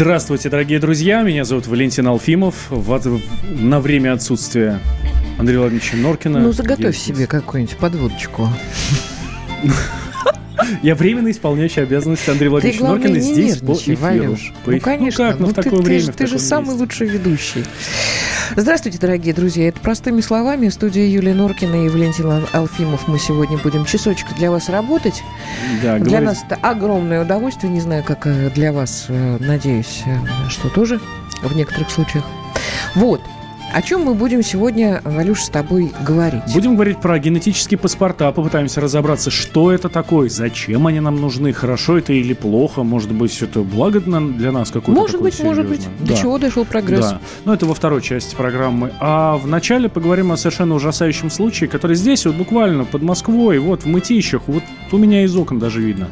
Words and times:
Здравствуйте, 0.00 0.48
дорогие 0.48 0.78
друзья. 0.78 1.22
Меня 1.22 1.42
зовут 1.42 1.66
Валентин 1.66 2.06
Алфимов. 2.06 2.70
В, 2.70 3.20
на 3.42 3.80
время 3.80 4.12
отсутствия 4.12 4.78
Андрея 5.40 5.58
Владимировича 5.58 5.96
Норкина. 5.96 6.38
Ну, 6.38 6.52
заготовь 6.52 6.96
себе 6.96 7.26
какую-нибудь 7.26 7.76
подводочку. 7.78 8.48
Я 10.84 10.94
временно 10.94 11.32
исполняющий 11.32 11.80
обязанности 11.80 12.30
Андрея 12.30 12.48
Владимировича 12.48 12.84
Норкина 12.86 13.18
здесь 13.18 13.56
по 13.56 13.72
эфиру. 13.72 13.98
Валюш. 14.00 14.52
Ну, 14.66 14.80
конечно. 14.80 15.24
Ну, 15.24 15.30
как, 15.32 15.40
ну, 15.40 15.46
в 15.48 15.54
такое 15.54 15.80
время, 15.80 16.06
ты, 16.06 16.12
ты 16.12 16.26
же 16.28 16.38
самый 16.38 16.76
лучший 16.76 17.08
ведущий. 17.08 17.64
Здравствуйте, 18.60 18.98
дорогие 18.98 19.32
друзья. 19.32 19.68
Это 19.68 19.78
простыми 19.78 20.20
словами. 20.20 20.68
Студия 20.68 21.06
Юлия 21.06 21.32
Норкина 21.32 21.86
и 21.86 21.88
Валентин 21.88 22.44
Алфимов. 22.52 23.06
Мы 23.06 23.20
сегодня 23.20 23.56
будем 23.56 23.84
часочек 23.84 24.26
для 24.36 24.50
вас 24.50 24.68
работать. 24.68 25.22
Да, 25.80 25.94
для 25.98 26.04
говорит... 26.04 26.28
нас 26.28 26.44
это 26.44 26.56
огромное 26.56 27.22
удовольствие. 27.22 27.72
Не 27.72 27.80
знаю, 27.80 28.02
как 28.02 28.26
э, 28.26 28.50
для 28.50 28.72
вас. 28.72 29.06
Э, 29.10 29.36
надеюсь, 29.38 30.02
э, 30.06 30.48
что 30.48 30.70
тоже 30.70 31.00
в 31.40 31.54
некоторых 31.54 31.88
случаях. 31.88 32.24
Вот. 32.96 33.20
О 33.72 33.82
чем 33.82 34.02
мы 34.04 34.14
будем 34.14 34.42
сегодня, 34.42 35.02
Валюш, 35.04 35.42
с 35.42 35.48
тобой 35.50 35.92
говорить? 36.02 36.42
Будем 36.54 36.74
говорить 36.74 37.00
про 37.00 37.18
генетические 37.18 37.76
паспорта, 37.76 38.32
попытаемся 38.32 38.80
разобраться, 38.80 39.30
что 39.30 39.70
это 39.70 39.90
такое, 39.90 40.30
зачем 40.30 40.86
они 40.86 41.00
нам 41.00 41.20
нужны, 41.20 41.52
хорошо 41.52 41.98
это 41.98 42.14
или 42.14 42.32
плохо, 42.32 42.82
может 42.82 43.12
быть, 43.12 43.42
это 43.42 43.60
благо 43.60 44.00
для 44.00 44.52
нас 44.52 44.70
какое-то 44.70 44.98
Может 44.98 45.20
быть, 45.20 45.34
серьезное. 45.34 45.64
может 45.64 45.68
быть. 45.68 45.88
Да. 46.00 46.14
До 46.14 46.20
чего 46.20 46.38
дошел 46.38 46.64
прогресс? 46.64 47.10
Да. 47.10 47.20
Но 47.44 47.52
это 47.52 47.66
во 47.66 47.74
второй 47.74 48.00
части 48.00 48.34
программы. 48.34 48.90
А 49.00 49.36
в 49.36 49.46
начале 49.46 49.90
поговорим 49.90 50.32
о 50.32 50.38
совершенно 50.38 50.74
ужасающем 50.74 51.28
случае, 51.30 51.68
который 51.68 51.94
здесь, 51.94 52.24
вот 52.24 52.36
буквально 52.36 52.84
под 52.84 53.02
Москвой, 53.02 53.58
вот 53.58 53.82
в 53.82 53.86
Мытищах, 53.86 54.42
вот 54.46 54.62
у 54.92 54.96
меня 54.96 55.24
из 55.24 55.36
окон 55.36 55.58
даже 55.58 55.82
видно. 55.82 56.08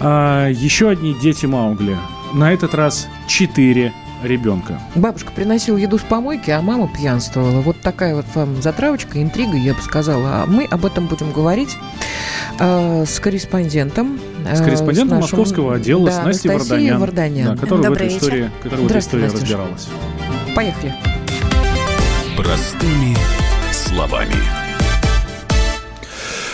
А, 0.00 0.48
еще 0.48 0.88
одни 0.88 1.14
дети 1.14 1.46
Маугли. 1.46 1.96
На 2.34 2.52
этот 2.52 2.74
раз 2.74 3.06
четыре 3.28 3.92
ребенка. 4.26 4.80
Бабушка 4.94 5.32
приносила 5.32 5.76
еду 5.76 5.98
с 5.98 6.02
помойки, 6.02 6.50
а 6.50 6.60
мама 6.60 6.88
пьянствовала. 6.88 7.60
Вот 7.60 7.80
такая 7.80 8.14
вот 8.14 8.26
вам 8.34 8.60
затравочка, 8.62 9.22
интрига, 9.22 9.56
я 9.56 9.74
бы 9.74 9.82
сказала. 9.82 10.42
А 10.42 10.46
мы 10.46 10.64
об 10.64 10.84
этом 10.84 11.06
будем 11.06 11.32
говорить 11.32 11.76
э, 12.58 13.04
с 13.06 13.20
корреспондентом. 13.20 14.18
С 14.52 14.60
корреспондентом 14.60 15.18
с 15.18 15.22
нашим, 15.22 15.38
московского 15.38 15.74
отдела, 15.74 16.06
да, 16.06 16.12
с 16.12 16.24
Настей 16.24 16.50
Варданян, 16.50 17.00
Варданян. 17.00 17.54
Да, 17.54 17.60
которая 17.60 17.84
Добрый 17.84 18.08
в 18.08 18.12
этой 18.12 18.18
истории, 18.18 18.50
которая 18.62 18.86
в 18.86 18.90
этой 18.90 18.98
истории 19.00 19.24
разбиралась. 19.24 19.88
Поехали. 20.54 20.94
Простыми 22.36 23.16
словами. 23.72 24.34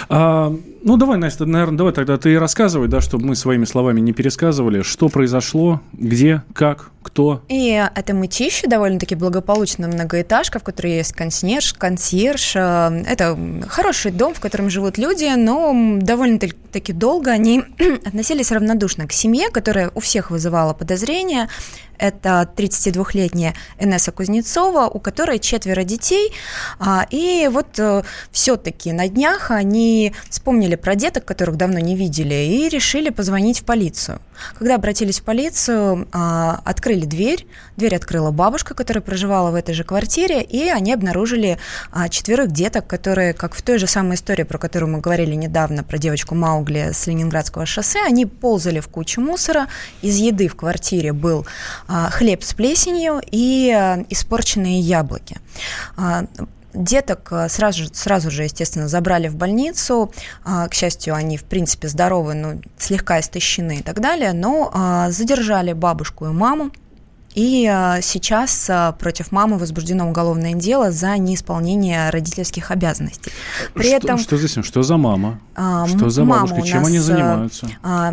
А, 0.09 0.55
ну, 0.83 0.97
давай, 0.97 1.19
Настя, 1.19 1.47
наверное, 1.47 1.78
давай 1.78 1.92
тогда 1.92 2.17
ты 2.17 2.39
рассказывай, 2.39 2.89
да, 2.89 3.00
чтобы 3.00 3.27
мы 3.27 3.36
своими 3.36 3.64
словами 3.64 4.00
не 4.00 4.12
пересказывали, 4.12 4.83
что 4.83 5.09
произошло, 5.09 5.81
где, 5.92 6.42
как, 6.55 6.91
кто. 7.03 7.42
И 7.48 7.70
это 7.95 8.14
мытище, 8.14 8.67
довольно-таки 8.67 9.14
благополучная 9.14 9.89
многоэтажка, 9.89 10.59
в 10.59 10.62
которой 10.62 10.97
есть 10.97 11.12
консьерж, 11.12 11.75
консьерж. 11.75 12.56
Э, 12.56 13.03
это 13.06 13.39
хороший 13.69 14.12
дом, 14.12 14.34
в 14.34 14.41
котором 14.41 14.70
живут 14.70 14.98
люди, 14.98 15.31
но 15.37 15.98
довольно-таки 16.00 16.92
долго 16.92 17.31
они 17.31 17.62
относились 18.05 18.50
равнодушно 18.50 19.06
к 19.06 19.12
семье, 19.12 19.50
которая 19.50 19.91
у 19.94 20.00
всех 20.00 20.31
вызывала 20.31 20.72
подозрения. 20.72 21.49
Это 22.00 22.50
32-летняя 22.56 23.55
Энесса 23.78 24.11
Кузнецова, 24.11 24.88
у 24.88 24.99
которой 24.99 25.38
четверо 25.38 25.84
детей. 25.84 26.33
А, 26.78 27.06
и 27.11 27.47
вот 27.53 27.78
э, 27.78 28.03
все-таки 28.33 28.91
на 28.93 29.06
днях 29.06 29.50
они 29.50 30.15
вспомнили 30.31 30.77
про 30.77 30.94
деток, 30.94 31.27
которых 31.27 31.56
давно 31.56 31.78
не 31.78 31.97
видели, 31.97 32.34
и 32.34 32.71
решили 32.71 33.11
позвонить 33.11 33.61
в 33.61 33.65
полицию. 33.65 34.19
Когда 34.59 34.77
обратились 34.77 35.21
в 35.21 35.25
полицию, 35.25 36.09
а, 36.12 36.62
открыли 36.65 37.05
дверь. 37.05 37.47
Дверь 37.77 37.97
открыла 37.97 38.31
бабушка, 38.31 38.75
которая 38.75 39.03
проживала 39.03 39.50
в 39.50 39.55
этой 39.55 39.75
же 39.75 39.84
квартире, 39.84 40.43
и 40.43 40.71
они 40.71 40.94
обнаружили 40.94 41.59
а, 41.93 42.09
четверых 42.09 42.50
деток, 42.50 42.87
которые, 42.87 43.34
как 43.34 43.55
в 43.55 43.61
той 43.61 43.78
же 43.78 43.87
самой 43.87 44.15
истории, 44.15 44.44
про 44.44 44.56
которую 44.56 44.91
мы 44.91 45.00
говорили 45.00 45.34
недавно, 45.34 45.84
про 45.84 45.99
девочку 45.99 46.34
Маугли 46.34 46.93
с 46.94 47.06
Ленинградского 47.06 47.67
шоссе, 47.67 48.00
они 48.06 48.25
ползали 48.25 48.81
в 48.81 48.88
кучу 48.88 49.21
мусора. 49.21 49.67
Из 50.00 50.17
еды 50.17 50.49
в 50.49 50.56
квартире 50.56 51.12
был 51.12 51.47
хлеб 52.11 52.45
с 52.45 52.55
плесенью 52.55 53.21
и 53.31 53.71
испорченные 54.09 54.81
яблоки. 54.81 55.39
Деток 56.73 57.28
э, 57.33 57.49
сразу, 57.49 57.84
сразу 57.93 58.31
же, 58.31 58.45
естественно, 58.45 58.87
забрали 58.87 59.28
в 59.28 59.34
больницу. 59.34 60.12
А, 60.45 60.69
к 60.69 60.75
счастью, 60.75 61.15
они, 61.15 61.37
в 61.37 61.45
принципе, 61.45 61.89
здоровы, 61.89 62.34
но 62.34 62.55
слегка 62.79 63.19
истощены 63.21 63.79
и 63.79 63.83
так 63.83 64.00
далее. 64.00 64.33
Но 64.33 64.71
а, 64.73 65.11
задержали 65.11 65.73
бабушку 65.73 66.27
и 66.27 66.31
маму. 66.31 66.71
И 67.34 67.67
а, 67.67 68.00
сейчас 68.03 68.71
против 68.99 69.33
мамы 69.33 69.59
возбуждено 69.59 70.09
уголовное 70.09 70.55
дело 70.55 70.93
за 70.93 71.17
неисполнение 71.17 72.11
родительских 72.11 72.71
обязанностей. 72.71 73.33
При 73.75 73.89
что, 73.89 73.97
этом, 73.97 74.19
что 74.19 74.37
здесь? 74.37 74.65
Что 74.65 74.83
за 74.83 74.97
мама? 74.97 75.41
Что 75.55 76.09
за 76.09 76.25
бабушка? 76.25 76.62
Чем 76.62 76.87
они 76.87 76.99
занимаются? 76.99 77.69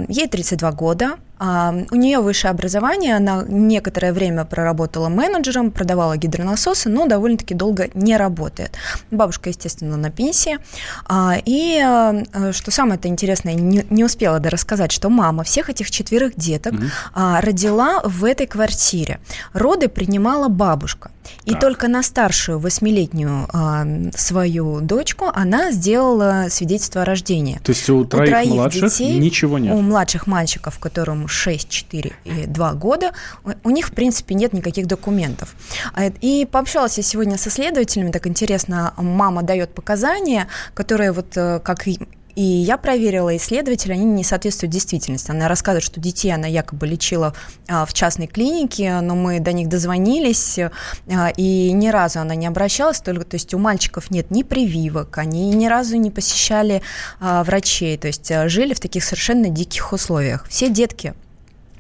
Ей 0.08 0.28
32 0.28 0.72
года. 0.72 1.18
У 1.40 1.96
нее 1.96 2.20
высшее 2.20 2.52
образование, 2.52 3.16
она 3.16 3.44
некоторое 3.48 4.14
время 4.14 4.46
проработала 4.46 5.10
менеджером, 5.10 5.72
продавала 5.72 6.18
гидронасосы, 6.18 6.90
но 6.90 7.06
довольно-таки 7.08 7.54
долго 7.54 7.90
не 7.94 8.18
работает. 8.18 8.72
Бабушка, 9.12 9.50
естественно, 9.50 9.98
на 9.98 10.10
пенсии. 10.10 10.58
А, 11.06 11.36
и 11.46 11.80
э, 11.84 12.52
что 12.52 12.72
самое 12.72 12.98
это 12.98 13.08
интересное, 13.08 13.54
не 13.54 14.04
успела 14.04 14.40
да 14.40 14.50
рассказать, 14.50 14.92
что 14.92 15.10
мама 15.10 15.44
всех 15.44 15.70
этих 15.70 15.92
четверых 15.92 16.36
деток 16.36 16.74
mm-hmm. 16.74 17.42
родила 17.42 18.02
в 18.04 18.26
этой 18.26 18.48
квартире. 18.48 19.20
Роды 19.54 19.90
принимала 19.90 20.48
бабушка. 20.48 21.12
И 21.46 21.52
так. 21.52 21.62
только 21.62 21.88
на 21.88 22.04
старшую 22.04 22.60
восьмилетнюю 22.60 23.48
свою 24.16 24.82
дочку 24.82 25.26
она 25.34 25.72
сделала 25.72 26.48
свидетельство 26.50 27.02
о 27.02 27.06
рождении. 27.06 27.60
То 27.64 27.72
есть 27.72 27.90
у 27.90 28.06
троих, 28.06 28.30
у 28.30 28.32
троих 28.32 28.54
младших 28.54 28.84
детей, 28.84 29.18
ничего 29.18 29.58
нет? 29.60 29.74
У 29.74 29.82
младших 29.82 30.28
мальчиков, 30.28 30.80
которым 30.80 31.28
6, 31.28 31.70
4 31.70 32.14
и 32.26 32.46
2 32.46 32.74
года, 32.74 33.12
у 33.64 33.70
них, 33.70 33.88
в 33.88 33.92
принципе, 33.92 34.36
нет 34.36 34.54
никаких 34.54 34.88
документов. 34.88 35.56
А 35.94 36.06
и 36.06 36.46
пообщалась 36.46 36.98
я 36.98 37.04
сегодня 37.04 37.38
со 37.38 37.50
следователями, 37.50 38.12
так 38.12 38.28
интересно, 38.28 38.94
мама 38.98 39.44
дает 39.44 39.74
показания, 39.74 40.48
которые 40.74 41.12
вот 41.12 41.36
э, 41.36 41.60
как 41.64 41.88
и 42.38 42.44
я 42.44 42.78
проверила 42.78 43.36
исследователи, 43.36 43.94
они 43.94 44.06
не 44.06 44.24
соответствуют 44.24 44.72
действительности. 44.72 45.32
Она 45.32 45.48
рассказывает, 45.48 45.84
что 45.84 46.00
детей 46.00 46.30
она 46.30 46.46
якобы 46.46 46.86
лечила 46.86 47.34
а, 47.68 47.84
в 47.88 47.94
частной 47.94 48.28
клинике, 48.28 49.02
но 49.02 49.16
мы 49.16 49.40
до 49.40 49.54
них 49.54 49.70
дозвонились, 49.70 50.60
а, 50.60 51.30
и 51.36 51.72
ни 51.72 51.88
разу 51.88 52.20
она 52.20 52.36
не 52.36 52.46
обращалась, 52.46 53.00
только, 53.02 53.26
то 53.26 53.38
есть 53.38 53.56
у 53.56 53.58
мальчиков 53.58 54.12
нет 54.12 54.30
ни 54.30 54.44
прививок, 54.44 55.18
они 55.18 55.50
ни 55.50 55.66
разу 55.66 55.98
не 55.98 56.12
посещали 56.12 56.84
а, 57.20 57.44
врачей, 57.44 57.98
то 57.98 58.06
есть 58.06 58.32
жили 58.46 58.76
в 58.76 58.80
таких 58.80 59.04
совершенно 59.04 59.50
диких 59.50 59.92
условиях. 59.92 60.46
Все 60.48 60.70
детки 60.70 61.16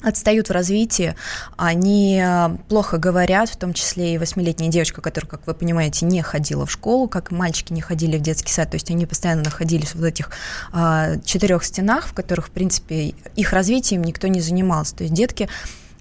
отстают 0.07 0.49
в 0.49 0.51
развитии, 0.51 1.15
они 1.57 2.21
э, 2.23 2.49
плохо 2.69 2.97
говорят, 2.97 3.49
в 3.49 3.57
том 3.57 3.73
числе 3.73 4.15
и 4.15 4.17
восьмилетняя 4.17 4.71
девочка, 4.71 5.01
которая, 5.01 5.29
как 5.29 5.45
вы 5.45 5.53
понимаете, 5.53 6.05
не 6.05 6.21
ходила 6.21 6.65
в 6.65 6.71
школу, 6.71 7.07
как 7.07 7.31
мальчики 7.31 7.73
не 7.73 7.81
ходили 7.81 8.17
в 8.17 8.21
детский 8.21 8.51
сад, 8.51 8.71
то 8.71 8.75
есть 8.75 8.89
они 8.89 9.05
постоянно 9.05 9.43
находились 9.43 9.93
в 9.93 10.03
этих 10.03 10.31
а, 10.71 11.17
четырех 11.25 11.63
стенах, 11.63 12.07
в 12.07 12.13
которых, 12.13 12.47
в 12.47 12.51
принципе, 12.51 13.13
их 13.35 13.53
развитием 13.53 14.03
никто 14.03 14.27
не 14.27 14.41
занимался. 14.41 14.95
То 14.95 15.03
есть 15.03 15.13
детки 15.13 15.49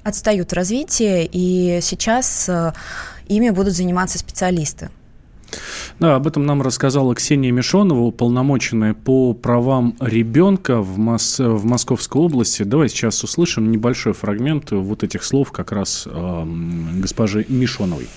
отстают 0.03 0.53
в 0.53 0.55
развитии, 0.55 1.29
и 1.31 1.81
сейчас 1.83 2.49
а, 2.49 2.75
ими 3.27 3.51
будут 3.51 3.75
заниматься 3.75 4.19
специалисты. 4.19 4.91
Да, 5.99 6.17
об 6.17 6.27
этом 6.27 6.45
нам 6.45 6.61
рассказала 6.61 7.15
Ксения 7.15 7.51
Мишонова, 7.51 8.01
уполномоченная 8.01 8.93
по 8.93 9.33
правам 9.33 9.95
ребенка 10.01 10.83
в, 10.83 10.99
Мос... 10.99 11.39
в 11.39 11.65
Московской 11.65 12.21
области. 12.21 12.65
Давай 12.65 12.89
сейчас 12.89 13.25
услышим 13.25 13.71
небольшой 13.71 14.13
фрагмент 14.13 14.73
вот 14.73 15.03
этих 15.03 15.25
слов 15.25 15.53
как 15.53 15.73
раз 15.73 16.07
э, 16.07 16.43
госпожи 17.01 17.47
Мишоновой. 17.49 18.09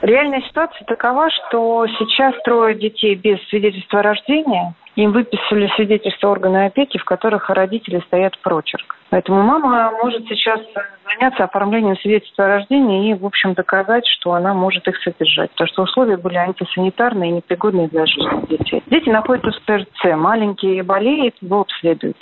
Реальная 0.00 0.42
ситуация 0.48 0.84
такова, 0.86 1.28
что 1.30 1.86
сейчас 1.98 2.34
трое 2.44 2.74
детей 2.74 3.14
без 3.14 3.38
свидетельства 3.48 4.00
о 4.00 4.02
рождении 4.02 4.74
им 4.98 5.12
выписали 5.12 5.70
свидетельство 5.76 6.28
органа 6.28 6.66
опеки, 6.66 6.98
в 6.98 7.04
которых 7.04 7.50
родители 7.50 8.02
стоят 8.08 8.36
прочерк. 8.40 8.96
Поэтому 9.10 9.42
мама 9.42 9.92
может 9.92 10.26
сейчас 10.26 10.60
заняться 11.06 11.44
оформлением 11.44 11.96
свидетельства 11.98 12.46
о 12.46 12.48
рождении 12.48 13.10
и, 13.10 13.14
в 13.14 13.24
общем, 13.24 13.54
доказать, 13.54 14.04
что 14.08 14.32
она 14.32 14.54
может 14.54 14.88
их 14.88 14.96
содержать. 15.02 15.50
Потому 15.52 15.68
что 15.68 15.82
условия 15.82 16.16
были 16.16 16.34
антисанитарные 16.34 17.30
и 17.30 17.34
непригодные 17.34 17.86
для 17.86 18.06
жизни 18.06 18.46
детей. 18.48 18.82
Дети 18.86 19.08
находятся 19.08 19.52
в 19.52 19.64
ТРЦ, 19.66 20.16
маленькие 20.16 20.82
болеют, 20.82 21.36
его 21.40 21.60
обследуют. 21.60 22.16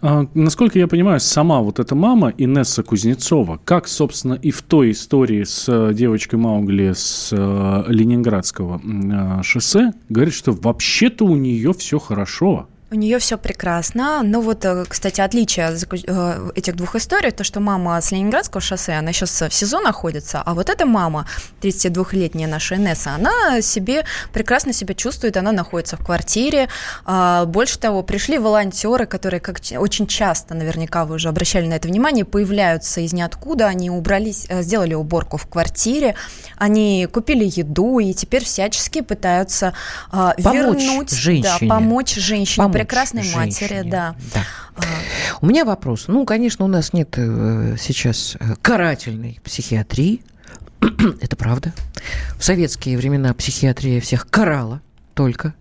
А, 0.00 0.26
насколько 0.34 0.78
я 0.78 0.86
понимаю, 0.86 1.20
сама 1.20 1.60
вот 1.60 1.78
эта 1.78 1.94
мама 1.94 2.32
Инесса 2.36 2.82
Кузнецова, 2.82 3.60
как, 3.64 3.88
собственно, 3.88 4.34
и 4.34 4.50
в 4.50 4.62
той 4.62 4.92
истории 4.92 5.44
с 5.44 5.68
э, 5.68 5.92
девочкой 5.94 6.38
Маугли 6.38 6.92
с 6.94 7.30
э, 7.32 7.84
Ленинградского 7.88 8.80
э, 8.80 9.42
шоссе, 9.42 9.92
говорит, 10.08 10.34
что 10.34 10.52
вообще-то 10.52 11.24
у 11.24 11.36
нее 11.36 11.72
все 11.72 11.98
хорошо. 11.98 12.68
У 12.90 12.94
нее 12.94 13.18
все 13.18 13.36
прекрасно. 13.36 14.22
Но 14.22 14.40
вот, 14.40 14.64
э, 14.64 14.84
кстати, 14.88 15.20
отличие 15.20 15.76
э, 16.06 16.50
этих 16.54 16.74
двух 16.74 16.96
историй, 16.96 17.32
то, 17.32 17.44
что 17.44 17.60
мама 17.60 18.00
с 18.00 18.12
Ленинградского 18.12 18.62
шоссе, 18.62 18.94
она 18.94 19.12
сейчас 19.12 19.42
в 19.42 19.52
СИЗО 19.52 19.80
находится, 19.80 20.42
а 20.44 20.54
вот 20.54 20.70
эта 20.70 20.86
мама, 20.86 21.26
32-летняя 21.60 22.48
наша 22.48 22.76
Инесса, 22.76 23.10
она 23.10 23.60
себе 23.60 24.06
прекрасно 24.32 24.72
себя 24.72 24.94
чувствует, 24.94 25.36
она 25.36 25.52
находится 25.52 25.98
в 25.98 26.04
квартире. 26.04 26.68
А, 27.04 27.44
больше 27.44 27.78
того, 27.78 28.02
пришли 28.02 28.38
волонтеры, 28.38 29.04
которые 29.04 29.40
как 29.40 29.58
очень 29.76 30.06
часто, 30.06 30.54
наверняка 30.54 31.04
вы 31.04 31.16
уже 31.16 31.28
обращали 31.28 31.66
на 31.66 31.74
это 31.74 31.88
внимание, 31.88 32.24
появляются 32.24 33.02
из 33.02 33.12
ниоткуда, 33.12 33.66
они 33.66 33.90
убрались, 33.90 34.46
э, 34.48 34.62
сделали 34.62 34.94
уборку 34.94 35.36
в 35.36 35.46
квартире, 35.46 36.14
они 36.56 37.06
купили 37.12 37.44
еду 37.44 37.98
и 37.98 38.14
теперь 38.14 38.44
всячески 38.44 39.02
пытаются 39.02 39.74
помочь 40.10 40.54
вернуть, 40.54 41.10
женщине. 41.10 41.68
Да, 41.68 41.74
помочь 41.74 42.14
женщине. 42.14 42.64
Помочь 42.64 42.77
прекрасной 42.78 43.22
женщине. 43.22 43.44
матери, 43.44 43.88
да. 43.88 44.14
да. 44.34 44.42
А. 44.76 44.82
У 45.40 45.46
меня 45.46 45.64
вопрос. 45.64 46.04
Ну, 46.08 46.24
конечно, 46.24 46.64
у 46.64 46.68
нас 46.68 46.92
нет 46.92 47.14
э, 47.16 47.76
сейчас 47.78 48.36
э, 48.40 48.54
карательной 48.60 49.40
психиатрии. 49.44 50.22
Это 50.80 51.36
правда. 51.36 51.72
В 52.38 52.44
советские 52.44 52.96
времена 52.96 53.34
психиатрия 53.34 54.00
всех 54.00 54.28
карала 54.28 54.80
только. 55.14 55.54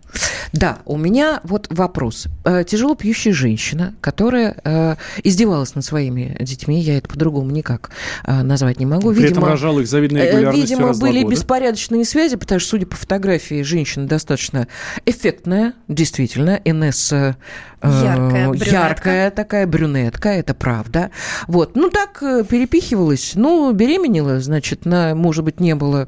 Да, 0.51 0.79
у 0.85 0.97
меня 0.97 1.41
вот 1.43 1.67
вопрос. 1.69 2.27
Э, 2.45 2.63
тяжело 2.65 2.95
пьющая 2.95 3.33
женщина, 3.33 3.95
которая 4.01 4.55
э, 4.63 4.95
издевалась 5.23 5.75
над 5.75 5.83
своими 5.83 6.35
детьми, 6.39 6.79
я 6.79 6.97
это 6.97 7.09
по-другому 7.09 7.51
никак 7.51 7.91
э, 8.25 8.41
назвать 8.43 8.79
не 8.79 8.85
могу. 8.85 9.11
При 9.11 9.23
видимо, 9.23 9.29
этом 9.29 9.45
рожала 9.45 9.79
их 9.79 9.87
завидной 9.87 10.27
регулярностью 10.27 10.77
Видимо, 10.77 10.93
были 10.93 11.23
года. 11.23 11.35
беспорядочные 11.35 12.05
связи, 12.05 12.35
потому 12.35 12.59
что, 12.59 12.69
судя 12.69 12.85
по 12.85 12.95
фотографии, 12.95 13.61
женщина 13.61 14.07
достаточно 14.07 14.67
эффектная, 15.05 15.73
действительно. 15.87 16.59
Инесса 16.63 17.37
яркая, 17.83 18.53
яркая 18.53 19.31
такая 19.31 19.67
брюнетка, 19.67 20.29
это 20.29 20.53
правда. 20.53 21.11
Вот, 21.47 21.75
ну 21.75 21.89
так 21.89 22.19
перепихивалась, 22.19 23.33
ну 23.35 23.71
беременела, 23.71 24.39
значит, 24.39 24.85
на, 24.85 25.13
может 25.13 25.43
быть, 25.43 25.59
не 25.59 25.75
было 25.75 26.07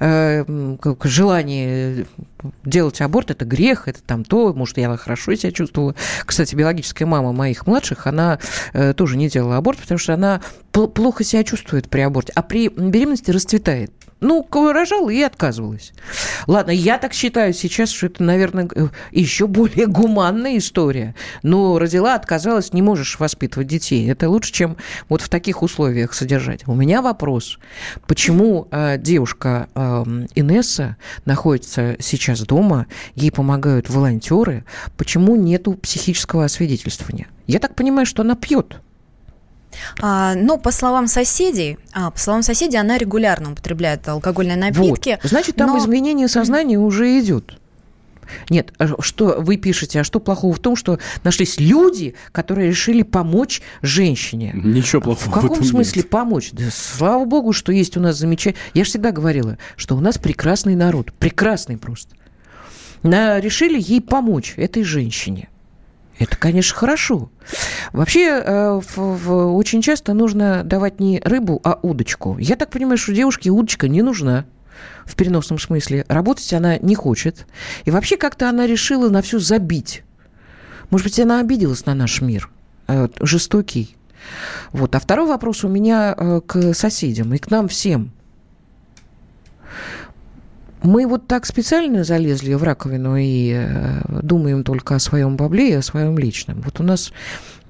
э, 0.00 0.44
желания 1.04 2.06
делать 2.64 3.00
аборт, 3.00 3.30
это 3.30 3.44
грех, 3.44 3.79
это 3.88 4.02
там 4.02 4.24
то, 4.24 4.52
может, 4.52 4.78
я 4.78 4.96
хорошо 4.96 5.34
себя 5.34 5.52
чувствовала. 5.52 5.94
Кстати, 6.24 6.54
биологическая 6.54 7.06
мама 7.06 7.32
моих 7.32 7.66
младших, 7.66 8.06
она 8.06 8.38
э, 8.72 8.94
тоже 8.94 9.16
не 9.16 9.28
делала 9.28 9.56
аборт, 9.56 9.78
потому 9.78 9.98
что 9.98 10.14
она 10.14 10.40
плохо 10.70 11.24
себя 11.24 11.44
чувствует 11.44 11.88
при 11.88 12.00
аборте, 12.00 12.32
а 12.34 12.42
при 12.42 12.68
беременности 12.68 13.30
расцветает. 13.30 13.92
Ну, 14.20 14.46
рожала 14.52 15.10
и 15.10 15.20
отказывалась. 15.22 15.92
Ладно, 16.46 16.70
я 16.70 16.98
так 16.98 17.12
считаю 17.14 17.54
сейчас, 17.54 17.90
что 17.90 18.06
это, 18.06 18.22
наверное, 18.22 18.68
еще 19.12 19.46
более 19.46 19.86
гуманная 19.86 20.58
история. 20.58 21.14
Но 21.42 21.78
родила, 21.78 22.14
отказалась, 22.14 22.72
не 22.72 22.82
можешь 22.82 23.18
воспитывать 23.18 23.68
детей. 23.68 24.10
Это 24.10 24.28
лучше, 24.28 24.52
чем 24.52 24.76
вот 25.08 25.22
в 25.22 25.28
таких 25.28 25.62
условиях 25.62 26.12
содержать. 26.12 26.66
У 26.68 26.74
меня 26.74 27.02
вопрос. 27.02 27.58
Почему 28.06 28.68
э, 28.70 28.98
девушка 28.98 29.68
э, 29.74 30.04
Инесса 30.34 30.96
находится 31.24 31.96
сейчас 31.98 32.40
дома, 32.40 32.86
ей 33.14 33.32
помогают 33.32 33.88
волонтеры, 33.88 34.64
почему 34.96 35.36
нету 35.36 35.74
психического 35.74 36.44
освидетельствования? 36.44 37.28
Я 37.46 37.58
так 37.58 37.74
понимаю, 37.74 38.06
что 38.06 38.22
она 38.22 38.34
пьет. 38.34 38.80
А, 40.00 40.34
но 40.34 40.56
по 40.56 40.70
словам 40.70 41.06
соседей, 41.06 41.78
а, 41.92 42.10
по 42.10 42.18
словам 42.18 42.42
соседей, 42.42 42.76
она 42.76 42.98
регулярно 42.98 43.52
употребляет 43.52 44.08
алкогольные 44.08 44.56
напитки. 44.56 45.18
Вот. 45.22 45.30
Значит, 45.30 45.56
там 45.56 45.70
но... 45.70 45.78
изменение 45.78 46.28
сознания 46.28 46.78
уже 46.78 47.18
идет. 47.20 47.56
Нет, 48.48 48.72
а 48.78 49.00
что 49.02 49.36
вы 49.40 49.56
пишете, 49.56 50.00
а 50.00 50.04
что 50.04 50.20
плохого 50.20 50.52
в 50.52 50.58
том, 50.58 50.76
что 50.76 50.98
нашлись 51.24 51.58
люди, 51.58 52.14
которые 52.32 52.68
решили 52.68 53.02
помочь 53.02 53.62
женщине? 53.82 54.52
Ничего 54.54 55.00
плохого. 55.00 55.30
В 55.30 55.32
каком 55.32 55.60
в 55.60 55.66
смысле 55.66 56.02
нет. 56.02 56.10
помочь? 56.10 56.50
Да, 56.52 56.64
слава 56.72 57.24
богу, 57.24 57.52
что 57.52 57.72
есть 57.72 57.96
у 57.96 58.00
нас 58.00 58.16
замечательный. 58.16 58.62
Я 58.74 58.84
же 58.84 58.90
всегда 58.90 59.10
говорила, 59.12 59.58
что 59.76 59.96
у 59.96 60.00
нас 60.00 60.18
прекрасный 60.18 60.74
народ, 60.74 61.12
прекрасный 61.12 61.76
просто. 61.76 62.14
На, 63.02 63.40
решили 63.40 63.80
ей 63.80 64.00
помочь 64.00 64.54
этой 64.56 64.82
женщине. 64.82 65.48
Это, 66.20 66.36
конечно, 66.36 66.76
хорошо. 66.76 67.30
Вообще, 67.94 68.42
э, 68.44 68.80
очень 68.98 69.80
часто 69.80 70.12
нужно 70.12 70.62
давать 70.64 71.00
не 71.00 71.18
рыбу, 71.24 71.58
а 71.64 71.78
удочку. 71.80 72.36
Я 72.38 72.56
так 72.56 72.70
понимаю, 72.70 72.98
что 72.98 73.14
девушке 73.14 73.48
удочка 73.48 73.88
не 73.88 74.02
нужна 74.02 74.44
в 75.06 75.16
переносном 75.16 75.58
смысле. 75.58 76.04
Работать 76.08 76.52
она 76.52 76.76
не 76.76 76.94
хочет. 76.94 77.46
И 77.86 77.90
вообще 77.90 78.18
как-то 78.18 78.50
она 78.50 78.66
решила 78.66 79.08
на 79.08 79.22
все 79.22 79.38
забить. 79.38 80.02
Может 80.90 81.06
быть, 81.06 81.18
она 81.18 81.40
обиделась 81.40 81.86
на 81.86 81.94
наш 81.94 82.20
мир. 82.20 82.50
Э, 82.86 83.08
жестокий. 83.20 83.96
Вот. 84.72 84.94
А 84.94 85.00
второй 85.00 85.26
вопрос 85.26 85.64
у 85.64 85.68
меня 85.68 86.14
э, 86.14 86.42
к 86.46 86.74
соседям 86.74 87.32
и 87.32 87.38
к 87.38 87.50
нам 87.50 87.66
всем. 87.66 88.12
Мы 90.82 91.06
вот 91.06 91.26
так 91.26 91.46
специально 91.46 92.04
залезли 92.04 92.54
в 92.54 92.62
раковину 92.62 93.16
и 93.16 93.52
э, 93.54 94.20
думаем 94.22 94.64
только 94.64 94.94
о 94.94 94.98
своем 94.98 95.36
бабле 95.36 95.70
и 95.70 95.74
о 95.74 95.82
своем 95.82 96.18
личном. 96.18 96.62
Вот 96.62 96.80
у 96.80 96.82
нас 96.82 97.12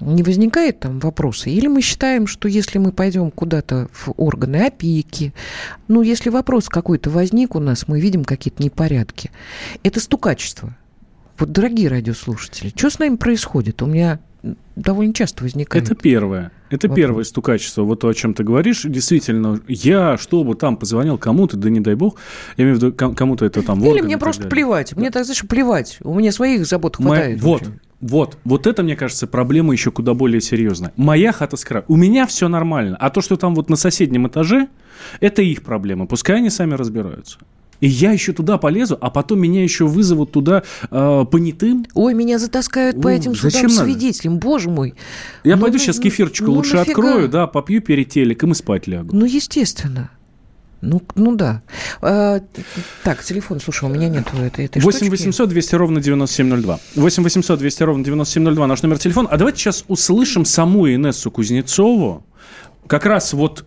не 0.01 0.23
возникает 0.23 0.81
там 0.81 0.99
вопроса? 1.01 1.51
Или 1.51 1.67
мы 1.67 1.83
считаем, 1.83 2.27
что 2.27 2.49
если 2.49 2.79
мы 2.79 2.93
пойдем 2.93 3.31
куда-то 3.31 3.89
в 3.93 4.13
органы 4.17 4.67
опеки, 4.67 5.35
ну, 5.89 6.03
если 6.03 6.31
вопрос 6.31 6.69
какой-то 6.69 7.11
возник 7.11 7.55
у 7.55 7.61
нас, 7.61 7.89
мы 7.89 8.01
видим 8.01 8.25
какие-то 8.25 8.63
непорядки. 8.63 9.31
Это 9.83 10.01
стукачество. 10.01 10.77
Вот, 11.39 11.53
дорогие 11.53 11.89
радиослушатели, 11.89 12.73
что 12.75 12.91
с 12.91 12.99
нами 12.99 13.17
происходит? 13.17 13.83
У 13.83 13.87
меня 13.87 14.21
довольно 14.77 15.15
часто 15.15 15.43
возникает. 15.43 15.85
Это 15.85 15.95
первое. 15.95 16.53
Это 16.71 16.89
вопрос. 16.89 16.97
первое 16.97 17.25
стукачество, 17.25 17.83
вот 17.83 18.01
то, 18.01 18.09
о 18.09 18.15
чем 18.15 18.33
ты 18.33 18.45
говоришь. 18.45 18.83
Действительно, 18.85 19.61
я, 19.67 20.17
чтобы 20.17 20.55
там 20.55 20.77
позвонил 20.77 21.19
кому-то, 21.19 21.57
да 21.57 21.69
не 21.69 21.81
дай 21.81 21.95
бог, 21.95 22.17
я 22.57 22.65
имею 22.65 22.79
в 22.79 22.83
виду, 22.83 23.15
кому-то 23.15 23.45
это 23.45 23.63
там... 23.63 23.85
Или 23.85 24.01
мне 24.01 24.17
просто 24.17 24.45
далее. 24.45 24.51
плевать. 24.51 24.97
Мне 24.97 25.11
так, 25.11 25.25
знаешь, 25.25 25.43
плевать. 25.47 25.99
У 26.03 26.19
меня 26.19 26.33
своих 26.33 26.65
забот 26.65 26.97
хватает. 26.97 27.43
Мы, 27.43 27.49
вот, 27.49 27.63
вот, 28.01 28.39
вот 28.45 28.67
это, 28.67 28.83
мне 28.83 28.97
кажется, 28.97 29.27
проблема 29.27 29.73
еще 29.73 29.91
куда 29.91 30.15
более 30.15 30.41
серьезная. 30.41 30.93
Моя 30.97 31.33
хата 31.33 31.57
с 31.57 31.65
краю. 31.65 31.85
У 31.89 31.97
меня 31.97 32.27
все 32.27 32.49
нормально. 32.49 32.97
А 32.99 33.11
то, 33.11 33.21
что 33.21 33.37
там 33.37 33.55
вот 33.55 33.69
на 33.69 33.77
соседнем 33.77 34.29
этаже, 34.29 34.69
это 35.21 35.43
их 35.43 35.63
проблема. 35.63 36.07
Пускай 36.07 36.37
они 36.37 36.51
сами 36.51 36.75
разбираются. 36.75 37.39
И 37.81 37.89
я 37.89 38.13
еще 38.13 38.33
туда 38.33 38.59
полезу, 38.59 38.97
а 39.01 39.11
потом 39.11 39.41
меня 39.41 39.63
еще 39.63 39.87
вызовут 39.87 40.33
туда 40.33 40.63
э, 40.91 41.25
понятым. 41.31 41.87
Ой, 41.95 42.15
меня 42.15 42.39
затаскают 42.39 42.97
О, 42.99 43.01
по 43.01 43.09
этим 43.09 43.35
судам 43.35 43.71
свидетелем, 43.71 44.39
боже 44.39 44.71
мой. 44.71 44.95
Я 45.45 45.57
ну, 45.57 45.63
пойду 45.63 45.79
сейчас 45.79 45.99
кефирчику 45.99 46.51
ну, 46.51 46.57
лучше 46.57 46.77
нафига? 46.77 46.93
открою, 46.93 47.29
да, 47.29 47.47
попью 47.47 47.81
перед 47.81 48.09
телеком 48.11 48.53
и 48.53 48.55
спать 48.55 48.87
лягу. 48.87 49.17
Ну, 49.17 49.25
естественно. 49.25 50.11
Ну, 50.83 51.03
ну 51.15 51.37
да. 51.37 51.63
А, 52.01 52.41
так, 53.05 53.23
телефон, 53.23 53.61
слушай, 53.61 53.85
у 53.85 53.93
меня 53.93 54.09
нет 54.09 54.27
этой, 54.35 54.65
этой 54.65 54.81
8 54.81 55.11
800 55.11 55.49
200 55.49 55.75
ровно 55.75 56.01
9702. 56.01 56.81
8 56.97 57.23
800 57.23 57.59
200 57.59 57.83
ровно 57.83 58.05
9702 58.05 58.67
наш 58.67 58.83
номер 58.83 58.99
телефона. 58.99 59.29
А 59.31 59.37
давайте 59.37 59.59
сейчас 59.59 59.85
услышим 59.89 60.45
саму 60.45 60.89
Инессу 60.89 61.31
Кузнецову. 61.31 62.25
Как 62.87 63.05
раз 63.05 63.35
вот 63.35 63.67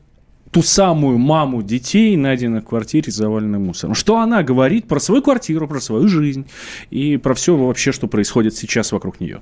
ту 0.54 0.62
самую 0.62 1.18
маму 1.18 1.64
детей, 1.64 2.16
найденных 2.16 2.64
в 2.64 2.68
квартире, 2.68 3.12
заваленной 3.12 3.60
мусором. 3.60 3.96
Что 3.96 4.20
она 4.20 4.44
говорит 4.44 4.88
про 4.88 5.00
свою 5.00 5.24
квартиру, 5.24 5.68
про 5.68 5.82
свою 5.82 6.08
жизнь 6.08 6.46
и 6.92 7.18
про 7.18 7.34
все 7.34 7.58
вообще, 7.58 7.92
что 7.92 8.08
происходит 8.08 8.56
сейчас 8.56 8.92
вокруг 8.92 9.20
нее. 9.20 9.42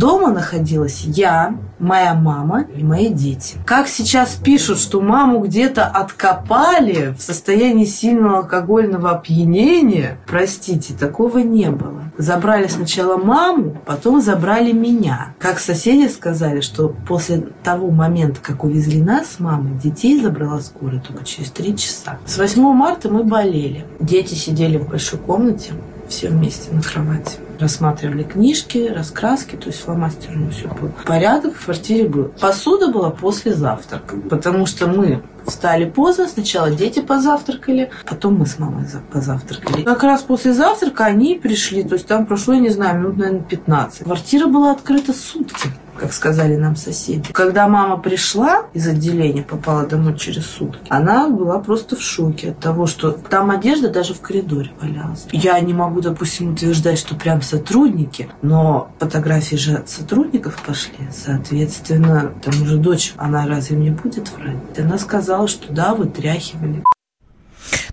Дома 0.00 0.32
находилась 0.32 1.02
я, 1.04 1.54
моя 1.78 2.14
мама 2.14 2.64
и 2.74 2.82
мои 2.82 3.08
дети. 3.08 3.58
Как 3.66 3.88
сейчас 3.88 4.36
пишут, 4.36 4.78
что 4.78 5.02
маму 5.02 5.40
где-то 5.40 5.84
откопали 5.84 7.14
в 7.14 7.20
состоянии 7.20 7.84
сильного 7.84 8.38
алкогольного 8.38 9.10
опьянения, 9.10 10.16
простите, 10.26 10.94
такого 10.94 11.38
не 11.38 11.70
было. 11.70 12.01
Забрали 12.18 12.66
сначала 12.66 13.16
маму, 13.16 13.80
потом 13.86 14.20
забрали 14.20 14.72
меня. 14.72 15.34
Как 15.38 15.58
соседи 15.58 16.08
сказали, 16.08 16.60
что 16.60 16.94
после 17.06 17.48
того 17.62 17.90
момента, 17.90 18.40
как 18.40 18.64
увезли 18.64 19.00
нас 19.00 19.32
с 19.32 19.40
мамой, 19.40 19.72
детей 19.82 20.20
забрала 20.20 20.60
скорая 20.60 21.00
только 21.00 21.24
через 21.24 21.50
три 21.50 21.76
часа. 21.76 22.18
С 22.26 22.38
8 22.38 22.62
марта 22.74 23.08
мы 23.08 23.24
болели. 23.24 23.86
Дети 23.98 24.34
сидели 24.34 24.76
в 24.76 24.88
большой 24.88 25.18
комнате, 25.18 25.72
все 26.08 26.28
вместе 26.28 26.70
на 26.72 26.82
кровати. 26.82 27.38
Рассматривали 27.58 28.24
книжки, 28.24 28.90
раскраски, 28.94 29.56
то 29.56 29.68
есть 29.68 29.80
фломастером 29.80 30.50
все 30.50 30.68
было. 30.68 30.92
Порядок 31.06 31.54
в 31.54 31.64
квартире 31.64 32.08
был. 32.08 32.24
Посуда 32.40 32.88
была 32.88 33.10
после 33.10 33.54
завтрака, 33.54 34.16
потому 34.28 34.66
что 34.66 34.88
мы 34.88 35.22
встали 35.46 35.84
поздно. 35.84 36.28
Сначала 36.28 36.70
дети 36.70 37.00
позавтракали, 37.00 37.90
потом 38.08 38.38
мы 38.38 38.46
с 38.46 38.58
мамой 38.58 38.86
позавтракали. 39.10 39.82
Как 39.82 40.02
раз 40.02 40.22
после 40.22 40.52
завтрака 40.52 41.04
они 41.04 41.34
пришли, 41.34 41.82
то 41.82 41.94
есть 41.94 42.06
там 42.06 42.26
прошло, 42.26 42.54
я 42.54 42.60
не 42.60 42.70
знаю, 42.70 43.00
минут, 43.00 43.16
наверное, 43.16 43.42
15. 43.42 44.04
Квартира 44.04 44.46
была 44.46 44.72
открыта 44.72 45.12
сутки 45.12 45.68
как 46.02 46.12
сказали 46.12 46.56
нам 46.56 46.74
соседи. 46.74 47.32
Когда 47.32 47.68
мама 47.68 47.96
пришла 47.96 48.64
из 48.74 48.88
отделения, 48.88 49.42
попала 49.42 49.86
домой 49.86 50.18
через 50.18 50.46
сутки, 50.46 50.80
она 50.88 51.28
была 51.28 51.60
просто 51.60 51.94
в 51.94 52.00
шоке 52.00 52.50
от 52.50 52.58
того, 52.58 52.86
что 52.86 53.12
там 53.12 53.50
одежда 53.50 53.88
даже 53.88 54.12
в 54.14 54.20
коридоре 54.20 54.72
валялась. 54.80 55.26
Я 55.30 55.58
не 55.60 55.72
могу, 55.72 56.00
допустим, 56.00 56.54
утверждать, 56.54 56.98
что 56.98 57.14
прям 57.14 57.40
сотрудники, 57.40 58.28
но 58.42 58.90
фотографии 58.98 59.54
же 59.54 59.74
от 59.74 59.88
сотрудников 59.88 60.60
пошли. 60.66 61.08
Соответственно, 61.12 62.32
там 62.42 62.62
уже 62.62 62.78
дочь, 62.78 63.14
она 63.16 63.46
разве 63.46 63.76
мне 63.76 63.92
будет 63.92 64.28
врать? 64.30 64.56
Она 64.76 64.98
сказала, 64.98 65.31
что 65.48 65.72
да, 65.72 65.94
вытряхивали. 65.94 66.82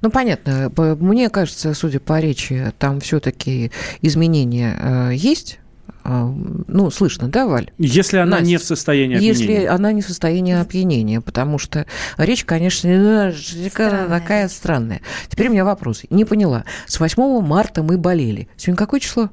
Ну, 0.02 0.10
понятно. 0.10 0.72
Мне 1.00 1.30
кажется, 1.30 1.74
судя 1.74 2.00
по 2.00 2.20
речи, 2.20 2.74
там 2.80 3.00
все-таки 3.00 3.72
изменения 4.02 4.78
э, 4.80 5.12
есть 5.14 5.60
а, 6.04 6.34
ну, 6.68 6.90
слышно, 6.90 7.28
да, 7.28 7.46
Валь? 7.46 7.72
Если 7.78 8.18
она 8.18 8.38
Настя, 8.38 8.46
не 8.46 8.58
в 8.58 8.64
состоянии 8.64 9.18
опьянения. 9.18 9.54
Если 9.54 9.66
она 9.66 9.92
не 9.92 10.02
в 10.02 10.08
состоянии 10.08 10.56
опьянения, 10.56 11.22
потому 11.22 11.60
что 11.60 11.86
речь, 12.18 12.46
конечно, 12.46 13.32
странная. 13.70 14.08
такая 14.08 14.48
странная. 14.48 15.02
Теперь 15.28 15.50
у 15.50 15.52
меня 15.52 15.66
вопрос. 15.66 16.04
Не 16.10 16.26
поняла. 16.26 16.64
С 16.88 17.00
8 17.00 17.42
марта 17.42 17.84
мы 17.84 17.98
болели. 17.98 18.48
Сегодня 18.58 18.78
какое 18.78 19.00
число? 19.00 19.30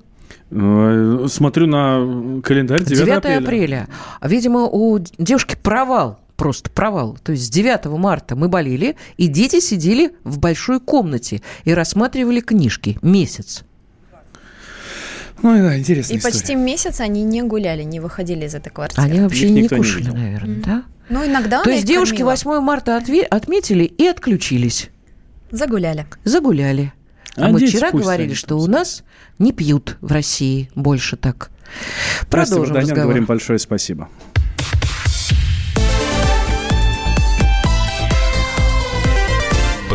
Э, 0.50 1.26
смотрю 1.28 1.66
на 1.66 2.42
календарь 2.42 2.84
9, 2.84 3.06
9 3.06 3.16
апреля. 3.16 3.38
апреля. 3.38 3.88
Видимо, 4.22 4.64
у 4.64 4.98
девушки 4.98 5.56
провал 5.56 6.20
просто 6.36 6.70
провал. 6.70 7.18
То 7.22 7.32
есть 7.32 7.46
с 7.46 7.50
9 7.50 7.86
марта 7.98 8.36
мы 8.36 8.48
болели, 8.48 8.96
и 9.16 9.26
дети 9.26 9.60
сидели 9.60 10.12
в 10.24 10.38
большой 10.38 10.80
комнате 10.80 11.42
и 11.64 11.72
рассматривали 11.72 12.40
книжки 12.40 12.98
месяц. 13.02 13.64
Ну 15.42 15.54
да, 15.56 15.78
интересная 15.78 16.16
И 16.16 16.18
история. 16.18 16.34
почти 16.34 16.54
месяц 16.54 17.00
они 17.00 17.22
не 17.22 17.42
гуляли, 17.42 17.82
не 17.82 18.00
выходили 18.00 18.46
из 18.46 18.54
этой 18.54 18.70
квартиры. 18.70 19.02
Они 19.02 19.20
вообще 19.20 19.50
не 19.50 19.68
кушали, 19.68 20.04
не 20.04 20.10
наверное, 20.10 20.56
mm-hmm. 20.56 20.64
да? 20.64 20.82
Ну, 21.08 21.24
иногда 21.24 21.62
То 21.62 21.70
есть 21.70 21.86
девушки 21.86 22.16
кормила. 22.16 22.30
8 22.30 22.60
марта 22.60 22.96
отве- 22.96 23.22
отметили 23.22 23.84
и 23.84 24.06
отключились. 24.06 24.90
Загуляли. 25.50 26.06
Загуляли. 26.24 26.92
А, 27.36 27.46
а 27.46 27.48
мы 27.50 27.64
вчера 27.64 27.90
говорили, 27.90 28.34
что 28.34 28.56
у 28.56 28.66
нас 28.66 29.04
не 29.38 29.52
пьют 29.52 29.98
в 30.00 30.10
России 30.10 30.70
больше 30.74 31.16
так. 31.16 31.50
Продолжим 32.30 32.74
Настя 32.74 32.80
разговор. 32.80 33.04
говорим 33.04 33.24
большое 33.26 33.58
спасибо. 33.58 34.08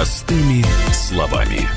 Простыми 0.00 0.64
словами. 0.94 1.68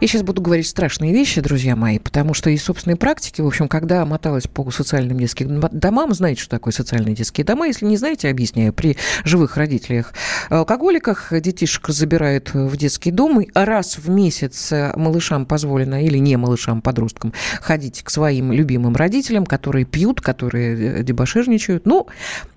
Я 0.00 0.06
сейчас 0.06 0.22
буду 0.22 0.40
говорить 0.40 0.68
страшные 0.68 1.12
вещи, 1.12 1.40
друзья 1.40 1.74
мои, 1.74 1.98
потому 1.98 2.32
что 2.32 2.50
из 2.50 2.62
собственной 2.62 2.94
практики, 2.94 3.40
в 3.40 3.46
общем, 3.48 3.66
когда 3.66 4.04
моталась 4.04 4.46
по 4.46 4.70
социальным 4.70 5.18
детским 5.18 5.58
домам, 5.72 6.14
знаете, 6.14 6.40
что 6.40 6.50
такое 6.50 6.72
социальные 6.72 7.16
детские 7.16 7.44
дома? 7.44 7.66
Если 7.66 7.84
не 7.84 7.96
знаете, 7.96 8.28
объясняю. 8.28 8.72
При 8.72 8.96
живых 9.24 9.56
родителях 9.56 10.14
алкоголиках 10.50 11.32
детишек 11.40 11.88
забирают 11.88 12.54
в 12.54 12.76
детский 12.76 13.10
дом, 13.10 13.40
и 13.40 13.48
раз 13.54 13.98
в 13.98 14.08
месяц 14.08 14.72
малышам 14.94 15.46
позволено, 15.46 16.00
или 16.04 16.18
не 16.18 16.36
малышам, 16.36 16.80
подросткам, 16.80 17.32
ходить 17.60 18.04
к 18.04 18.10
своим 18.10 18.52
любимым 18.52 18.94
родителям, 18.94 19.46
которые 19.46 19.84
пьют, 19.84 20.20
которые 20.20 21.00
э, 21.00 21.02
дебоширничают. 21.02 21.86
Ну, 21.86 22.06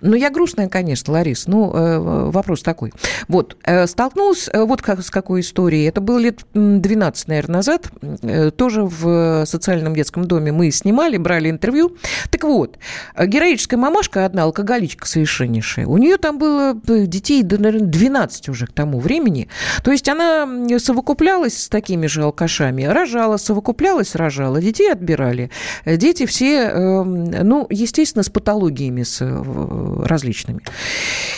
ну 0.00 0.14
я 0.14 0.30
грустная, 0.30 0.68
конечно, 0.68 1.12
Ларис, 1.12 1.48
ну, 1.48 1.74
э, 1.74 1.98
вопрос 2.30 2.62
такой. 2.62 2.92
Вот, 3.26 3.56
э, 3.64 3.88
столкнулась 3.88 4.48
вот 4.54 4.80
как, 4.80 5.02
с 5.02 5.10
какой 5.10 5.40
историей. 5.40 5.86
Это 5.86 6.00
было 6.00 6.18
лет 6.18 6.46
12 6.54 7.31
наверное, 7.32 7.56
назад, 7.56 7.90
э, 8.22 8.50
тоже 8.50 8.82
в 8.82 9.44
социальном 9.46 9.94
детском 9.94 10.26
доме 10.26 10.52
мы 10.52 10.70
снимали, 10.70 11.16
брали 11.16 11.50
интервью. 11.50 11.96
Так 12.30 12.44
вот, 12.44 12.78
героическая 13.18 13.78
мамашка 13.78 14.24
одна, 14.24 14.44
алкоголичка 14.44 15.06
совершеннейшая, 15.06 15.86
у 15.86 15.96
нее 15.98 16.18
там 16.18 16.38
было 16.38 16.78
э, 16.88 17.06
детей, 17.06 17.42
наверное, 17.42 17.86
12 17.86 18.48
уже 18.48 18.66
к 18.66 18.72
тому 18.72 19.00
времени. 19.00 19.48
То 19.82 19.90
есть 19.90 20.08
она 20.08 20.48
совокуплялась 20.78 21.64
с 21.64 21.68
такими 21.68 22.06
же 22.06 22.22
алкашами, 22.22 22.84
рожала, 22.84 23.36
совокуплялась, 23.38 24.14
рожала, 24.14 24.60
детей 24.60 24.92
отбирали. 24.92 25.50
Дети 25.86 26.26
все, 26.26 26.68
эм, 26.68 27.24
ну, 27.24 27.66
естественно, 27.70 28.22
с 28.22 28.30
патологиями 28.30 29.02
с 29.02 29.22
э, 29.22 30.04
различными. 30.04 30.60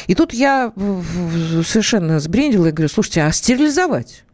И 0.06 0.14
тут 0.14 0.32
я 0.34 0.72
совершенно 1.64 2.20
сбрендила 2.20 2.66
и 2.66 2.72
говорю, 2.72 2.88
слушайте, 2.88 3.22
а 3.22 3.32
стерилизовать? 3.32 4.24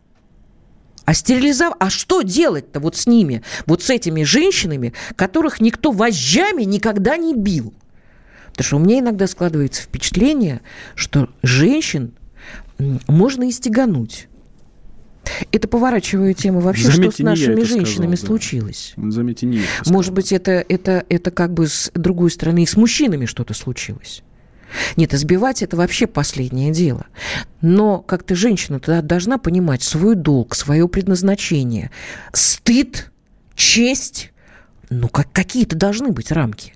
А 1.05 1.15
стерилизовать, 1.15 1.77
а 1.81 1.91
что 1.91 2.23
делать-то 2.23 2.81
вот 2.81 2.97
с 2.97 3.07
ними, 3.07 3.43
вот 3.67 3.83
с 3.83 3.91
этими 3.91 4.23
женщинами, 4.23 4.93
которых 5.17 5.61
никто 5.61 5.93
вожжами 5.93 6.63
никогда 6.63 7.17
не 7.17 7.35
бил? 7.35 7.75
Потому 8.51 8.67
что 8.67 8.77
у 8.77 8.81
меня 8.81 9.01
иногда 9.01 9.27
складывается 9.27 9.83
впечатление, 9.83 10.61
что 10.95 11.29
женщин 11.43 12.13
можно 13.09 13.49
и 13.49 13.53
стегануть. 13.53 14.29
Это 15.53 15.69
поворачиваю 15.69 16.35
тему 16.35 16.61
вообще, 16.61 16.91
Заметьте, 16.91 17.11
что 17.11 17.23
с 17.23 17.25
нашими 17.25 17.63
женщинами 17.63 18.17
сказал, 18.17 18.37
случилось. 18.37 18.95
Да. 18.97 19.11
Заметьте, 19.11 19.47
не 19.47 19.63
Может 19.87 20.13
быть, 20.13 20.33
это, 20.33 20.65
это, 20.69 21.05
это 21.09 21.31
как 21.31 21.53
бы 21.53 21.69
с 21.69 21.91
другой 21.95 22.31
стороны 22.31 22.63
и 22.63 22.67
с 22.67 22.77
мужчинами 22.77 23.27
что-то 23.27 23.55
случилось. 23.55 24.23
Нет, 24.97 25.15
избивать 25.15 25.63
это 25.63 25.77
вообще 25.77 26.07
последнее 26.07 26.73
дело. 26.73 27.07
Но 27.61 27.99
как-то 27.99 28.35
женщина 28.35 28.81
тогда 28.81 29.03
должна 29.03 29.39
понимать 29.39 29.83
свой 29.83 30.15
долг, 30.15 30.55
свое 30.55 30.89
предназначение. 30.89 31.91
Стыд, 32.33 33.11
честь, 33.55 34.33
ну 34.89 35.09
как, 35.09 35.33
какие-то 35.33 35.77
должны 35.77 36.11
быть 36.11 36.33
рамки. 36.33 36.75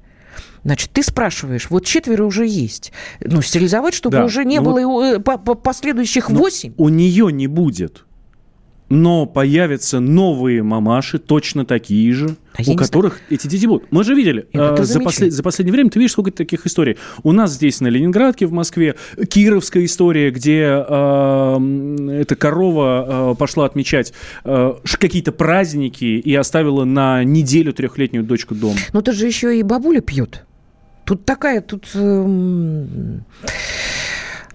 Значит, 0.65 0.91
ты 0.93 1.03
спрашиваешь, 1.03 1.69
вот 1.69 1.85
четверо 1.85 2.25
уже 2.25 2.47
есть. 2.47 2.93
Ну, 3.21 3.43
стерилизовать, 3.43 3.93
чтобы 3.93 4.17
да, 4.17 4.25
уже 4.25 4.45
не 4.47 4.61
ну 4.61 4.73
было 4.73 5.19
вот, 5.19 5.25
по 5.25 5.55
последующих 5.55 6.31
восемь. 6.31 6.73
У 6.79 6.89
нее 6.89 7.31
не 7.31 7.47
будет 7.47 8.05
но 8.95 9.27
появятся 9.27 10.01
новые 10.01 10.63
мамаши, 10.63 11.19
точно 11.19 11.67
такие 11.67 12.13
же, 12.13 12.37
а 12.57 12.63
у 12.71 12.77
которых 12.77 13.15
знаю. 13.15 13.27
эти 13.31 13.47
дети 13.49 13.67
будут. 13.67 13.91
Мы 13.91 14.05
же 14.05 14.15
видели, 14.15 14.47
э, 14.53 14.83
за, 14.83 15.01
послед, 15.01 15.33
за 15.33 15.43
последнее 15.43 15.73
время 15.73 15.91
ты 15.91 15.99
видишь 15.99 16.13
сколько 16.13 16.31
таких 16.31 16.65
историй. 16.65 16.97
У 17.23 17.33
нас 17.33 17.53
здесь 17.53 17.81
на 17.81 17.89
Ленинградке, 17.89 18.47
в 18.47 18.53
Москве, 18.53 18.95
кировская 19.29 19.85
история, 19.85 20.31
где 20.31 20.61
э, 20.89 22.21
эта 22.21 22.37
корова 22.37 23.33
э, 23.33 23.35
пошла 23.37 23.67
отмечать 23.67 24.13
э, 24.45 24.75
какие-то 24.99 25.33
праздники 25.33 26.05
и 26.05 26.35
оставила 26.35 26.85
на 26.85 27.25
неделю 27.25 27.73
трехлетнюю 27.73 28.25
дочку 28.25 28.55
дома. 28.55 28.79
Но 28.93 29.03
тут 29.03 29.17
же 29.17 29.27
еще 29.27 29.59
и 29.59 29.63
бабуля 29.63 30.01
пьет. 30.01 30.45
Тут 31.05 31.25
такая, 31.25 31.61
тут... 31.61 31.91
Э, 31.95 33.19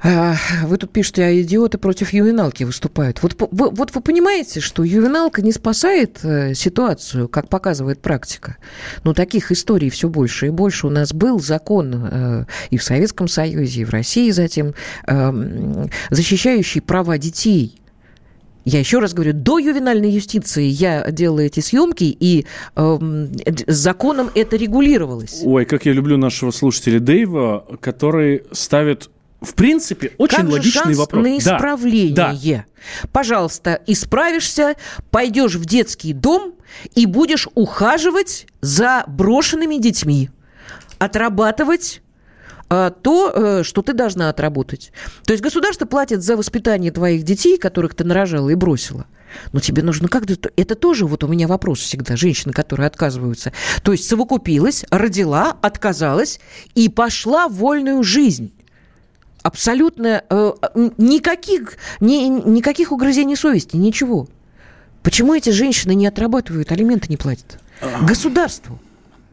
вы 0.03 0.77
тут 0.77 0.91
пишете, 0.91 1.23
а 1.23 1.41
идиоты 1.41 1.77
против 1.77 2.13
ювеналки 2.13 2.63
выступают. 2.63 3.21
Вот 3.21 3.35
вот 3.39 3.95
вы 3.95 4.01
понимаете, 4.01 4.59
что 4.59 4.83
ювеналка 4.83 5.41
не 5.41 5.51
спасает 5.51 6.19
э, 6.23 6.53
ситуацию, 6.53 7.27
как 7.27 7.49
показывает 7.49 8.01
практика. 8.01 8.57
Но 9.03 9.13
таких 9.13 9.51
историй 9.51 9.89
все 9.89 10.07
больше 10.07 10.47
и 10.47 10.49
больше. 10.49 10.87
У 10.87 10.89
нас 10.89 11.13
был 11.13 11.39
закон 11.39 11.93
э, 11.93 12.45
и 12.69 12.77
в 12.77 12.83
Советском 12.83 13.27
Союзе, 13.27 13.81
и 13.81 13.85
в 13.85 13.89
России 13.89 14.31
затем, 14.31 14.73
эм, 15.07 15.89
защищающий 16.09 16.81
права 16.81 17.17
детей. 17.17 17.79
Я 18.65 18.79
еще 18.79 18.99
раз 18.99 19.13
говорю, 19.13 19.33
до 19.33 19.57
ювенальной 19.57 20.11
юстиции 20.11 20.65
я 20.65 21.09
делала 21.11 21.39
эти 21.39 21.59
съемки, 21.59 22.03
и 22.03 22.45
э, 22.75 23.27
законом 23.67 24.29
это 24.35 24.57
регулировалось. 24.57 25.41
Ой, 25.43 25.65
как 25.65 25.85
я 25.85 25.93
люблю 25.93 26.17
нашего 26.17 26.51
слушателя 26.51 26.99
Дэйва, 26.99 27.65
который 27.81 28.43
ставит 28.51 29.09
в 29.41 29.53
принципе, 29.53 30.12
очень 30.17 30.38
как 30.38 30.50
логичный 30.50 30.84
шанс 30.84 30.98
вопрос. 30.98 31.24
на 31.24 31.38
исправление. 31.38 32.15
Да. 32.15 32.36
да. 32.43 32.65
Пожалуйста, 33.12 33.81
исправишься, 33.88 34.75
пойдешь 35.12 35.55
в 35.55 35.65
детский 35.65 36.13
дом 36.13 36.55
и 36.96 37.05
будешь 37.05 37.48
ухаживать 37.55 38.48
за 38.62 39.03
брошенными 39.08 39.77
детьми, 39.77 40.29
отрабатывать 40.98 42.01
а, 42.69 42.91
то, 42.91 43.31
э, 43.34 43.63
что 43.63 43.81
ты 43.81 43.93
должна 43.93 44.29
отработать. 44.29 44.91
То 45.25 45.34
есть 45.34 45.43
государство 45.43 45.86
платит 45.86 46.22
за 46.22 46.38
воспитание 46.38 46.91
твоих 46.91 47.24
детей, 47.24 47.58
которых 47.58 47.96
ты 47.96 48.03
нарожала 48.03 48.50
и 48.50 48.55
бросила. 48.55 49.08
Но 49.53 49.60
тебе 49.60 49.84
нужно 49.84 50.08
как-то... 50.08 50.50
Это 50.55 50.75
тоже 50.75 51.05
вот 51.05 51.24
у 51.24 51.27
меня 51.27 51.48
вопрос 51.48 51.79
всегда. 51.79 52.15
Женщины, 52.15 52.53
которые 52.53 52.88
отказываются. 52.88 53.53
То 53.84 53.91
есть 53.91 54.08
совокупилась, 54.08 54.86
родила, 54.91 55.58
отказалась 55.62 56.39
и 56.75 56.89
пошла 56.89 57.48
в 57.48 57.55
вольную 57.55 58.03
жизнь. 58.03 58.53
Абсолютно 59.41 60.24
э, 60.29 60.51
никаких, 60.98 61.77
ни, 62.00 62.27
никаких 62.27 62.91
угрызений 62.91 63.36
совести, 63.36 63.77
ничего. 63.77 64.27
Почему 65.03 65.34
эти 65.34 65.50
женщины 65.50 65.96
не 65.96 66.08
отрабатывают, 66.08 66.72
алименты 66.72 67.08
не 67.10 67.17
платят? 67.17 67.60
Государству. 68.01 68.79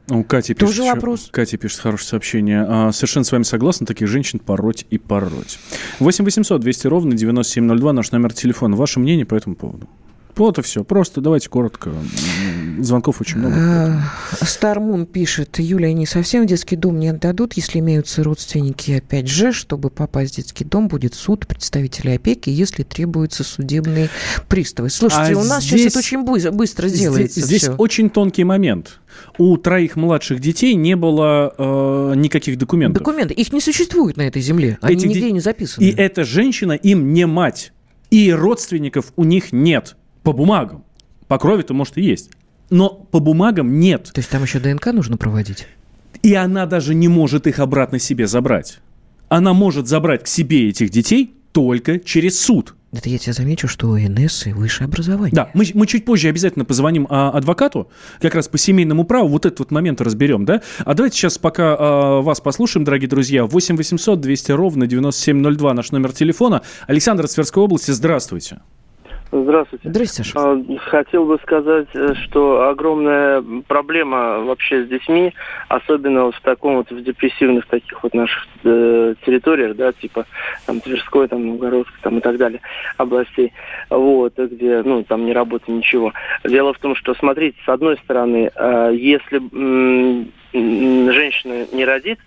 Ну, 0.08 0.22
Катя 0.22 0.54
пишет, 0.54 0.76
Тоже 0.76 0.84
вопрос. 0.84 1.28
Катя 1.32 1.56
пишет 1.56 1.80
хорошее 1.80 2.08
сообщение. 2.08 2.64
А, 2.68 2.92
совершенно 2.92 3.24
с 3.24 3.32
вами 3.32 3.42
согласна, 3.42 3.86
таких 3.86 4.06
женщин 4.06 4.38
пороть 4.38 4.86
и 4.88 4.98
пороть. 4.98 5.58
8 5.98 6.24
800 6.24 6.60
200 6.60 6.86
ровно 6.86 7.16
9702 7.16 7.92
наш 7.92 8.12
номер 8.12 8.32
телефона. 8.32 8.76
Ваше 8.76 9.00
мнение 9.00 9.26
по 9.26 9.34
этому 9.34 9.56
поводу? 9.56 9.88
Вот 10.36 10.58
и 10.58 10.62
все. 10.62 10.84
Просто 10.84 11.20
давайте 11.20 11.48
коротко. 11.48 11.92
Звонков 12.78 13.22
очень 13.22 13.38
много. 13.38 14.02
Стармун 14.42 15.02
а, 15.02 15.06
пишет, 15.06 15.58
Юля, 15.58 15.88
они 15.88 16.04
совсем 16.04 16.44
в 16.44 16.46
детский 16.46 16.76
дом 16.76 16.98
не 16.98 17.08
отдадут, 17.08 17.54
если 17.54 17.78
имеются 17.78 18.22
родственники. 18.22 18.92
Опять 18.92 19.28
же, 19.28 19.52
чтобы 19.52 19.88
попасть 19.88 20.34
в 20.34 20.36
детский 20.36 20.64
дом, 20.64 20.88
будет 20.88 21.14
суд 21.14 21.46
представителей 21.46 22.16
опеки, 22.16 22.50
если 22.50 22.82
требуются 22.82 23.44
судебные 23.44 24.10
приставы. 24.48 24.90
Слушайте, 24.90 25.34
а 25.34 25.38
у 25.38 25.44
нас 25.44 25.64
здесь, 25.64 25.80
сейчас 25.80 25.92
это 25.92 25.98
очень 26.00 26.24
быстро 26.52 26.90
делается. 26.90 27.40
Здесь, 27.40 27.62
здесь 27.62 27.70
очень 27.78 28.10
тонкий 28.10 28.44
момент. 28.44 29.00
У 29.38 29.56
троих 29.56 29.96
младших 29.96 30.40
детей 30.40 30.74
не 30.74 30.96
было 30.96 31.54
э, 31.56 32.12
никаких 32.16 32.58
документов. 32.58 33.02
Документы. 33.02 33.32
Их 33.32 33.54
не 33.54 33.62
существует 33.62 34.18
на 34.18 34.22
этой 34.22 34.42
земле. 34.42 34.78
Они 34.82 34.96
Эти 34.96 35.06
нигде 35.06 35.30
не 35.32 35.40
записаны. 35.40 35.84
И 35.84 35.94
эта 35.94 36.24
женщина 36.24 36.72
им 36.72 37.14
не 37.14 37.26
мать. 37.26 37.72
И 38.10 38.30
родственников 38.30 39.14
у 39.16 39.24
них 39.24 39.52
нет. 39.52 39.96
По 40.26 40.32
бумагам. 40.32 40.82
По 41.28 41.38
крови-то, 41.38 41.72
может, 41.72 41.98
и 41.98 42.02
есть. 42.02 42.30
Но 42.68 42.88
по 42.88 43.20
бумагам 43.20 43.78
нет. 43.78 44.10
То 44.12 44.18
есть 44.18 44.28
там 44.28 44.42
еще 44.42 44.58
ДНК 44.58 44.86
нужно 44.86 45.16
проводить? 45.16 45.68
И 46.24 46.34
она 46.34 46.66
даже 46.66 46.96
не 46.96 47.06
может 47.06 47.46
их 47.46 47.60
обратно 47.60 48.00
себе 48.00 48.26
забрать. 48.26 48.80
Она 49.28 49.52
может 49.52 49.86
забрать 49.86 50.24
к 50.24 50.26
себе 50.26 50.68
этих 50.68 50.90
детей 50.90 51.32
только 51.52 52.00
через 52.00 52.40
суд. 52.40 52.74
Это 52.92 53.08
я 53.08 53.18
тебе 53.18 53.34
замечу, 53.34 53.68
что 53.68 53.88
у 53.88 53.96
НС 53.96 54.48
и 54.48 54.52
высшее 54.52 54.86
образование. 54.88 55.32
Да, 55.32 55.48
мы, 55.54 55.64
мы 55.74 55.86
чуть 55.86 56.04
позже 56.04 56.28
обязательно 56.28 56.64
позвоним 56.64 57.06
а, 57.08 57.30
адвокату, 57.30 57.88
как 58.20 58.34
раз 58.34 58.48
по 58.48 58.58
семейному 58.58 59.04
праву, 59.04 59.28
вот 59.28 59.46
этот 59.46 59.60
вот 59.60 59.70
момент 59.70 60.00
разберем, 60.00 60.44
да? 60.44 60.60
А 60.80 60.94
давайте 60.94 61.16
сейчас 61.16 61.38
пока 61.38 61.76
а, 61.78 62.20
вас 62.20 62.40
послушаем, 62.40 62.84
дорогие 62.84 63.08
друзья. 63.08 63.46
8 63.46 63.76
800 63.76 64.20
200 64.20 64.50
ровно 64.50 64.88
9702 64.88 65.72
наш 65.72 65.92
номер 65.92 66.12
телефона. 66.12 66.62
Александр 66.88 67.28
Тверской 67.28 67.62
области, 67.62 67.92
здравствуйте. 67.92 68.58
Здравствуйте. 69.32 69.88
Здравствуйте, 69.88 70.30
Саша. 70.30 70.52
А, 70.52 70.78
хотел 70.88 71.26
бы 71.26 71.38
сказать, 71.42 71.88
э, 71.94 72.14
что 72.24 72.68
огромная 72.68 73.42
проблема 73.66 74.40
вообще 74.40 74.84
с 74.84 74.88
детьми, 74.88 75.34
особенно 75.68 76.26
вот 76.26 76.36
в 76.36 76.40
таком 76.42 76.76
вот 76.76 76.90
в 76.90 77.02
депрессивных 77.02 77.66
таких 77.66 78.02
вот 78.02 78.14
наших 78.14 78.46
э, 78.62 79.14
территориях, 79.24 79.76
да, 79.76 79.92
типа 79.92 80.26
там 80.64 80.80
Тверской, 80.80 81.26
там 81.26 81.44
Новгородской, 81.46 81.98
там 82.02 82.18
и 82.18 82.20
так 82.20 82.36
далее, 82.36 82.60
областей, 82.98 83.52
вот, 83.90 84.38
где, 84.38 84.82
ну, 84.82 85.02
там 85.02 85.26
не 85.26 85.32
работает 85.32 85.68
ничего. 85.68 86.12
Дело 86.44 86.72
в 86.72 86.78
том, 86.78 86.94
что, 86.94 87.14
смотрите, 87.14 87.58
с 87.64 87.68
одной 87.68 87.96
стороны, 87.98 88.50
э, 88.54 88.92
если 88.94 89.40
женщина 90.52 91.66
не 91.72 91.84
родит, 91.84 92.20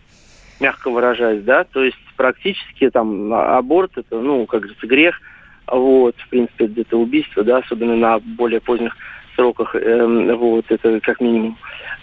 мягко 0.59 0.91
выражаясь, 0.91 1.43
да, 1.43 1.63
то 1.63 1.81
есть 1.81 1.97
практически 2.17 2.89
там 2.89 3.33
аборт 3.33 3.91
это, 3.95 4.19
ну, 4.19 4.45
как 4.45 4.61
говорится, 4.61 4.85
грех– 4.85 5.21
вот, 5.71 6.15
в 6.17 6.29
принципе, 6.29 6.67
где-то 6.67 6.97
убийство, 6.97 7.43
да, 7.43 7.57
особенно 7.57 7.95
на 7.95 8.19
более 8.19 8.61
поздних 8.61 8.95
сроках, 9.35 9.75
э, 9.75 10.33
вот, 10.35 10.65
это 10.69 10.99
как 10.99 11.21
минимум. 11.21 11.57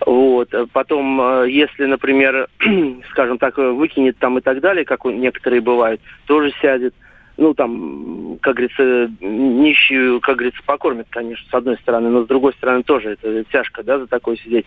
Вот. 0.05 0.53
Потом, 0.73 1.21
э, 1.21 1.51
если, 1.51 1.85
например, 1.85 2.49
скажем 3.11 3.39
так, 3.39 3.57
выкинет 3.59 4.19
там 4.19 4.39
и 4.39 4.41
так 4.41 4.61
далее, 4.61 4.85
как 4.85 5.05
некоторые 5.05 5.61
бывают, 5.61 6.01
тоже 6.27 6.53
сядет. 6.61 6.95
Ну, 7.37 7.53
там, 7.55 8.39
как 8.41 8.57
говорится, 8.57 9.11
нищую, 9.21 10.21
как 10.21 10.37
говорится, 10.37 10.63
покормят, 10.65 11.07
конечно, 11.11 11.47
с 11.51 11.55
одной 11.55 11.77
стороны, 11.77 12.09
но 12.09 12.25
с 12.25 12.27
другой 12.27 12.53
стороны 12.55 12.83
тоже 12.83 13.11
это 13.11 13.45
тяжко, 13.45 13.83
да, 13.83 13.99
за 13.99 14.07
такое 14.07 14.37
сидеть. 14.37 14.67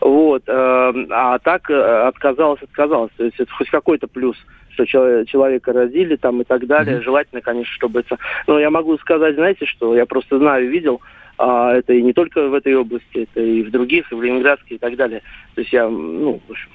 Вот. 0.00 0.42
Э, 0.46 0.92
а 1.10 1.38
так 1.38 1.70
э, 1.70 2.06
отказалась, 2.08 2.62
отказалась. 2.62 3.12
То 3.16 3.24
есть 3.24 3.38
это 3.38 3.52
хоть 3.52 3.70
какой-то 3.70 4.08
плюс 4.08 4.36
что 4.70 4.86
человека 4.86 5.72
родили 5.72 6.14
там 6.14 6.40
и 6.40 6.44
так 6.44 6.66
далее. 6.66 6.98
Mm-hmm. 6.98 7.02
Желательно, 7.02 7.40
конечно, 7.40 7.74
чтобы 7.74 8.00
это... 8.00 8.16
Но 8.46 8.60
я 8.60 8.70
могу 8.70 8.96
сказать, 8.98 9.34
знаете, 9.34 9.66
что 9.66 9.96
я 9.96 10.06
просто 10.06 10.38
знаю, 10.38 10.70
видел, 10.70 11.00
а 11.36 11.74
это 11.74 11.94
и 11.94 12.02
не 12.02 12.12
только 12.12 12.48
в 12.48 12.54
этой 12.54 12.76
области, 12.76 13.28
это 13.30 13.40
и 13.40 13.62
в 13.62 13.70
других, 13.70 14.10
и 14.10 14.14
в 14.14 14.22
Ленинградской 14.22 14.76
и 14.76 14.78
так 14.78 14.96
далее. 14.96 15.22
То 15.54 15.60
есть 15.62 15.72
я, 15.72 15.88
ну, 15.88 16.40
в 16.46 16.50
общем, 16.50 16.70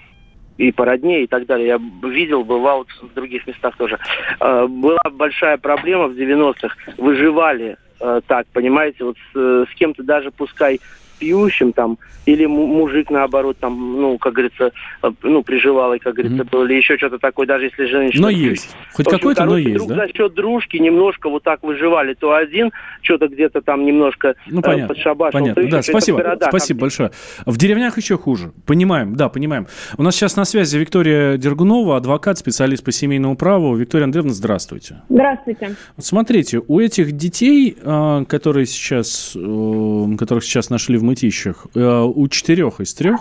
и 0.57 0.71
по 0.71 0.85
родне 0.85 1.23
и 1.23 1.27
так 1.27 1.45
далее. 1.45 1.67
Я 1.67 2.09
видел, 2.09 2.43
бывал 2.43 2.85
в 3.01 3.13
других 3.13 3.47
местах 3.47 3.75
тоже. 3.77 3.99
А, 4.39 4.67
была 4.67 5.01
большая 5.11 5.57
проблема 5.57 6.07
в 6.07 6.13
90-х. 6.13 6.75
Выживали 6.97 7.77
а, 7.99 8.21
так, 8.21 8.47
понимаете, 8.47 9.03
вот 9.05 9.17
с, 9.33 9.65
с 9.69 9.75
кем-то 9.75 10.03
даже 10.03 10.31
пускай 10.31 10.79
пьющим 11.23 11.71
там, 11.71 11.97
или 12.25 12.45
мужик, 12.45 13.09
наоборот, 13.09 13.57
там, 13.59 14.01
ну, 14.01 14.17
как 14.17 14.33
говорится, 14.33 14.71
э, 15.01 15.11
ну, 15.23 15.43
приживалый, 15.43 15.99
как 15.99 16.15
говорится, 16.15 16.43
mm-hmm. 16.43 16.49
был, 16.51 16.65
или 16.65 16.75
еще 16.75 16.97
что-то 16.97 17.17
такое, 17.17 17.47
даже 17.47 17.65
если 17.65 17.85
женщина... 17.85 18.23
Но 18.23 18.29
есть. 18.29 18.75
Хоть 18.93 19.07
какой-то, 19.07 19.45
но 19.45 19.57
есть, 19.57 19.75
друг 19.75 19.89
да? 19.89 19.95
За 19.95 20.07
счет 20.13 20.33
дружки 20.33 20.77
немножко 20.77 21.29
вот 21.29 21.43
так 21.43 21.63
выживали. 21.63 22.13
То 22.13 22.33
один 22.33 22.71
что-то 23.01 23.27
где-то 23.27 23.61
там 23.61 23.85
немножко 23.85 24.35
ну, 24.47 24.59
э, 24.59 24.63
понятно, 24.63 24.87
подшабашил. 24.95 25.39
Понятно, 25.39 25.69
да, 25.69 25.81
спасибо, 25.81 26.17
городах, 26.17 26.49
спасибо 26.49 26.81
большое. 26.81 27.11
В 27.45 27.57
деревнях 27.57 27.97
еще 27.97 28.17
хуже. 28.17 28.51
Понимаем, 28.65 29.15
да, 29.15 29.29
понимаем. 29.29 29.67
У 29.97 30.03
нас 30.03 30.15
сейчас 30.15 30.35
на 30.35 30.45
связи 30.45 30.77
Виктория 30.77 31.37
Дергунова, 31.37 31.97
адвокат, 31.97 32.37
специалист 32.37 32.83
по 32.83 32.91
семейному 32.91 33.35
праву. 33.35 33.75
Виктория 33.75 34.05
Андреевна, 34.05 34.33
здравствуйте. 34.33 35.01
Здравствуйте. 35.09 35.75
Вот 35.95 36.05
смотрите, 36.05 36.61
у 36.67 36.79
этих 36.79 37.13
детей, 37.13 37.77
э, 37.81 38.25
которые 38.27 38.65
сейчас, 38.65 39.31
которых 39.33 40.43
сейчас 40.43 40.69
нашли 40.69 40.97
в 40.97 41.03
мытищах, 41.13 41.67
у 41.75 42.27
четырех 42.27 42.79
из 42.79 42.93
трех 42.93 43.19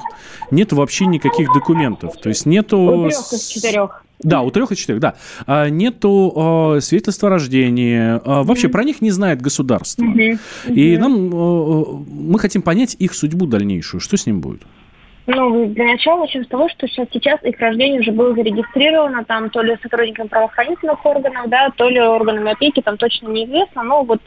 нет 0.51 0.73
вообще 0.73 1.07
никаких 1.07 1.53
документов. 1.53 2.17
То 2.21 2.29
есть 2.29 2.47
нету... 2.47 2.79
У 2.79 3.09
трех 3.09 3.33
из 3.33 3.47
четырех. 3.47 4.05
Да, 4.23 4.43
у 4.43 4.51
трех 4.51 4.71
и 4.73 4.77
четырех, 4.77 5.01
да. 5.01 5.15
А, 5.47 5.69
нету 5.69 6.77
э, 6.77 6.81
свидетельства 6.81 7.29
о 7.29 7.31
рождении. 7.33 7.99
А, 7.99 8.45
вообще 8.45 8.69
mm-hmm. 8.69 8.71
про 8.71 8.85
них 8.85 9.01
не 9.01 9.11
знает 9.11 9.43
государство. 9.43 10.05
Mm-hmm. 10.05 10.39
Mm-hmm. 10.67 10.75
И 10.75 10.97
нам 10.97 11.27
э, 11.27 11.85
мы 12.07 12.39
хотим 12.39 12.63
понять 12.63 12.97
их 12.99 13.15
судьбу 13.15 13.47
дальнейшую. 13.47 14.01
Что 14.01 14.17
с 14.17 14.27
ним 14.27 14.41
будет? 14.41 14.63
Ну, 15.27 15.67
для 15.69 15.85
начала 15.85 16.21
начнем 16.21 16.45
с 16.45 16.49
того, 16.49 16.69
что 16.69 16.89
сейчас, 16.89 17.07
сейчас 17.13 17.43
их 17.45 17.59
рождение 17.61 18.01
уже 18.01 18.11
было 18.11 18.35
зарегистрировано 18.35 19.25
там 19.25 19.51
то 19.51 19.63
ли 19.63 19.79
сотрудниками 19.81 20.27
правоохранительных 20.27 21.05
органов, 21.07 21.49
да, 21.49 21.71
то 21.77 21.89
ли 21.89 22.01
органами 22.01 22.53
опеки, 22.53 22.81
там 22.81 22.97
точно 22.97 23.29
неизвестно, 23.29 23.85
но 23.85 24.03
вот 24.03 24.21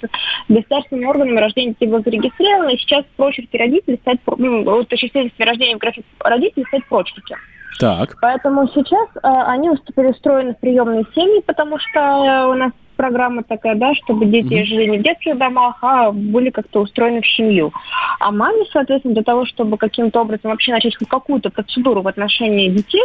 государственными 0.48 1.06
органами 1.06 1.40
рождение 1.40 1.74
детей 1.74 1.88
было 1.88 2.02
зарегистрировано, 2.02 2.70
и 2.70 2.78
сейчас 2.78 3.04
в 3.04 3.16
прочерке 3.18 3.58
родителей 3.58 3.98
стоят, 4.02 4.22
ну, 4.38 4.64
вот 4.64 4.88
свидетельстве 4.88 5.46
рождения 5.46 5.76
в 5.76 5.80
график 5.80 6.06
родителей 6.20 6.66
стоят 6.68 6.86
прочерки. 6.86 7.36
Так. 7.80 8.16
Поэтому 8.22 8.68
сейчас 8.74 9.10
э, 9.16 9.20
они 9.24 9.70
устроены 9.70 10.54
в 10.54 10.60
приемные 10.60 11.04
семьи, 11.14 11.42
потому 11.46 11.78
что 11.78 12.00
э, 12.00 12.46
у 12.48 12.54
нас 12.54 12.72
программа 12.96 13.44
такая, 13.44 13.76
да, 13.76 13.94
чтобы 13.96 14.26
дети 14.26 14.54
mm-hmm. 14.54 14.66
жили 14.66 14.86
не 14.86 14.98
в 15.00 15.04
детских 15.04 15.38
домах, 15.38 15.78
а 15.82 16.12
были 16.12 16.50
как-то 16.50 16.82
устроены 16.82 17.22
в 17.22 17.28
семью. 17.28 17.72
А 18.20 18.32
маме, 18.32 18.66
соответственно, 18.72 19.14
для 19.14 19.24
того, 19.24 19.46
чтобы 19.46 19.78
каким-то 19.78 20.22
образом 20.22 20.52
вообще 20.52 20.72
начать 20.72 20.96
хоть 20.98 21.08
какую-то 21.08 21.50
процедуру 21.50 22.02
в 22.02 22.08
отношении 22.08 22.70
детей, 22.70 23.04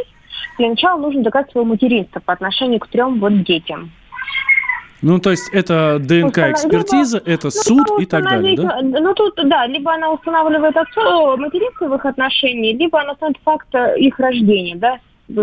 для 0.58 0.70
начала 0.70 0.98
нужно 1.00 1.22
доказать 1.22 1.50
свое 1.50 1.66
материнство 1.66 2.20
по 2.20 2.32
отношению 2.32 2.80
к 2.80 2.88
трем 2.88 3.18
вот 3.20 3.42
детям. 3.44 3.90
Ну, 5.02 5.18
то 5.18 5.30
есть 5.30 5.48
это 5.52 5.98
ДНК-экспертиза, 5.98 7.18
либо, 7.18 7.30
это 7.30 7.46
ну, 7.46 7.50
суд 7.50 7.86
и 8.00 8.06
так 8.06 8.22
далее, 8.22 8.56
да? 8.56 8.80
Ну, 8.82 9.14
тут, 9.14 9.34
да, 9.44 9.66
либо 9.66 9.94
она 9.94 10.10
устанавливает 10.12 10.76
отцу 10.76 11.38
материнство 11.38 11.88
в 11.88 11.94
их 11.94 12.04
отношении, 12.04 12.76
либо 12.76 13.00
она 13.00 13.12
устанавливает 13.12 13.42
факт 13.42 13.74
их 13.96 14.18
рождения, 14.18 14.76
да, 14.76 14.98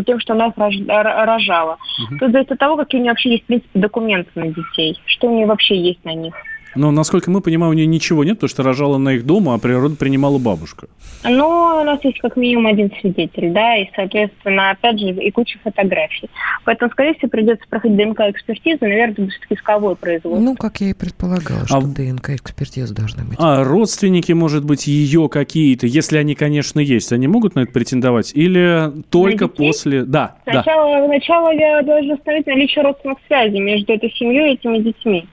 тем, 0.05 0.19
что 0.19 0.33
она 0.33 0.47
их 0.47 0.53
рожала. 0.57 1.77
Угу. 2.09 2.17
Тут 2.19 2.31
зависит 2.31 2.51
от 2.51 2.59
того, 2.59 2.77
какие 2.77 2.99
у 2.99 3.03
нее 3.03 3.11
вообще 3.11 3.31
есть, 3.31 3.43
в 3.43 3.47
принципе, 3.47 3.79
документы 3.79 4.29
на 4.35 4.47
детей, 4.47 4.99
что 5.05 5.27
у 5.27 5.35
нее 5.35 5.45
вообще 5.45 5.75
есть 5.75 6.03
на 6.05 6.13
них. 6.13 6.35
Но, 6.77 6.91
насколько 6.91 7.31
мы 7.31 7.41
понимаем, 7.41 7.71
у 7.71 7.75
нее 7.75 7.87
ничего 7.87 8.23
нет, 8.23 8.35
потому 8.35 8.49
что 8.49 8.63
рожала 8.63 8.97
на 8.97 9.13
их 9.13 9.25
дома, 9.25 9.55
а 9.55 9.57
природу 9.57 9.95
принимала 9.95 10.37
бабушка. 10.37 10.87
Ну, 11.23 11.47
у 11.81 11.83
нас 11.83 11.99
есть 12.03 12.19
как 12.19 12.37
минимум 12.37 12.67
один 12.67 12.91
свидетель, 13.01 13.51
да, 13.51 13.75
и, 13.75 13.89
соответственно, 13.95 14.71
опять 14.71 14.99
же, 14.99 15.09
и 15.09 15.31
куча 15.31 15.59
фотографий. 15.63 16.29
Поэтому, 16.63 16.91
скорее 16.91 17.15
всего, 17.15 17.29
придется 17.29 17.65
проходить 17.69 17.97
ДНК-экспертизу, 17.97 18.79
наверное, 18.81 19.29
все-таки 19.29 19.55
исковое 19.55 19.95
производство. 19.95 20.39
Ну, 20.39 20.55
как 20.55 20.81
я 20.81 20.89
и 20.89 20.93
предполагала, 20.93 21.65
что 21.65 21.77
а... 21.77 21.81
ДНК-экспертиза 21.81 22.93
должна 22.93 23.23
быть. 23.23 23.37
А 23.39 23.63
родственники, 23.63 24.31
может 24.31 24.63
быть, 24.63 24.87
ее 24.87 25.27
какие-то, 25.29 25.87
если 25.87 26.17
они, 26.17 26.35
конечно, 26.35 26.79
есть, 26.79 27.11
они 27.11 27.27
могут 27.27 27.55
на 27.55 27.61
это 27.61 27.71
претендовать? 27.71 28.31
Или 28.35 28.91
только 29.09 29.47
после... 29.47 30.03
Да, 30.03 30.35
сначала, 30.43 30.99
да. 30.99 31.07
Сначала 31.07 31.51
я 31.51 31.81
должна 31.81 32.13
установить 32.15 32.47
наличие 32.47 32.83
родственных 32.83 33.17
связей 33.27 33.59
между 33.59 33.93
этой 33.93 34.11
семьей 34.11 34.51
и 34.51 34.53
этими 34.53 34.79
детьми. 34.79 35.27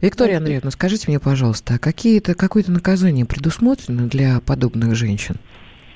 Виктория 0.00 0.38
Андреевна, 0.38 0.70
скажите 0.70 1.06
мне, 1.08 1.20
пожалуйста, 1.20 1.74
а 1.74 1.78
какие-то, 1.78 2.34
какое-то 2.34 2.70
наказание 2.72 3.24
предусмотрено 3.24 4.06
для 4.06 4.40
подобных 4.40 4.94
женщин? 4.94 5.36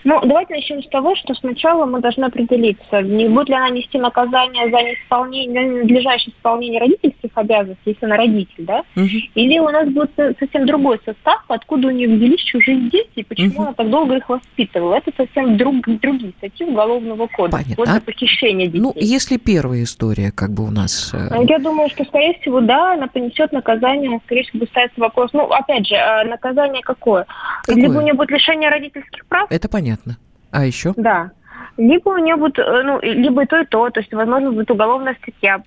Ну, 0.04 0.20
давайте 0.22 0.54
начнем 0.54 0.82
с 0.82 0.88
того, 0.88 1.16
что 1.16 1.34
сначала 1.34 1.86
мы 1.86 2.00
должны 2.00 2.24
определиться, 2.24 3.00
не 3.02 3.28
будет 3.28 3.48
ли 3.48 3.54
она 3.54 3.70
нести 3.70 3.98
наказание 3.98 4.70
за 4.70 4.76
неисполнение, 4.82 5.64
ненадлежащее 5.64 6.34
исполнение 6.34 6.80
родительских 6.80 7.30
обязанностей, 7.34 7.90
если 7.90 8.04
она 8.04 8.16
родитель, 8.16 8.64
да? 8.64 8.82
Угу. 8.96 9.08
Или 9.34 9.58
у 9.58 9.68
нас 9.68 9.88
будет 9.88 10.10
совсем 10.38 10.66
другой 10.66 11.00
состав, 11.04 11.42
откуда 11.48 11.88
у 11.88 11.90
нее 11.90 12.08
взялись 12.08 12.40
чужие 12.40 12.90
дети, 12.90 13.10
и 13.16 13.24
почему 13.24 13.54
угу. 13.54 13.62
она 13.62 13.72
так 13.72 13.90
долго 13.90 14.16
их 14.16 14.28
воспитывала. 14.28 14.96
Это 14.96 15.10
совсем 15.16 15.56
друг, 15.56 15.76
другие 16.00 16.32
статьи 16.38 16.66
Уголовного 16.66 17.26
кодекса. 17.28 17.62
Понятно. 17.64 17.74
Вот 17.78 17.88
а, 17.88 18.00
похищение 18.00 18.66
детей. 18.66 18.80
Ну, 18.80 18.92
если 18.96 19.36
первая 19.36 19.82
история, 19.82 20.32
как 20.32 20.50
бы 20.50 20.66
у 20.66 20.70
нас... 20.70 21.12
Э, 21.14 21.34
ну, 21.34 21.42
я 21.46 21.58
думаю, 21.58 21.88
что, 21.90 22.04
скорее 22.04 22.34
всего, 22.40 22.60
да, 22.60 22.94
она 22.94 23.06
понесет 23.06 23.52
наказание, 23.52 24.20
скорее 24.24 24.42
всего, 24.42 24.60
будет 24.60 24.70
ставиться 24.70 25.00
вопрос. 25.00 25.30
Ну, 25.32 25.44
опять 25.44 25.86
же, 25.86 25.94
а 25.96 26.24
наказание 26.24 26.82
какое? 26.82 27.26
какое? 27.62 27.82
Либо 27.82 27.98
у 27.98 28.02
нее 28.02 28.14
будет 28.14 28.30
лишение 28.30 28.70
родительских 28.70 29.26
прав. 29.26 29.50
Это 29.50 29.68
понятно 29.68 29.93
понятно. 29.94 30.18
А 30.50 30.64
еще? 30.64 30.92
Да. 30.96 31.30
Либо 31.76 32.10
у 32.10 32.18
нее 32.18 32.36
будет, 32.36 32.58
э, 32.58 32.82
ну, 32.84 33.00
либо 33.02 33.42
и 33.42 33.46
то, 33.46 33.60
и 33.60 33.66
то. 33.66 33.90
То 33.90 34.00
есть, 34.00 34.12
возможно, 34.12 34.52
будет 34.52 34.70
уголовная 34.70 35.16
статья 35.20 35.60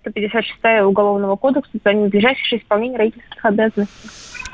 156 0.00 0.58
э, 0.62 0.82
Уголовного 0.82 1.36
кодекса 1.36 1.70
за 1.84 1.92
ненадлежащее 1.92 2.60
исполнение 2.60 2.98
родительских 2.98 3.44
обязанностей. 3.44 4.08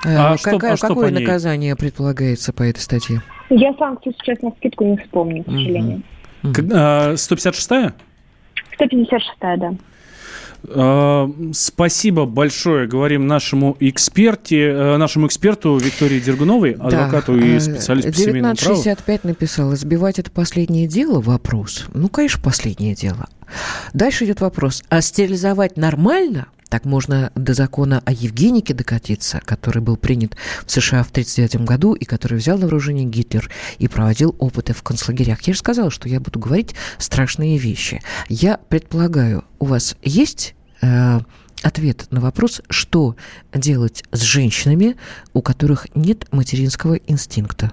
А, 0.05 0.33
а 0.33 0.37
какая, 0.37 0.77
что, 0.77 0.89
какое 0.89 1.13
наказание 1.13 1.77
предполагается 1.77 2.53
по 2.53 2.65
этой 2.65 2.81
статье? 2.81 3.23
Я 3.51 3.73
санкцию 3.75 4.15
сейчас 4.19 4.43
на 4.43 4.51
скидку 4.53 4.85
не 4.85 4.97
вспомню, 4.97 5.45
к 5.45 5.47
сожалению. 5.47 6.03
Mm-hmm. 6.43 7.15
156-я? 7.15 7.93
156-я, 8.79 9.57
да. 9.57 9.75
А, 10.69 11.31
спасибо 11.53 12.27
большое, 12.27 12.87
говорим 12.87 13.27
нашему 13.27 13.77
эксперте, 13.81 14.69
э, 14.69 14.97
нашему 14.97 15.27
эксперту 15.27 15.77
Виктории 15.77 16.21
Дергуновой, 16.21 16.73
адвокату 16.73 17.39
да. 17.39 17.47
и 17.47 17.61
специалисту 17.61 18.13
по 18.13 18.19
семейному 18.19 18.55
праву. 18.57 18.81
1965 18.81 19.25
написал, 19.25 19.75
избивать 19.75 20.19
это 20.19 20.31
последнее 20.31 20.87
дело? 20.87 21.21
Вопрос. 21.21 21.87
Ну, 21.95 22.09
конечно, 22.09 22.43
последнее 22.43 22.95
дело. 22.95 23.27
Дальше 23.93 24.25
идет 24.25 24.41
вопрос, 24.41 24.83
а 24.89 25.01
стерилизовать 25.01 25.77
нормально? 25.77 26.47
Так 26.69 26.85
можно 26.85 27.31
до 27.35 27.55
закона 27.55 28.03
о 28.05 28.13
Евгенике 28.13 28.75
докатиться, 28.75 29.41
который 29.45 29.81
был 29.81 29.97
принят 29.97 30.37
в 30.65 30.71
США 30.71 31.05
в 31.05 31.11
1939 31.11 31.67
году 31.67 31.95
и 31.95 32.05
который 32.05 32.39
взял 32.39 32.59
на 32.59 32.63
вооружение 32.63 33.07
Гитлер 33.07 33.51
и 33.79 33.87
проводил 33.87 34.35
опыты 34.39 34.73
в 34.73 34.83
концлагерях. 34.83 35.43
Я 35.43 35.53
же 35.53 35.61
сказала, 35.61 35.91
что 35.91 36.09
я 36.09 36.19
буду 36.19 36.41
говорить 36.41 36.75
страшные 36.99 37.57
вещи. 37.57 38.03
Я 38.29 38.59
предполагаю, 38.69 39.45
у 39.61 39.67
вас 39.67 39.97
есть 40.03 40.55
э, 40.55 40.56
ответ 40.81 42.07
на 42.11 42.21
вопрос, 42.21 42.63
что 42.69 43.17
делать 43.55 44.05
с 44.13 44.21
женщинами, 44.21 44.97
у 45.33 45.43
которых 45.43 45.87
нет 45.95 46.27
материнского 46.33 46.95
инстинкта? 46.95 47.73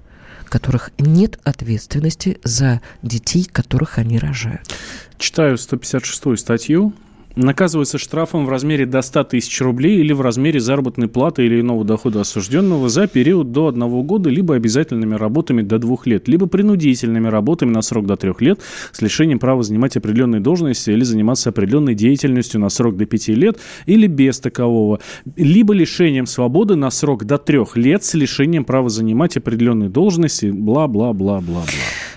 которых 0.54 0.92
нет 1.00 1.40
ответственности 1.44 2.40
за 2.44 2.80
детей, 3.02 3.50
которых 3.52 3.98
они 3.98 4.20
рожают. 4.20 4.72
Читаю 5.18 5.56
156-ю 5.56 6.38
статью 6.38 6.94
наказывается 7.36 7.98
штрафом 7.98 8.46
в 8.46 8.50
размере 8.50 8.86
до 8.86 9.02
100 9.02 9.24
тысяч 9.26 9.62
рублей 9.62 10.00
или 10.00 10.14
в 10.14 10.22
размере 10.22 10.60
заработной 10.60 11.08
платы 11.08 11.46
или 11.46 11.62
иного 11.62 11.84
дохода 11.84 12.22
осужденного 12.22 12.90
за 12.90 13.08
период 13.08 13.52
до 13.52 13.68
одного 13.68 14.04
года, 14.04 14.30
либо 14.30 14.56
обязательными 14.56 15.16
работами 15.16 15.62
до 15.62 15.80
двух 15.80 16.06
лет, 16.06 16.28
либо 16.28 16.48
принудительными 16.48 17.28
работами 17.28 17.72
на 17.72 17.82
срок 17.82 18.06
до 18.06 18.16
трех 18.16 18.42
лет 18.42 18.60
с 18.92 19.02
лишением 19.02 19.40
права 19.40 19.64
занимать 19.64 19.98
определенные 19.98 20.42
должности 20.42 20.92
или 20.92 21.04
заниматься 21.04 21.50
определенной 21.50 21.96
деятельностью 21.96 22.60
на 22.60 22.70
срок 22.70 22.98
до 22.98 23.06
пяти 23.06 23.34
лет 23.34 23.60
или 23.86 24.08
без 24.08 24.40
такового, 24.40 25.00
либо 25.36 25.74
лишением 25.74 26.26
свободы 26.26 26.76
на 26.76 26.92
срок 26.92 27.26
до 27.26 27.38
трех 27.38 27.78
лет 27.78 28.04
с 28.04 28.14
лишением 28.14 28.66
права 28.66 28.90
занимать 28.90 29.38
определенные 29.38 29.90
должности, 29.90 30.48
бла-бла-бла-бла-бла. 30.48 31.64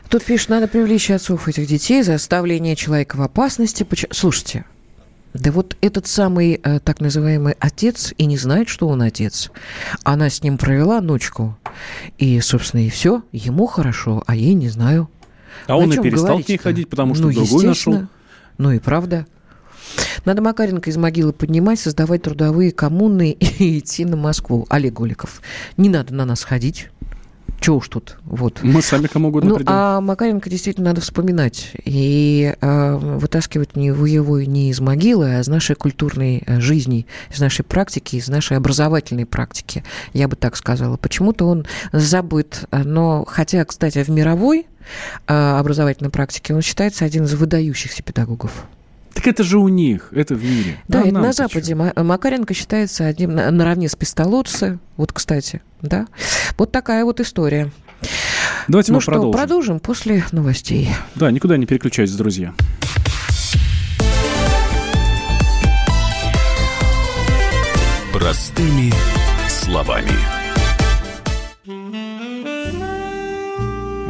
Тут 0.08 0.24
пишут, 0.24 0.50
надо 0.50 0.68
привлечь 0.68 1.10
отцов 1.10 1.48
этих 1.48 1.66
детей 1.66 2.02
за 2.02 2.14
оставление 2.14 2.76
человека 2.76 3.16
в 3.16 3.22
опасности. 3.22 3.84
Слушайте, 4.10 4.64
да 5.38 5.52
вот 5.52 5.76
этот 5.80 6.06
самый 6.06 6.60
э, 6.62 6.80
так 6.80 7.00
называемый 7.00 7.54
отец 7.58 8.14
и 8.16 8.26
не 8.26 8.36
знает, 8.36 8.68
что 8.68 8.88
он 8.88 9.02
отец. 9.02 9.50
Она 10.04 10.30
с 10.30 10.42
ним 10.42 10.58
провела 10.58 11.00
ночку. 11.00 11.56
И, 12.18 12.40
собственно, 12.40 12.86
и 12.86 12.90
все. 12.90 13.22
Ему 13.32 13.66
хорошо, 13.66 14.22
а 14.26 14.34
ей 14.34 14.54
не 14.54 14.68
знаю. 14.68 15.10
А 15.66 15.76
он 15.76 15.92
и 15.92 16.00
перестал 16.00 16.42
к 16.42 16.48
ней 16.48 16.58
ходить, 16.58 16.88
потому 16.88 17.14
что 17.14 17.24
ну, 17.24 17.32
другой 17.32 17.64
нашел. 17.64 18.02
Ну 18.58 18.72
и 18.72 18.78
правда. 18.78 19.26
Надо 20.24 20.42
Макаренко 20.42 20.90
из 20.90 20.96
могилы 20.96 21.32
поднимать, 21.32 21.78
создавать 21.78 22.22
трудовые 22.22 22.72
коммуны 22.72 23.30
и 23.58 23.78
идти 23.78 24.04
на 24.04 24.16
Москву. 24.16 24.66
Олег 24.68 24.94
Голиков. 24.94 25.40
Не 25.76 25.88
надо 25.88 26.14
на 26.14 26.24
нас 26.24 26.42
ходить. 26.44 26.90
Чего 27.60 27.76
уж 27.76 27.88
тут, 27.88 28.16
вот. 28.24 28.60
Мы 28.62 28.82
сами 28.82 29.06
кому 29.06 29.28
угодно 29.28 29.50
Ну, 29.50 29.56
придем. 29.56 29.72
а 29.72 30.00
Макаренко 30.00 30.48
действительно 30.50 30.90
надо 30.90 31.00
вспоминать 31.00 31.72
и 31.84 32.54
э, 32.60 32.96
вытаскивать 32.96 33.76
не 33.76 33.86
его 33.86 34.40
не 34.40 34.70
из 34.70 34.80
могилы, 34.80 35.36
а 35.36 35.40
из 35.40 35.48
нашей 35.48 35.74
культурной 35.74 36.42
э, 36.46 36.60
жизни, 36.60 37.06
из 37.30 37.40
нашей 37.40 37.64
практики, 37.64 38.16
из 38.16 38.28
нашей 38.28 38.56
образовательной 38.56 39.26
практики, 39.26 39.84
я 40.12 40.28
бы 40.28 40.36
так 40.36 40.56
сказала. 40.56 40.96
Почему-то 40.96 41.46
он 41.46 41.66
забыт, 41.92 42.64
но 42.70 43.24
хотя, 43.26 43.64
кстати, 43.64 44.02
в 44.04 44.08
мировой 44.10 44.66
э, 45.26 45.58
образовательной 45.58 46.10
практике 46.10 46.54
он 46.54 46.62
считается 46.62 47.04
один 47.04 47.24
из 47.24 47.34
выдающихся 47.34 48.02
педагогов. 48.02 48.66
Так 49.16 49.26
это 49.28 49.42
же 49.42 49.58
у 49.58 49.68
них, 49.68 50.08
это 50.12 50.34
в 50.34 50.44
мире. 50.44 50.76
Да, 50.88 51.00
а 51.00 51.06
это 51.06 51.14
на 51.14 51.32
Западе. 51.32 51.74
Что? 51.74 52.04
Макаренко 52.04 52.52
считается 52.52 53.06
одним 53.06 53.34
наравне 53.34 53.88
с 53.88 53.96
Пестолоцци. 53.96 54.78
Вот, 54.98 55.14
кстати, 55.14 55.62
да. 55.80 56.06
Вот 56.58 56.70
такая 56.70 57.02
вот 57.02 57.18
история. 57.18 57.72
Давайте 58.68 58.92
ну 58.92 58.98
мы 58.98 59.00
что, 59.00 59.12
продолжим. 59.12 59.32
продолжим 59.32 59.80
после 59.80 60.22
новостей. 60.32 60.90
Да, 61.14 61.30
никуда 61.30 61.56
не 61.56 61.64
переключайтесь, 61.64 62.14
друзья. 62.14 62.52
Простыми 68.12 68.92
словами. 69.48 70.12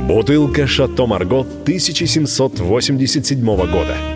Бутылка 0.09 0.67
«Шато 0.67 1.07
Марго» 1.07 1.41
1787 1.41 3.45
года– 3.45 3.97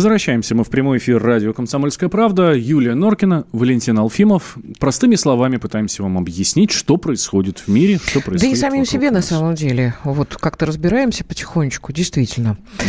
Возвращаемся 0.00 0.54
мы 0.54 0.64
в 0.64 0.70
прямой 0.70 0.96
эфир 0.96 1.22
радио 1.22 1.52
«Комсомольская 1.52 2.08
правда». 2.08 2.54
Юлия 2.54 2.94
Норкина, 2.94 3.44
Валентин 3.52 3.98
Алфимов. 3.98 4.56
Простыми 4.78 5.14
словами 5.14 5.58
пытаемся 5.58 6.02
вам 6.02 6.16
объяснить, 6.16 6.70
что 6.70 6.96
происходит 6.96 7.58
в 7.58 7.68
мире, 7.68 7.98
что 8.02 8.22
происходит 8.22 8.40
Да 8.40 8.46
и 8.48 8.54
самим 8.54 8.86
себе 8.86 9.10
нас. 9.10 9.30
на 9.30 9.36
самом 9.36 9.54
деле. 9.54 9.94
Вот 10.02 10.38
как-то 10.40 10.64
разбираемся 10.64 11.22
потихонечку, 11.22 11.92
действительно. 11.92 12.56
Да. 12.78 12.84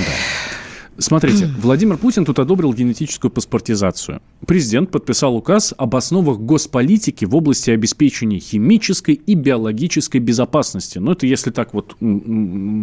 Смотрите, 0.97 1.49
Владимир 1.57 1.97
Путин 1.97 2.25
тут 2.25 2.39
одобрил 2.39 2.73
генетическую 2.73 3.31
паспортизацию. 3.31 4.21
Президент 4.45 4.91
подписал 4.91 5.35
указ 5.35 5.73
об 5.77 5.95
основах 5.95 6.37
госполитики 6.39 7.25
в 7.25 7.35
области 7.35 7.71
обеспечения 7.71 8.39
химической 8.39 9.13
и 9.13 9.33
биологической 9.33 10.19
безопасности. 10.19 10.99
Ну, 10.99 11.13
это 11.13 11.25
если 11.25 11.49
так 11.51 11.73
вот 11.73 11.95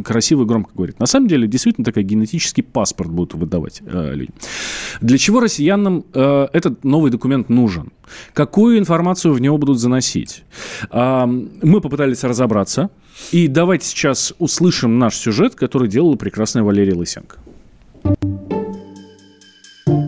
красиво 0.04 0.42
и 0.42 0.46
громко 0.46 0.70
говорить. 0.74 0.98
На 0.98 1.06
самом 1.06 1.28
деле, 1.28 1.46
действительно, 1.46 1.84
такой 1.84 2.02
генетический 2.02 2.62
паспорт 2.62 3.10
будут 3.10 3.34
выдавать 3.34 3.82
э, 3.86 4.14
людям. 4.14 4.34
Для 5.00 5.18
чего 5.18 5.40
россиянам 5.40 6.04
э, 6.12 6.48
этот 6.52 6.84
новый 6.84 7.10
документ 7.10 7.48
нужен? 7.48 7.92
Какую 8.32 8.78
информацию 8.78 9.34
в 9.34 9.40
него 9.40 9.58
будут 9.58 9.78
заносить? 9.78 10.44
Э, 10.90 11.26
мы 11.26 11.80
попытались 11.80 12.24
разобраться. 12.24 12.90
И 13.32 13.48
давайте 13.48 13.86
сейчас 13.86 14.32
услышим 14.38 14.98
наш 14.98 15.16
сюжет, 15.16 15.54
который 15.54 15.88
делала 15.88 16.16
прекрасная 16.16 16.62
Валерия 16.62 16.94
Лысенко. 16.94 17.38
you 18.08 18.57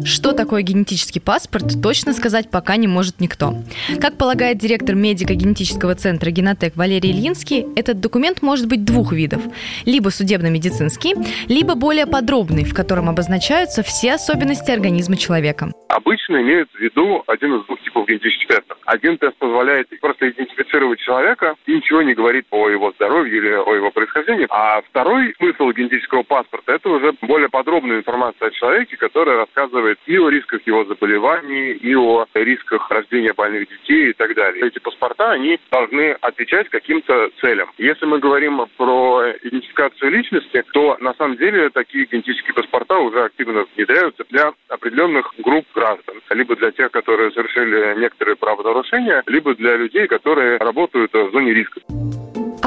Что 0.05 0.33
такое 0.33 0.63
генетический 0.63 1.21
паспорт, 1.21 1.83
точно 1.83 2.13
сказать 2.13 2.51
пока 2.51 2.77
не 2.77 2.89
может 2.89 3.21
никто. 3.21 3.55
Как 4.01 4.17
полагает 4.17 4.59
директор 4.59 4.95
медико-генетического 4.95 5.95
центра 5.95 6.31
«Генотек» 6.31 6.77
Валерий 6.77 7.11
Ильинский, 7.11 7.67
этот 7.77 8.01
документ 8.01 8.43
может 8.43 8.67
быть 8.69 8.85
двух 8.85 9.13
видов. 9.13 9.43
Либо 9.85 10.09
судебно-медицинский, 10.09 11.15
либо 11.49 11.75
более 11.75 12.07
подробный, 12.07 12.65
в 12.65 12.75
котором 12.75 13.09
обозначаются 13.09 13.83
все 13.83 14.15
особенности 14.15 14.71
организма 14.71 15.17
человека. 15.17 15.73
Обычно 15.89 16.41
имеют 16.41 16.71
в 16.71 16.79
виду 16.79 17.23
один 17.27 17.57
из 17.57 17.67
двух 17.67 17.81
типов 17.83 18.07
генетических 18.09 18.49
тестов. 18.49 18.79
Один 18.87 19.19
тест 19.19 19.37
позволяет 19.37 19.89
просто 20.01 20.31
идентифицировать 20.31 20.99
человека 21.01 21.55
и 21.67 21.77
ничего 21.77 22.03
не 22.03 22.15
говорит 22.15 22.47
о 22.51 22.69
его 22.69 22.93
здоровье 22.93 23.37
или 23.37 23.51
о 23.51 23.75
его 23.75 23.91
происхождении. 23.91 24.47
А 24.51 24.83
второй 24.83 25.35
смысл 25.39 25.71
генетического 25.71 26.23
паспорта– 26.23 26.73
это 26.75 26.89
уже 26.89 27.13
более 27.23 27.49
подробная 27.49 27.99
информация 27.99 28.49
о 28.49 28.51
человеке, 28.51 28.97
которая 28.97 29.39
рассказывает 29.39 29.99
и 30.07 30.17
о 30.19 30.29
рисках 30.29 30.67
его 30.67 30.85
заболеваний, 30.85 31.73
и 31.73 31.95
о 31.95 32.27
рисках 32.35 32.91
рождения 32.91 33.33
больных 33.33 33.69
детей 33.69 34.11
и 34.11 34.13
так 34.13 34.35
далее. 34.35 34.67
Эти 34.67 34.79
паспорта, 34.79 35.33
они 35.33 35.59
должны 35.71 36.13
отвечать 36.21 36.69
каким-то 36.69 37.31
целям. 37.41 37.71
Если 37.79 38.07
мы 38.07 38.19
говорим 38.19 38.63
про 38.77 39.33
идентификацию 39.43 40.11
личности, 40.11 40.65
то 40.73 40.97
на 41.01 41.15
самом 41.15 41.37
деле 41.37 41.71
такие 41.71 42.07
генетические 42.07 42.55
паспорта 42.55 42.99
уже 42.99 43.25
активно 43.25 43.67
внедряются 43.77 44.25
для 44.31 44.53
определенных 44.69 45.33
групп 45.39 45.67
граждан. 45.75 46.21
Либо 46.31 46.57
для 46.57 46.71
тех, 46.71 46.91
которые 46.91 47.31
совершили 47.33 47.99
некоторые 48.01 48.37
правонарушения, 48.37 49.23
либо 49.27 49.55
для 49.55 49.77
людей, 49.77 50.07
которые 50.07 50.59
работают 50.59 51.13
в 51.13 51.31
зоне 51.33 51.55
риска. 51.55 51.81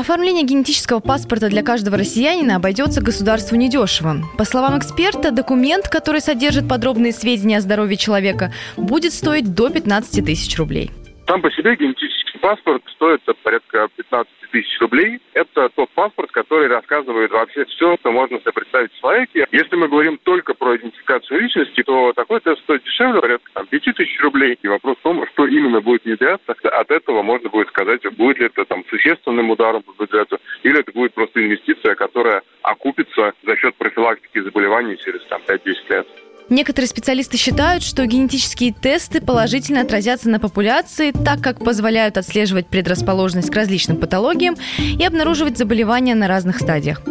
Оформление 0.03 0.43
генетического 0.43 0.99
паспорта 0.99 1.47
для 1.47 1.63
каждого 1.63 1.97
россиянина 1.97 2.57
обойдется 2.57 3.01
государству 3.01 3.55
недешево. 3.55 4.17
По 4.37 4.43
словам 4.43 4.77
эксперта, 4.77 5.31
документ, 5.31 5.87
который 5.87 6.19
содержит 6.19 6.67
подробные 6.67 7.13
сведения 7.13 7.59
о 7.59 7.61
здоровье 7.61 7.95
человека, 7.95 8.51
будет 8.75 9.13
стоить 9.13 9.55
до 9.55 9.69
15 9.69 10.25
тысяч 10.25 10.57
рублей. 10.57 10.91
Сам 11.25 11.41
по 11.41 11.49
себе 11.51 11.77
генетический 11.77 12.22
паспорт 12.43 12.83
стоит 12.89 13.21
порядка 13.41 13.87
15 13.95 14.29
тысяч 14.51 14.77
рублей. 14.81 15.21
Это 15.33 15.69
тот 15.69 15.89
паспорт, 15.91 16.29
который 16.31 16.67
рассказывает 16.67 17.31
вообще 17.31 17.63
все, 17.63 17.95
что 18.01 18.11
можно 18.11 18.37
себе 18.41 18.51
представить 18.51 18.91
в 18.91 18.99
человеке. 18.99 19.47
Если 19.53 19.77
мы 19.77 19.87
говорим 19.87 20.19
только 20.21 20.53
про 20.53 20.75
идентификацию 20.75 21.39
личности, 21.39 21.83
то 21.83 22.11
такой 22.11 22.41
тест 22.41 22.61
стоит 22.63 22.83
дешевле, 22.83 23.21
порядка 23.21 23.49
там, 23.53 23.65
5 23.67 23.83
тысяч 23.95 24.19
рублей. 24.19 24.59
И 24.61 24.67
вопрос 24.67 24.97
в 24.97 25.03
том, 25.03 25.25
что 25.33 25.47
именно 25.47 25.79
будет 25.79 26.03
внедряться. 26.03 26.51
От 26.51 26.91
этого 26.91 27.23
можно 27.23 27.47
будет 27.47 27.69
сказать, 27.69 28.01
будет 28.17 28.39
ли 28.39 28.47
это 28.47 28.65
там 28.65 28.83
существенным 28.89 29.49
ударом 29.49 29.81
по 29.81 29.93
бюджету, 29.93 30.37
или 30.63 30.81
это 30.81 30.91
будет 30.91 31.13
просто 31.13 31.41
инвестиция, 31.41 31.95
которая 31.95 32.41
окупится 32.61 33.31
за 33.43 33.55
счет 33.55 33.73
профилактики 33.75 34.41
заболеваний 34.41 34.97
через 34.97 35.23
там, 35.27 35.41
5-10 35.47 35.75
лет. 35.89 36.22
Некоторые 36.49 36.87
специалисты 36.87 37.37
считают, 37.37 37.83
что 37.83 38.05
генетические 38.05 38.73
тесты 38.73 39.21
положительно 39.21 39.81
отразятся 39.81 40.29
на 40.29 40.39
популяции, 40.39 41.11
так 41.11 41.41
как 41.41 41.63
позволяют 41.63 42.17
отслеживать 42.17 42.67
предрасположенность 42.67 43.49
к 43.49 43.55
различным 43.55 43.97
патологиям 43.97 44.55
и 44.77 45.03
обнаруживать 45.05 45.57
заболевания 45.57 46.15
на 46.15 46.27
разных 46.27 46.57
стадиях. 46.57 47.01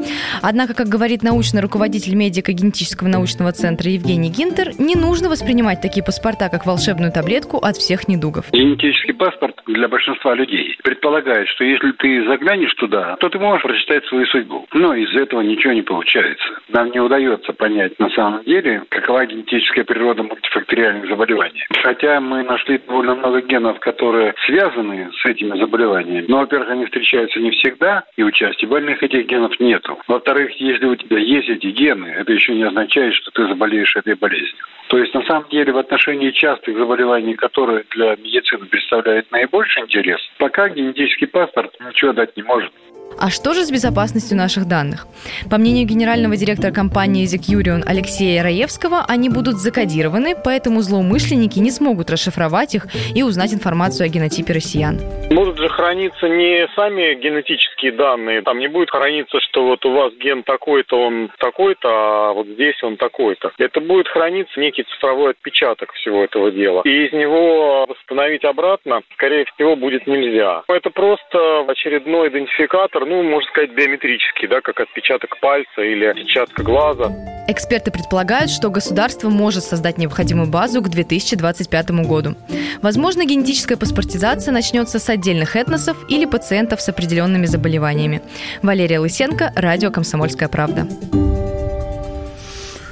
Однако, 0.43 0.75
как 0.75 0.89
говорит 0.89 1.23
научный 1.23 1.63
руководитель 1.63 2.15
медико-генетического 2.15 3.09
научного 3.09 3.53
центра 3.53 3.91
Евгений 3.91 4.29
Гинтер, 4.29 4.73
не 4.79 4.97
нужно 4.97 5.29
воспринимать 5.29 5.81
такие 5.81 6.05
паспорта 6.05 6.49
как 6.49 6.67
волшебную 6.67 7.11
таблетку 7.11 7.57
от 7.59 7.77
всех 7.77 8.09
недугов. 8.09 8.47
Генетический 8.53 9.15
паспорт 9.15 9.61
для 9.67 9.89
большинства 9.89 10.35
людей 10.35 10.77
предполагает, 10.83 11.49
что 11.49 11.65
если 11.65 11.93
ты 11.93 12.27
заглянешь 12.27 12.75
туда, 12.75 13.17
то 13.17 13.29
ты 13.29 13.39
можешь 13.39 13.63
прочитать 13.63 14.05
свою 14.07 14.27
судьбу. 14.27 14.67
Но 14.73 14.95
из 14.95 15.15
этого 15.15 15.41
ничего 15.41 15.73
не 15.73 15.83
получается. 15.83 16.45
Нам 16.69 16.91
не 16.91 17.01
удается 17.01 17.53
понять 17.53 17.99
на 17.99 18.11
самом 18.11 18.45
деле, 18.45 18.83
какова 18.89 19.22
генетическая 19.27 19.85
природа 19.85 20.23
мультифакториальных 20.23 21.09
заболеваний. 21.09 21.65
Хотя 21.83 22.21
мы 22.21 22.43
нашли 22.43 22.79
довольно 22.79 23.15
много 23.15 23.41
генов, 23.41 23.79
которые 23.81 24.35
связаны 24.47 25.11
с 25.13 25.25
этими 25.25 25.59
заболеваниями. 25.59 26.27
Но, 26.29 26.39
во-первых, 26.39 26.71
они 26.71 26.87
встречаются 26.87 27.41
не 27.41 27.51
всегда, 27.51 28.05
и 28.17 28.23
у 28.23 28.31
части 28.31 28.67
больных 28.67 29.03
этих 29.03 29.27
генов 29.27 29.59
нету. 29.61 29.99
Во-вторых, 30.09 30.53
если 30.61 30.87
у 30.87 30.97
тебя 30.97 31.19
есть 31.19 31.49
эти 31.49 31.67
гены, 31.67 32.07
это 32.07 32.33
еще 32.33 32.55
не 32.55 32.65
означает, 32.65 33.15
что 33.15 33.31
ты 33.31 33.47
заболеешь 33.47 33.97
этой 33.97 34.15
болезнью. 34.15 34.65
То 34.89 34.99
есть, 34.99 35.15
на 35.15 35.23
самом 35.23 35.49
деле, 35.49 35.73
в 35.73 35.79
отношении 35.79 36.31
частых 36.31 36.77
заболеваний, 36.77 37.35
которые 37.35 37.85
для 37.91 38.17
медицины 38.17 38.67
представляют 38.67 39.31
наибольший 39.31 39.83
интерес, 39.83 40.21
пока 40.39 40.69
генетический 40.69 41.27
паспорт 41.27 41.75
ничего 41.81 42.13
дать 42.13 42.37
не 42.37 42.43
может. 42.43 42.73
А 43.19 43.31
что 43.31 43.55
же 43.55 43.65
с 43.65 43.71
безопасностью 43.71 44.37
наших 44.37 44.67
данных? 44.67 45.07
По 45.51 45.59
мнению 45.59 45.87
генерального 45.87 46.37
директора 46.37 46.73
компании 46.73 47.27
Zecurion 47.27 47.83
Алексея 47.87 48.43
Раевского, 48.43 49.05
они 49.07 49.29
будут 49.29 49.57
закодированы, 49.57 50.35
поэтому 50.35 50.81
злоумышленники 50.83 51.59
не 51.59 51.71
смогут 51.71 52.11
расшифровать 52.11 52.75
их 52.75 52.87
и 53.15 53.23
узнать 53.23 53.55
информацию 53.55 54.07
о 54.07 54.09
генотипе 54.09 54.55
россиян. 54.55 54.99
Будут 55.31 55.59
же 55.59 55.69
храниться 55.69 56.29
не 56.29 56.69
сами 56.75 57.15
генетические 57.15 57.93
данные, 57.93 58.43
там 58.43 58.59
не 58.59 58.69
будет 58.69 58.91
храниться, 58.91 59.41
что 59.41 59.65
вот 59.67 59.85
у 59.85 59.93
вас 59.93 60.13
ген 60.15 60.43
такой-то, 60.43 61.01
он 61.01 61.31
такой-то, 61.39 61.89
а 61.89 62.33
вот 62.33 62.47
здесь 62.47 62.83
он 62.83 62.97
такой-то. 62.97 63.53
Это 63.59 63.81
будет 63.81 64.09
храниться 64.09 64.59
некий 64.61 64.85
цифровой 64.85 65.31
отпечаток 65.31 65.93
всего 65.93 66.25
этого 66.25 66.51
дела. 66.51 66.83
И 66.85 67.07
из 67.07 67.13
него 67.13 67.87
восстановить 67.87 68.45
обратно, 68.45 69.01
скорее 69.15 69.45
всего, 69.55 69.77
будет 69.77 70.07
нельзя. 70.07 70.63
Это 70.69 70.91
просто 70.91 71.65
очередной 71.69 72.29
идентификатор 72.29 73.02
маркер, 73.03 73.07
ну, 73.07 73.23
можно 73.23 73.49
сказать, 73.51 73.71
биометрический, 73.75 74.49
да, 74.49 74.61
как 74.61 74.81
отпечаток 74.81 75.39
пальца 75.41 75.83
или 75.83 76.05
отпечатка 76.05 76.63
глаза. 76.63 77.13
Эксперты 77.49 77.91
предполагают, 77.91 78.51
что 78.51 78.71
государство 78.71 79.29
может 79.29 79.65
создать 79.65 79.99
необходимую 79.99 80.49
базу 80.49 80.81
к 80.81 80.89
2025 80.89 81.91
году. 82.07 82.37
Возможно, 82.81 83.25
генетическая 83.25 83.77
паспортизация 83.77 84.53
начнется 84.53 84.99
с 84.99 85.09
отдельных 85.09 85.57
этносов 85.57 85.97
или 86.09 86.25
пациентов 86.25 86.81
с 86.81 86.89
определенными 86.89 87.47
заболеваниями. 87.47 88.23
Валерия 88.63 89.01
Лысенко, 89.01 89.53
радио 89.57 89.91
«Комсомольская 89.91 90.49
правда». 90.49 90.87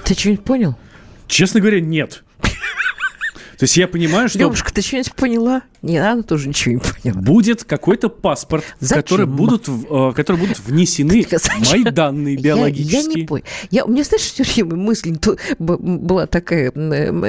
Ты 0.05 0.15
что-нибудь 0.15 0.45
понял? 0.45 0.75
Честно 1.29 1.61
говоря, 1.61 1.81
нет. 1.81 2.25
То 3.61 3.65
есть 3.65 3.77
я 3.77 3.87
понимаю, 3.87 4.31
что... 4.31 4.39
Девушка, 4.39 4.73
ты 4.73 4.81
что-нибудь 4.81 5.13
поняла? 5.13 5.61
Не, 5.83 5.99
она 5.99 6.23
тоже 6.23 6.49
ничего 6.49 6.77
не 6.77 6.81
поняла. 6.81 7.21
Будет 7.21 7.65
какой-то 7.65 8.09
паспорт, 8.09 8.65
который 8.89 9.27
будут, 9.27 9.69
в 9.69 10.15
который 10.15 10.39
будут 10.39 10.59
внесены 10.61 11.27
мои 11.71 11.85
данные 11.85 12.39
биологические. 12.39 13.03
Я, 13.03 13.09
я 13.09 13.15
не 13.15 13.27
понял. 13.27 13.45
Я, 13.71 13.85
у 13.85 13.89
меня, 13.91 14.03
знаешь, 14.05 14.23
все 14.23 14.45
время 14.45 14.77
мысль 14.77 15.15
то, 15.19 15.37
была 15.59 16.27
такая, 16.27 16.73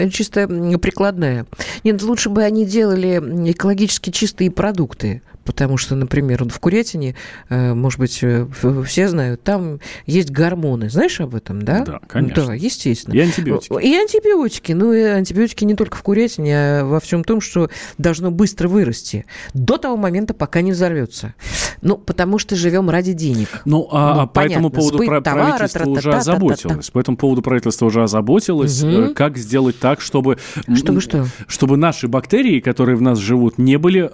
чисто 0.09 0.47
прикладная. 0.81 1.47
Нет, 1.83 2.01
лучше 2.01 2.29
бы 2.29 2.43
они 2.43 2.65
делали 2.65 3.51
экологически 3.51 4.09
чистые 4.11 4.51
продукты 4.51 5.23
потому 5.43 5.77
что, 5.77 5.95
например, 5.95 6.43
в 6.47 6.59
курятине, 6.59 7.15
э, 7.49 7.73
может 7.73 7.99
быть, 7.99 8.19
э, 8.21 8.47
все 8.85 9.07
знают, 9.07 9.43
там 9.43 9.79
есть 10.05 10.31
гормоны. 10.31 10.89
Знаешь 10.89 11.19
об 11.19 11.35
этом, 11.35 11.61
да? 11.61 11.83
Да, 11.83 11.99
конечно. 12.07 12.47
Да, 12.47 12.53
естественно. 12.53 13.13
И 13.13 13.19
антибиотики. 13.19 13.73
И 13.81 13.95
антибиотики. 13.95 14.71
Ну, 14.73 14.93
и 14.93 15.01
антибиотики 15.01 15.65
не 15.65 15.75
только 15.75 15.97
в 15.97 16.03
курятине, 16.03 16.55
а 16.55 16.85
во 16.85 16.99
всем 16.99 17.23
том, 17.23 17.41
что 17.41 17.69
должно 17.97 18.31
быстро 18.31 18.67
вырасти. 18.67 19.25
До 19.53 19.77
того 19.77 19.97
момента, 19.97 20.33
пока 20.33 20.61
не 20.61 20.71
взорвется. 20.71 21.33
Ну, 21.81 21.97
потому 21.97 22.37
что 22.37 22.55
живем 22.55 22.89
ради 22.89 23.13
денег. 23.13 23.61
Ну, 23.65 23.87
а 23.91 24.15
ну, 24.15 24.21
по 24.21 24.27
понятно, 24.27 24.53
этому 24.53 24.69
поводу 24.69 24.97
товара, 25.21 25.57
правительство 25.57 25.89
уже 25.89 26.13
озаботилось. 26.13 26.89
По 26.91 26.99
этому 26.99 27.17
поводу 27.17 27.41
правительство 27.41 27.85
уже 27.87 28.03
озаботилось, 28.03 28.83
угу. 28.83 29.13
как 29.13 29.37
сделать 29.37 29.79
так, 29.79 30.01
чтобы... 30.01 30.37
Чтобы 30.73 31.01
что? 31.01 31.25
Чтобы 31.47 31.77
наши 31.77 32.07
бактерии, 32.07 32.59
которые 32.59 32.95
в 32.95 33.01
нас 33.01 33.17
живут, 33.17 33.57
не 33.57 33.77
были, 33.77 34.09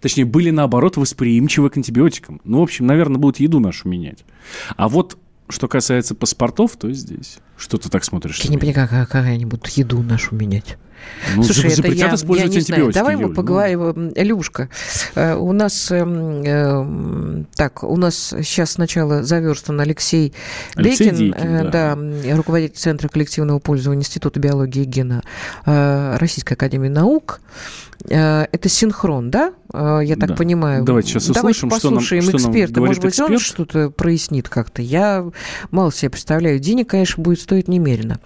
точнее, 0.00 0.24
были 0.24 0.50
на 0.50 0.65
наоборот, 0.66 0.96
восприимчивы 0.96 1.70
к 1.70 1.76
антибиотикам. 1.76 2.40
Ну, 2.42 2.58
в 2.58 2.62
общем, 2.62 2.86
наверное, 2.86 3.18
будут 3.18 3.38
еду 3.38 3.60
нашу 3.60 3.88
менять. 3.88 4.24
А 4.76 4.88
вот 4.88 5.16
что 5.48 5.68
касается 5.68 6.16
паспортов, 6.16 6.76
то 6.76 6.92
здесь. 6.92 7.38
Что 7.56 7.78
ты 7.78 7.88
так 7.88 8.02
смотришь? 8.02 8.40
Я 8.40 8.50
не 8.50 8.58
понимаю, 8.58 8.88
как, 8.88 9.08
как 9.08 9.24
они 9.26 9.44
будут 9.44 9.68
еду 9.68 10.02
нашу 10.02 10.34
менять. 10.34 10.76
Ну, 11.34 11.42
Слушай, 11.42 11.72
это 11.72 11.88
я, 11.88 12.14
я 12.14 12.46
не 12.46 12.60
знаю. 12.60 12.92
Давай 12.92 13.14
Юль, 13.14 13.26
мы 13.26 13.34
поговорим. 13.34 13.92
Ну... 13.94 14.12
Илюшка, 14.14 14.68
э, 15.14 15.34
у 15.34 15.52
нас, 15.52 15.90
э, 15.90 17.44
так, 17.54 17.82
у 17.82 17.96
нас 17.96 18.34
сейчас 18.42 18.72
сначала 18.72 19.22
заверстан 19.22 19.80
Алексей, 19.80 20.32
Алексей 20.74 21.10
Дейкин, 21.10 21.32
Дейкин 21.32 21.48
э, 21.48 21.70
да. 21.70 21.96
да, 21.96 22.36
руководитель 22.36 22.76
Центра 22.76 23.08
коллективного 23.08 23.58
пользования 23.58 24.00
Института 24.00 24.40
биологии 24.40 24.82
и 24.82 24.86
гена 24.86 25.22
э, 25.64 26.16
Российской 26.18 26.54
Академии 26.54 26.88
Наук. 26.88 27.40
Это 28.08 28.68
синхрон, 28.68 29.30
да? 29.30 29.52
Я 29.72 30.16
так 30.16 30.28
да. 30.28 30.34
понимаю. 30.34 30.84
Давайте 30.84 31.08
сейчас 31.08 31.24
услышим, 31.30 31.40
Давайте 31.42 31.66
послушаем 31.66 32.22
что 32.22 32.32
нам, 32.32 32.40
что 32.40 32.50
эксперта. 32.50 32.74
Нам 32.74 32.86
Может 32.86 33.02
быть, 33.02 33.12
эксперт? 33.12 33.30
он 33.30 33.38
что-то 33.38 33.90
прояснит 33.90 34.48
как-то. 34.48 34.82
Я 34.82 35.26
мало 35.70 35.90
себе 35.90 36.10
представляю. 36.10 36.60
Денег, 36.60 36.90
конечно, 36.90 37.22
будет 37.22 37.40
стоить 37.40 37.68
немерено 37.68 38.20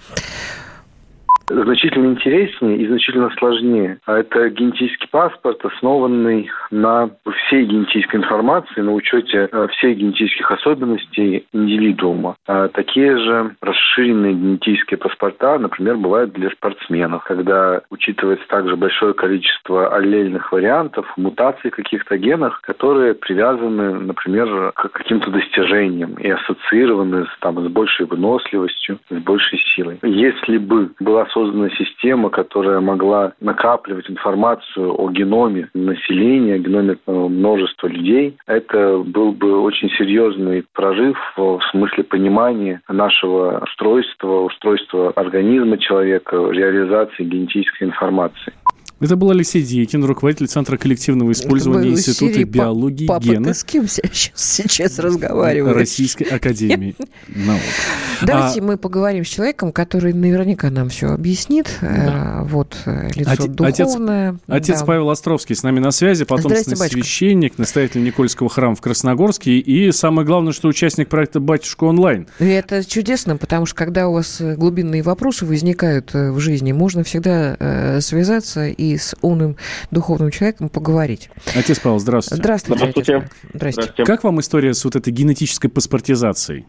значительно 1.51 2.07
интереснее 2.07 2.79
и 2.79 2.87
значительно 2.87 3.31
сложнее. 3.39 3.99
А 4.07 4.19
это 4.19 4.49
генетический 4.51 5.09
паспорт, 5.09 5.65
основанный 5.65 6.51
на 6.71 7.11
всей 7.47 7.65
генетической 7.65 8.17
информации, 8.17 8.81
на 8.81 8.93
учете 8.93 9.49
э, 9.51 9.67
всех 9.73 9.97
генетических 9.97 10.51
особенностей 10.51 11.47
индивидуума. 11.53 12.37
А 12.47 12.69
такие 12.69 13.19
же 13.19 13.55
расширенные 13.61 14.35
генетические 14.35 14.99
паспорта, 14.99 15.59
например, 15.59 15.97
бывают 15.97 16.33
для 16.33 16.51
спортсменов, 16.51 17.25
когда 17.25 17.83
учитывается 17.91 18.47
также 18.49 18.77
большое 18.77 19.15
количество 19.15 19.95
аллельных 19.95 20.53
вариантов, 20.53 21.07
мутаций 21.17 21.71
каких-то 21.71 22.17
генов, 22.17 22.59
которые 22.63 23.15
привязаны, 23.15 23.99
например, 24.01 24.73
к 24.73 24.91
каким-то 24.91 25.31
достижениям 25.31 26.15
и 26.15 26.31
ассоциированы 26.31 27.27
с, 27.27 27.39
там, 27.41 27.59
с 27.65 27.69
большей 27.69 28.07
выносливостью, 28.07 28.99
с 29.11 29.15
большей 29.15 29.59
силой. 29.75 29.99
Если 30.03 30.59
бы 30.59 30.91
была 31.01 31.27
создана 31.27 31.39
создана 31.40 31.70
система, 31.70 32.31
которая 32.31 32.81
могла 32.81 33.33
накапливать 33.40 34.09
информацию 34.11 34.94
о 35.00 35.11
геноме 35.11 35.68
населения, 35.74 36.59
геноме 36.59 36.96
э, 37.07 37.12
множества 37.12 37.87
людей. 37.87 38.37
Это 38.46 38.98
был 38.98 39.33
бы 39.33 39.61
очень 39.61 39.90
серьезный 39.90 40.64
прорыв 40.72 41.16
в 41.37 41.61
смысле 41.70 42.05
понимания 42.05 42.81
нашего 42.88 43.62
устройства, 43.62 44.40
устройства 44.42 45.11
организма 45.16 45.79
человека, 45.79 46.37
реализации 46.50 47.24
генетической 47.24 47.85
информации. 47.85 48.53
Это 49.01 49.17
был 49.17 49.31
Алексей 49.31 49.63
Дикин, 49.63 50.05
руководитель 50.05 50.47
Центра 50.47 50.77
коллективного 50.77 51.33
использования 51.33 51.89
Института 51.89 52.45
биологии 52.45 53.07
папа, 53.07 53.25
гена. 53.25 53.49
ты 53.49 53.55
с 53.55 53.65
кем 53.65 53.89
сейчас, 53.89 54.33
сейчас 54.35 54.99
разговариваешь? 54.99 55.75
Российской 55.75 56.25
Академии 56.25 56.95
наук. 57.29 57.63
Давайте 58.21 58.61
а, 58.61 58.63
мы 58.63 58.77
поговорим 58.77 59.25
с 59.25 59.29
человеком, 59.29 59.73
который 59.73 60.13
наверняка 60.13 60.69
нам 60.69 60.91
все 60.91 61.09
объяснит. 61.09 61.79
Да. 61.81 62.43
Вот, 62.45 62.77
э, 62.85 63.09
лицо 63.15 63.33
Оте, 63.33 63.49
духовное. 63.49 64.31
Отец, 64.47 64.69
отец 64.69 64.81
да. 64.81 64.85
Павел 64.85 65.09
Островский 65.09 65.57
с 65.57 65.63
нами 65.63 65.81
на 65.81 65.93
связи, 65.93 66.27
потомственный 66.27 66.77
священник, 66.77 67.57
настоятель 67.57 68.03
Никольского 68.03 68.51
храма 68.51 68.75
в 68.75 68.83
Красногорске 68.83 69.59
и, 69.59 69.93
самое 69.93 70.27
главное, 70.27 70.53
что 70.53 70.69
участник 70.69 71.09
проекта 71.09 71.41
«Батюшка 71.41 71.85
онлайн». 71.85 72.27
И 72.39 72.45
это 72.45 72.85
чудесно, 72.85 73.39
потому 73.39 73.65
что 73.65 73.77
когда 73.77 74.09
у 74.09 74.13
вас 74.13 74.43
глубинные 74.43 75.03
вопросы 75.03 75.47
возникают 75.47 76.15
э, 76.15 76.33
в 76.33 76.39
жизни, 76.39 76.73
можно 76.73 77.03
всегда 77.03 77.57
э, 77.59 78.01
связаться 78.03 78.67
и 78.67 78.89
с 78.96 79.14
умным 79.22 79.57
духовным 79.90 80.31
человеком 80.31 80.68
поговорить. 80.68 81.31
Отец 81.55 81.81
Павел, 81.81 81.98
здравствуйте. 81.98 82.42
Здравствуйте. 82.42 82.79
Здравствуйте. 82.79 83.16
Отец. 83.16 83.31
Здравствуйте. 83.55 84.05
Как 84.05 84.24
вам 84.24 84.40
история 84.40 84.74
с 84.74 84.85
вот 84.85 84.96
этой 84.96 85.12
генетической 85.12 85.68
паспортизацией? 85.68 86.66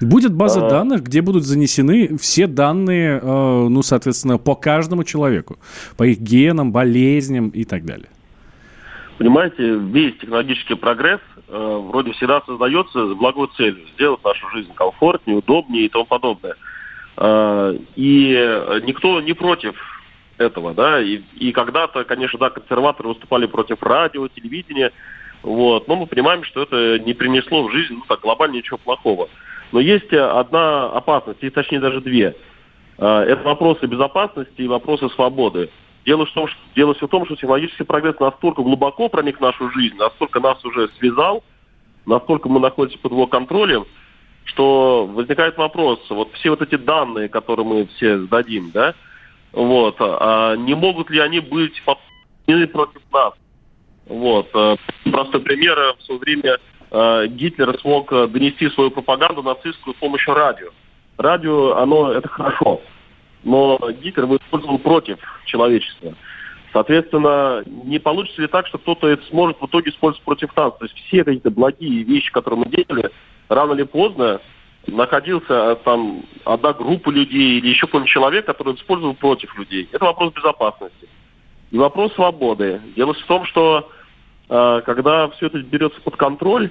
Будет 0.00 0.34
база 0.34 0.66
а... 0.66 0.70
данных, 0.70 1.02
где 1.04 1.22
будут 1.22 1.44
занесены 1.44 2.16
все 2.18 2.46
данные, 2.46 3.18
э, 3.22 3.68
ну, 3.68 3.82
соответственно, 3.82 4.38
по 4.38 4.54
каждому 4.54 5.04
человеку, 5.04 5.58
по 5.96 6.04
их 6.04 6.18
генам, 6.18 6.72
болезням 6.72 7.48
и 7.48 7.64
так 7.64 7.84
далее. 7.84 8.08
Понимаете, 9.18 9.76
весь 9.76 10.18
технологический 10.18 10.74
прогресс 10.74 11.20
э, 11.48 11.82
вроде 11.88 12.12
всегда 12.12 12.42
создается 12.42 13.08
с 13.08 13.16
благой 13.16 13.48
целью 13.56 13.86
сделать 13.94 14.22
нашу 14.22 14.48
жизнь 14.50 14.72
комфортнее, 14.74 15.38
удобнее 15.38 15.86
и 15.86 15.88
тому 15.88 16.04
подобное. 16.04 16.56
Э, 17.16 17.78
и 17.94 18.32
никто 18.84 19.22
не 19.22 19.32
против 19.32 19.74
этого, 20.38 20.74
да, 20.74 21.00
и, 21.00 21.20
и 21.38 21.52
когда-то, 21.52 22.04
конечно, 22.04 22.38
да, 22.38 22.50
консерваторы 22.50 23.10
выступали 23.10 23.46
против 23.46 23.82
радио, 23.82 24.28
телевидения, 24.28 24.92
вот, 25.42 25.88
но 25.88 25.96
мы 25.96 26.06
понимаем, 26.06 26.44
что 26.44 26.62
это 26.62 26.98
не 26.98 27.14
принесло 27.14 27.66
в 27.66 27.72
жизнь, 27.72 27.94
ну, 27.94 28.02
так, 28.08 28.20
глобально 28.20 28.56
ничего 28.56 28.78
плохого. 28.78 29.28
Но 29.72 29.80
есть 29.80 30.12
одна 30.12 30.86
опасность, 30.90 31.42
и 31.42 31.50
точнее 31.50 31.80
даже 31.80 32.00
две. 32.00 32.34
А, 32.98 33.22
это 33.24 33.42
вопросы 33.42 33.86
безопасности 33.86 34.62
и 34.62 34.68
вопросы 34.68 35.08
свободы. 35.10 35.70
Дело 36.04 36.24
в, 36.24 36.32
том, 36.32 36.46
что, 36.46 36.58
дело 36.76 36.94
все 36.94 37.06
в 37.06 37.10
том, 37.10 37.26
что 37.26 37.34
технологический 37.34 37.84
прогресс 37.84 38.18
настолько 38.20 38.62
глубоко 38.62 39.08
проник 39.08 39.38
в 39.38 39.42
нашу 39.42 39.70
жизнь, 39.70 39.96
настолько 39.96 40.40
нас 40.40 40.64
уже 40.64 40.88
связал, 40.98 41.42
настолько 42.06 42.48
мы 42.48 42.60
находимся 42.60 42.98
под 43.00 43.12
его 43.12 43.26
контролем, 43.26 43.86
что 44.44 45.06
возникает 45.06 45.56
вопрос, 45.56 45.98
вот 46.08 46.32
все 46.34 46.50
вот 46.50 46.62
эти 46.62 46.76
данные, 46.76 47.28
которые 47.28 47.66
мы 47.66 47.86
все 47.96 48.18
сдадим, 48.18 48.70
да, 48.70 48.94
вот. 49.56 49.96
А 49.98 50.54
не 50.54 50.74
могут 50.74 51.08
ли 51.10 51.18
они 51.18 51.40
быть 51.40 51.82
подняты 51.82 52.70
против 52.70 53.00
нас? 53.10 53.32
Вот. 54.06 54.48
Э, 54.54 54.76
простой 55.10 55.40
пример. 55.40 55.78
В 55.98 56.02
свое 56.02 56.20
время 56.20 56.58
э, 56.90 57.26
Гитлер 57.28 57.76
смог 57.80 58.10
донести 58.10 58.68
свою 58.68 58.90
пропаганду 58.90 59.42
нацистскую 59.42 59.94
с 59.94 59.98
помощью 59.98 60.34
радио. 60.34 60.68
Радио, 61.16 61.76
оно, 61.76 62.12
это 62.12 62.28
хорошо. 62.28 62.82
Но 63.44 63.78
Гитлер 64.02 64.26
использовал 64.36 64.78
против 64.78 65.18
человечества. 65.46 66.14
Соответственно, 66.74 67.62
не 67.64 67.98
получится 67.98 68.42
ли 68.42 68.48
так, 68.48 68.66
что 68.66 68.76
кто-то 68.76 69.08
это 69.08 69.24
сможет 69.30 69.58
в 69.58 69.64
итоге 69.64 69.90
использовать 69.90 70.24
против 70.26 70.54
нас? 70.54 70.76
То 70.76 70.84
есть 70.84 70.94
все 71.06 71.24
какие-то 71.24 71.50
благие 71.50 72.02
вещи, 72.02 72.30
которые 72.30 72.60
мы 72.60 72.66
делали, 72.66 73.10
рано 73.48 73.72
или 73.72 73.84
поздно 73.84 74.42
находился 74.86 75.52
э, 75.52 75.76
там 75.84 76.24
одна 76.44 76.72
группа 76.72 77.10
людей 77.10 77.58
или 77.58 77.68
еще 77.68 77.86
какой-нибудь 77.86 78.10
человек, 78.10 78.46
который 78.46 78.74
использовал 78.74 79.14
против 79.14 79.56
людей. 79.58 79.88
Это 79.92 80.04
вопрос 80.04 80.32
безопасности. 80.32 81.08
И 81.70 81.78
вопрос 81.78 82.12
свободы. 82.14 82.80
Дело 82.94 83.14
в 83.14 83.22
том, 83.26 83.44
что 83.46 83.90
э, 84.48 84.82
когда 84.84 85.28
все 85.30 85.46
это 85.46 85.58
берется 85.58 86.00
под 86.00 86.16
контроль, 86.16 86.70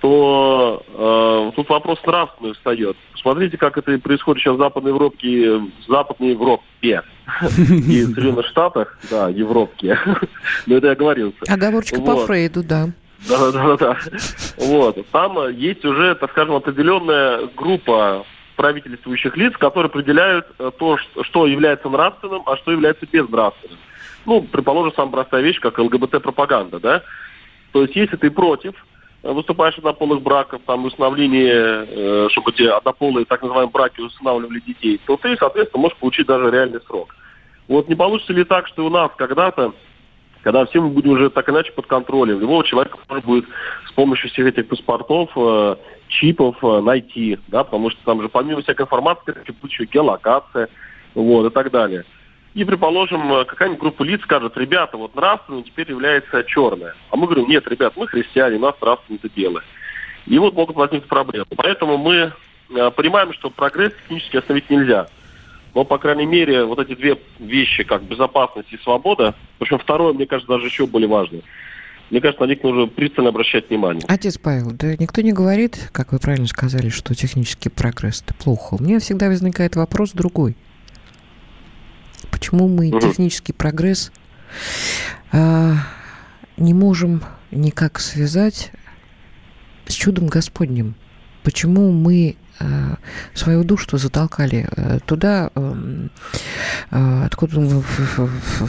то 0.00 0.82
э, 0.86 1.56
тут 1.56 1.68
вопрос 1.68 1.98
нравственный 2.06 2.52
встает. 2.54 2.96
Посмотрите, 3.12 3.56
как 3.56 3.78
это 3.78 3.98
происходит 3.98 4.42
сейчас 4.42 4.54
в 4.54 4.58
Западной 4.58 4.92
Европе, 4.92 5.58
в 5.58 5.70
Западной 5.88 6.30
Европе 6.30 6.62
и 7.42 8.04
в 8.04 8.14
Соединенных 8.14 8.46
Штатах, 8.46 8.98
да, 9.10 9.28
Европке. 9.28 9.98
Но 10.66 10.76
это 10.76 10.88
я 10.88 10.92
оговорился. 10.92 11.38
Оговорочка 11.48 12.00
по 12.00 12.16
Фрейду, 12.26 12.62
да. 12.62 12.90
Да, 13.26 13.50
да, 13.50 13.76
да. 13.76 13.96
Вот. 14.56 14.96
Там 15.10 15.50
есть 15.50 15.84
уже, 15.84 16.14
так 16.14 16.30
скажем, 16.30 16.54
определенная 16.54 17.48
группа 17.56 18.24
правительствующих 18.56 19.36
лиц, 19.36 19.56
которые 19.56 19.88
определяют 19.88 20.46
э, 20.58 20.70
то, 20.78 20.98
что 21.22 21.46
является 21.46 21.88
нравственным, 21.88 22.42
а 22.46 22.56
что 22.56 22.72
является 22.72 23.06
безнравственным. 23.06 23.78
Ну, 24.26 24.42
предположим, 24.42 24.92
самая 24.94 25.12
простая 25.12 25.42
вещь, 25.42 25.60
как 25.60 25.78
ЛГБТ-пропаганда, 25.78 26.80
да? 26.80 27.02
То 27.72 27.82
есть, 27.82 27.94
если 27.94 28.16
ты 28.16 28.30
против, 28.32 28.74
э, 29.22 29.30
выступаешь 29.30 29.78
однополых 29.78 30.22
браков, 30.22 30.60
там, 30.66 30.86
установление, 30.86 31.86
э, 31.88 32.28
чтобы 32.32 32.50
эти 32.50 32.62
однополые, 32.62 33.26
так 33.26 33.42
называемые 33.42 33.70
браки 33.70 34.00
устанавливали 34.00 34.60
детей, 34.60 35.00
то 35.06 35.16
ты, 35.16 35.36
соответственно, 35.36 35.82
можешь 35.82 35.98
получить 35.98 36.26
даже 36.26 36.50
реальный 36.50 36.80
срок. 36.80 37.14
Вот 37.68 37.88
не 37.88 37.94
получится 37.94 38.32
ли 38.32 38.42
так, 38.42 38.66
что 38.66 38.84
у 38.84 38.90
нас 38.90 39.12
когда-то 39.16 39.72
когда 40.48 40.64
все 40.64 40.80
мы 40.80 40.88
будем 40.88 41.10
уже 41.10 41.28
так 41.28 41.46
иначе 41.50 41.72
под 41.72 41.86
контролем. 41.86 42.40
Любого 42.40 42.64
человека 42.64 42.96
можно 43.06 43.26
будет 43.26 43.44
с 43.86 43.92
помощью 43.92 44.30
всех 44.30 44.46
этих 44.46 44.66
паспортов, 44.66 45.28
э, 45.36 45.76
чипов 46.08 46.56
э, 46.62 46.80
найти, 46.80 47.38
да, 47.48 47.64
потому 47.64 47.90
что 47.90 48.02
там 48.06 48.22
же 48.22 48.30
помимо 48.30 48.62
всякой 48.62 48.86
информации, 48.86 49.34
будет 49.60 49.70
еще 49.70 49.84
геолокация, 49.84 50.70
вот, 51.14 51.52
и 51.52 51.54
так 51.54 51.70
далее. 51.70 52.06
И, 52.54 52.64
предположим, 52.64 53.30
э, 53.30 53.44
какая-нибудь 53.44 53.78
группа 53.78 54.02
лиц 54.04 54.22
скажет, 54.22 54.56
ребята, 54.56 54.96
вот 54.96 55.14
нравственным 55.14 55.64
теперь 55.64 55.90
является 55.90 56.42
черное. 56.44 56.94
А 57.10 57.16
мы 57.16 57.26
говорим, 57.26 57.46
нет, 57.46 57.68
ребят, 57.68 57.92
мы 57.94 58.06
христиане, 58.06 58.56
у 58.56 58.60
нас 58.60 58.74
нравственное 58.80 59.20
это 59.22 59.28
белое. 59.28 59.64
И 60.24 60.38
вот 60.38 60.54
могут 60.54 60.76
возникнуть 60.76 61.10
проблемы. 61.10 61.44
Поэтому 61.58 61.98
мы 61.98 62.32
э, 62.70 62.90
понимаем, 62.92 63.34
что 63.34 63.50
прогресс 63.50 63.92
технически 64.04 64.38
остановить 64.38 64.70
нельзя. 64.70 65.08
Но, 65.74 65.84
по 65.84 65.98
крайней 65.98 66.26
мере, 66.26 66.64
вот 66.64 66.78
эти 66.78 66.94
две 66.94 67.18
вещи, 67.38 67.84
как 67.84 68.02
безопасность 68.02 68.72
и 68.72 68.78
свобода, 68.78 69.34
причем 69.58 69.78
второе, 69.78 70.12
мне 70.12 70.26
кажется, 70.26 70.52
даже 70.52 70.66
еще 70.66 70.86
более 70.86 71.08
важно. 71.08 71.40
Мне 72.10 72.20
кажется, 72.22 72.42
на 72.42 72.48
них 72.48 72.62
нужно 72.62 72.86
пристально 72.86 73.28
обращать 73.30 73.68
внимание. 73.68 74.02
Отец 74.08 74.38
Павел, 74.38 74.70
да 74.72 74.96
никто 74.96 75.20
не 75.20 75.32
говорит, 75.32 75.90
как 75.92 76.12
вы 76.12 76.18
правильно 76.18 76.46
сказали, 76.46 76.88
что 76.88 77.14
технический 77.14 77.68
прогресс– 77.68 78.22
это 78.26 78.34
плохо. 78.34 78.76
У 78.80 78.82
меня 78.82 78.98
всегда 78.98 79.28
возникает 79.28 79.76
вопрос 79.76 80.12
другой. 80.12 80.56
Почему 82.30 82.66
мы 82.68 82.88
угу. 82.88 83.00
технический 83.00 83.52
прогресс 83.52 84.10
а, 85.32 85.74
не 86.56 86.72
можем 86.72 87.22
никак 87.50 88.00
связать 88.00 88.72
с 89.86 89.92
чудом 89.92 90.28
Господним? 90.28 90.94
Почему 91.42 91.92
мы 91.92 92.36
свою 93.34 93.64
душу 93.64 93.98
затолкали 93.98 94.68
туда, 95.06 95.50
откуда, 96.90 97.60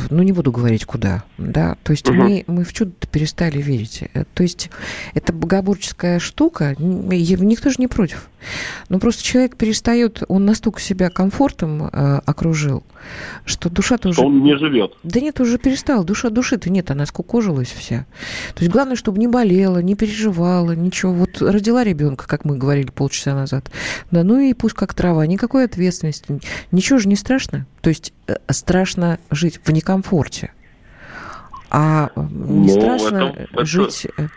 ну, 0.10 0.24
не 0.24 0.32
буду 0.32 0.52
говорить 0.52 0.86
куда, 0.86 1.24
да, 1.38 1.78
то 1.84 1.92
есть 1.92 2.08
угу. 2.10 2.18
мы, 2.18 2.44
мы 2.48 2.64
в 2.64 2.74
чудо 2.74 2.92
перестали 3.12 3.62
верить. 3.62 4.04
То 4.34 4.44
есть 4.44 4.70
это 5.14 5.34
богоборческая 5.34 6.20
штука, 6.20 6.76
никто 6.80 7.70
же 7.70 7.76
не 7.80 7.88
против. 7.88 8.30
Но 8.88 9.00
просто 9.00 9.24
человек 9.24 9.58
перестает, 9.58 10.24
он 10.28 10.46
настолько 10.46 10.80
себя 10.80 11.10
комфортом 11.10 11.88
э, 11.92 12.22
окружил, 12.26 12.84
что 13.46 13.70
душа-то 13.70 14.10
уже... 14.10 14.22
Он 14.22 14.44
не 14.44 14.58
живет. 14.58 14.94
Да 15.04 15.20
нет, 15.20 15.40
уже 15.42 15.58
перестал. 15.58 16.04
Душа 16.04 16.30
души-то 16.30 16.70
нет, 16.70 16.90
она 16.90 17.06
скукожилась 17.06 17.68
вся. 17.68 18.06
То 18.56 18.62
есть 18.62 18.72
главное, 18.72 18.96
чтобы 18.96 19.20
не 19.20 19.28
болела, 19.28 19.80
не 19.80 19.96
переживала, 19.96 20.72
ничего. 20.72 21.12
Вот 21.14 21.42
родила 21.42 21.84
ребенка, 21.84 22.28
как 22.28 22.46
мы 22.46 22.58
говорили 22.58 22.90
полчаса 22.92 23.34
назад. 23.36 23.70
Да 24.12 24.24
ну 24.24 24.40
и 24.40 24.54
пусть 24.54 24.76
как 24.76 24.94
трава, 24.94 25.26
никакой 25.26 25.66
ответственности. 25.66 26.40
Ничего 26.72 27.00
же 27.00 27.08
не 27.08 27.16
страшно. 27.16 27.66
То 27.82 27.90
есть 27.90 28.14
э, 28.28 28.36
страшно 28.50 29.20
жить 29.32 29.60
в 29.64 29.72
некомфорте. 29.72 30.52
А 31.72 32.10
не 32.16 32.74
ну, 32.74 32.82
страшно 32.82 33.36
это, 33.38 33.66
жить... 33.66 34.06
Это 34.06 34.30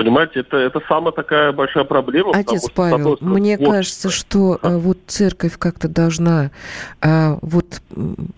Понимаете, 0.00 0.40
это, 0.40 0.56
это 0.56 0.80
самая 0.88 1.12
такая 1.12 1.52
большая 1.52 1.84
проблема. 1.84 2.32
Отец 2.32 2.70
Павел, 2.74 3.18
мне 3.20 3.58
вот, 3.58 3.70
кажется, 3.70 4.08
что 4.08 4.58
а, 4.62 4.78
вот 4.78 4.96
церковь 5.06 5.58
как-то 5.58 5.88
должна 5.88 6.52
а, 7.02 7.36
вот 7.42 7.82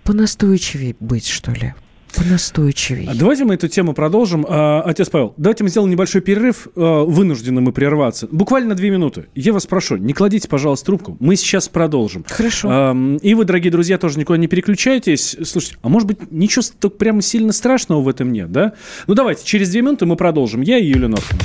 понастойчивее 0.02 0.96
быть, 0.98 1.28
что 1.28 1.52
ли 1.52 1.72
понастойчивее. 2.16 3.08
А 3.10 3.14
давайте 3.14 3.44
мы 3.44 3.54
эту 3.54 3.68
тему 3.68 3.92
продолжим. 3.94 4.46
А, 4.48 4.82
отец 4.82 5.08
Павел, 5.08 5.34
давайте 5.36 5.64
мы 5.64 5.70
сделаем 5.70 5.90
небольшой 5.90 6.20
перерыв. 6.20 6.68
А, 6.76 7.04
вынуждены 7.04 7.60
мы 7.60 7.72
прерваться. 7.72 8.28
Буквально 8.30 8.74
две 8.74 8.90
минуты. 8.90 9.26
Я 9.34 9.52
вас 9.52 9.66
прошу, 9.66 9.96
не 9.96 10.12
кладите, 10.12 10.48
пожалуйста, 10.48 10.86
трубку. 10.86 11.16
Мы 11.20 11.36
сейчас 11.36 11.68
продолжим. 11.68 12.24
Хорошо. 12.28 13.16
И 13.22 13.34
вы, 13.34 13.44
дорогие 13.44 13.70
друзья, 13.70 13.98
тоже 13.98 14.18
никуда 14.18 14.38
не 14.38 14.46
переключайтесь. 14.46 15.36
Слушайте, 15.44 15.78
а 15.82 15.88
может 15.88 16.08
быть, 16.08 16.30
ничего 16.30 16.64
так 16.78 16.98
прямо 16.98 17.22
сильно 17.22 17.52
страшного 17.52 18.00
в 18.02 18.08
этом 18.08 18.32
нет, 18.32 18.52
да? 18.52 18.72
Ну, 19.06 19.14
давайте, 19.14 19.44
через 19.44 19.70
две 19.70 19.82
минуты 19.82 20.06
мы 20.06 20.16
продолжим. 20.16 20.60
Я 20.60 20.78
и 20.78 20.86
Юлия 20.86 21.08
Норкина. 21.08 21.40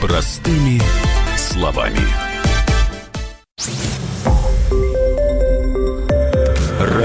Простыми 0.00 0.80
словами. 1.36 2.00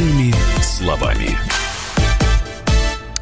Простыми 0.00 0.32
словами. 0.62 1.59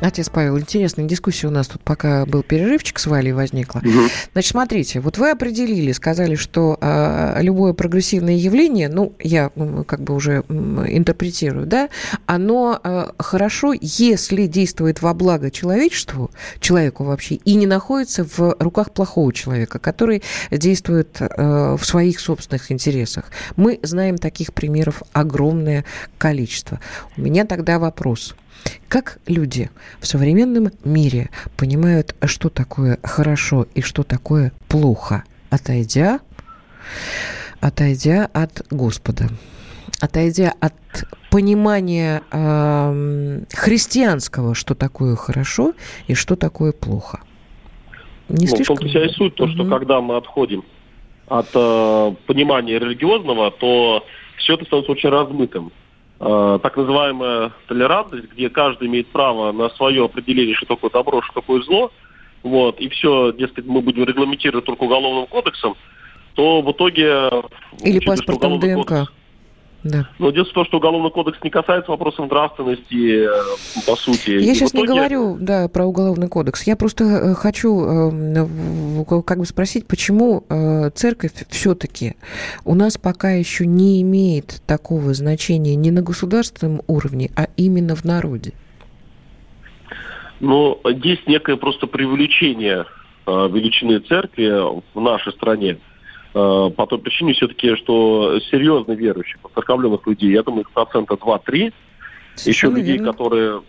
Отец 0.01 0.28
Павел, 0.28 0.57
интересная 0.59 1.07
дискуссия 1.07 1.49
у 1.49 1.51
нас 1.51 1.66
тут, 1.66 1.82
пока 1.82 2.24
был 2.24 2.44
перерывчик 2.44 3.01
с 3.01 3.07
Валей 3.07 3.32
возникла. 3.32 3.80
Угу. 3.80 4.09
Значит, 4.32 4.51
смотрите, 4.53 5.01
вот 5.01 5.18
вы 5.18 5.30
определили, 5.30 5.90
сказали, 5.90 6.36
что 6.36 6.78
э, 6.80 7.38
любое 7.42 7.72
прогрессивное 7.72 8.34
явление, 8.34 8.88
ну, 8.88 9.12
я 9.18 9.51
как 9.86 10.01
бы 10.03 10.14
уже 10.14 10.44
интерпретирую, 10.49 11.66
да, 11.66 11.88
оно 12.26 12.80
э, 12.82 13.09
хорошо, 13.18 13.74
если 13.80 14.46
действует 14.46 15.03
во 15.03 15.14
благо 15.14 15.51
человечеству, 15.51 16.30
человеку 16.61 17.03
вообще, 17.03 17.34
и 17.34 17.55
не 17.55 17.66
находится 17.66 18.24
в 18.24 18.55
руках 18.61 18.92
плохого 18.92 19.32
человека, 19.32 19.80
который 19.80 20.22
действует 20.53 21.16
э, 21.20 21.76
в 21.76 21.84
своих 21.84 22.20
собственных 22.20 22.70
интересах. 22.70 23.24
Мы 23.57 23.80
знаем 23.82 24.16
таких 24.16 24.53
примеров 24.53 25.03
огромное 25.12 25.84
количество. 26.18 26.78
У 27.16 27.22
меня 27.22 27.44
тогда 27.44 27.80
вопрос– 27.80 28.36
как 28.88 29.18
люди 29.26 29.70
в 30.00 30.06
современном 30.06 30.70
мире 30.84 31.30
понимают, 31.56 32.14
что 32.24 32.48
такое 32.48 32.98
хорошо 33.02 33.66
и 33.74 33.80
что 33.80 34.02
такое 34.02 34.52
плохо, 34.68 35.24
отойдя, 35.50 36.20
отойдя 37.60 38.28
от 38.32 38.66
Господа, 38.70 39.28
отойдя 40.00 40.54
от 40.60 40.74
понимания 41.30 42.22
э, 42.30 43.40
христианского, 43.52 44.54
что 44.54 44.74
такое 44.74 45.16
хорошо 45.16 45.74
и 46.06 46.14
что 46.14 46.36
такое 46.36 46.72
плохо. 46.72 47.20
Не 48.28 48.46
ну, 48.46 48.56
слишком... 48.56 48.76
В 48.76 48.80
том-то 48.80 48.88
вся 48.88 49.04
и 49.06 49.08
суть, 49.10 49.34
то, 49.34 49.44
угу. 49.44 49.52
что 49.52 49.64
когда 49.64 50.00
мы 50.00 50.16
отходим 50.16 50.64
от 51.28 51.48
э, 51.54 52.14
понимания 52.26 52.78
религиозного, 52.78 53.50
то 53.50 54.04
все 54.36 54.54
это 54.54 54.64
становится 54.64 54.92
очень 54.92 55.08
размытым. 55.08 55.72
Э, 56.20 56.58
так 56.62 56.76
называемая 56.76 57.52
толерантность, 57.68 58.32
где 58.32 58.50
каждый 58.50 58.88
имеет 58.88 59.06
право 59.08 59.52
на 59.52 59.70
свое 59.70 60.04
определение, 60.04 60.54
что 60.54 60.66
такое 60.66 60.90
добро, 60.90 61.22
что 61.22 61.34
такое 61.34 61.62
зло, 61.62 61.92
вот, 62.42 62.80
и 62.80 62.88
все, 62.88 63.32
дескать, 63.32 63.66
мы 63.66 63.80
будем 63.80 64.04
регламентировать 64.04 64.64
только 64.64 64.82
уголовным 64.82 65.26
кодексом, 65.26 65.76
то 66.34 66.60
в 66.60 66.72
итоге... 66.72 67.30
Или 67.84 68.00
паспортом 68.00 68.58
ДНК. 68.58 68.86
Кодекс, 68.86 69.12
да. 69.85 70.09
Но 70.18 70.31
дело 70.33 70.45
в 70.45 70.53
том, 70.53 70.64
что 70.64 70.79
уголовный 70.79 71.11
кодекс 71.11 71.39
не 71.43 71.51
касается 71.51 71.91
вопросов 71.93 72.29
нравственности, 72.29 73.26
э, 73.26 73.87
по 73.87 73.95
сути. 73.95 74.31
Я 74.31 74.55
сейчас 74.55 74.70
итоге... 74.70 74.83
не 74.83 74.89
говорю 74.89 75.37
да, 75.39 75.68
про 75.68 75.87
уголовный 75.87 76.29
кодекс. 76.29 76.66
Я 76.66 76.74
просто 76.74 77.05
э, 77.05 77.35
хочу 77.35 77.81
э, 77.81 79.22
как 79.24 79.39
бы 79.39 79.47
спросить, 79.47 79.87
почему 79.87 80.45
церковь 80.95 81.33
все-таки 81.49 82.16
у 82.64 82.74
нас 82.74 82.99
пока 82.99 83.31
еще 83.31 83.66
не 83.66 84.03
имеет 84.03 84.62
такого 84.66 85.14
значения 85.14 85.76
не 85.76 85.91
на 85.91 86.03
государственном 86.03 86.83
уровне, 86.87 87.31
а 87.37 87.49
именно 87.57 87.95
в 87.95 88.05
народе? 88.05 88.53
Ну, 90.41 90.81
есть 90.85 91.26
некое 91.26 91.57
просто 91.57 91.87
привлечение 91.87 92.85
величины 93.26 94.01
церкви 94.01 94.51
в 94.95 95.01
нашей 95.01 95.33
стране. 95.33 95.79
Э, 96.35 96.70
по 96.76 96.87
той 96.87 96.99
причине 96.99 97.33
все-таки, 97.33 97.76
что 97.76 98.39
серьезно 98.51 98.93
верующих, 98.93 99.39
церковленных 99.55 100.07
людей, 100.07 100.31
я 100.31 100.43
думаю, 100.43 100.62
их 100.62 100.70
процента 100.70 101.14
2-3. 101.14 101.72
Еще 102.45 102.68
людей, 102.68 102.99
которые 102.99 103.62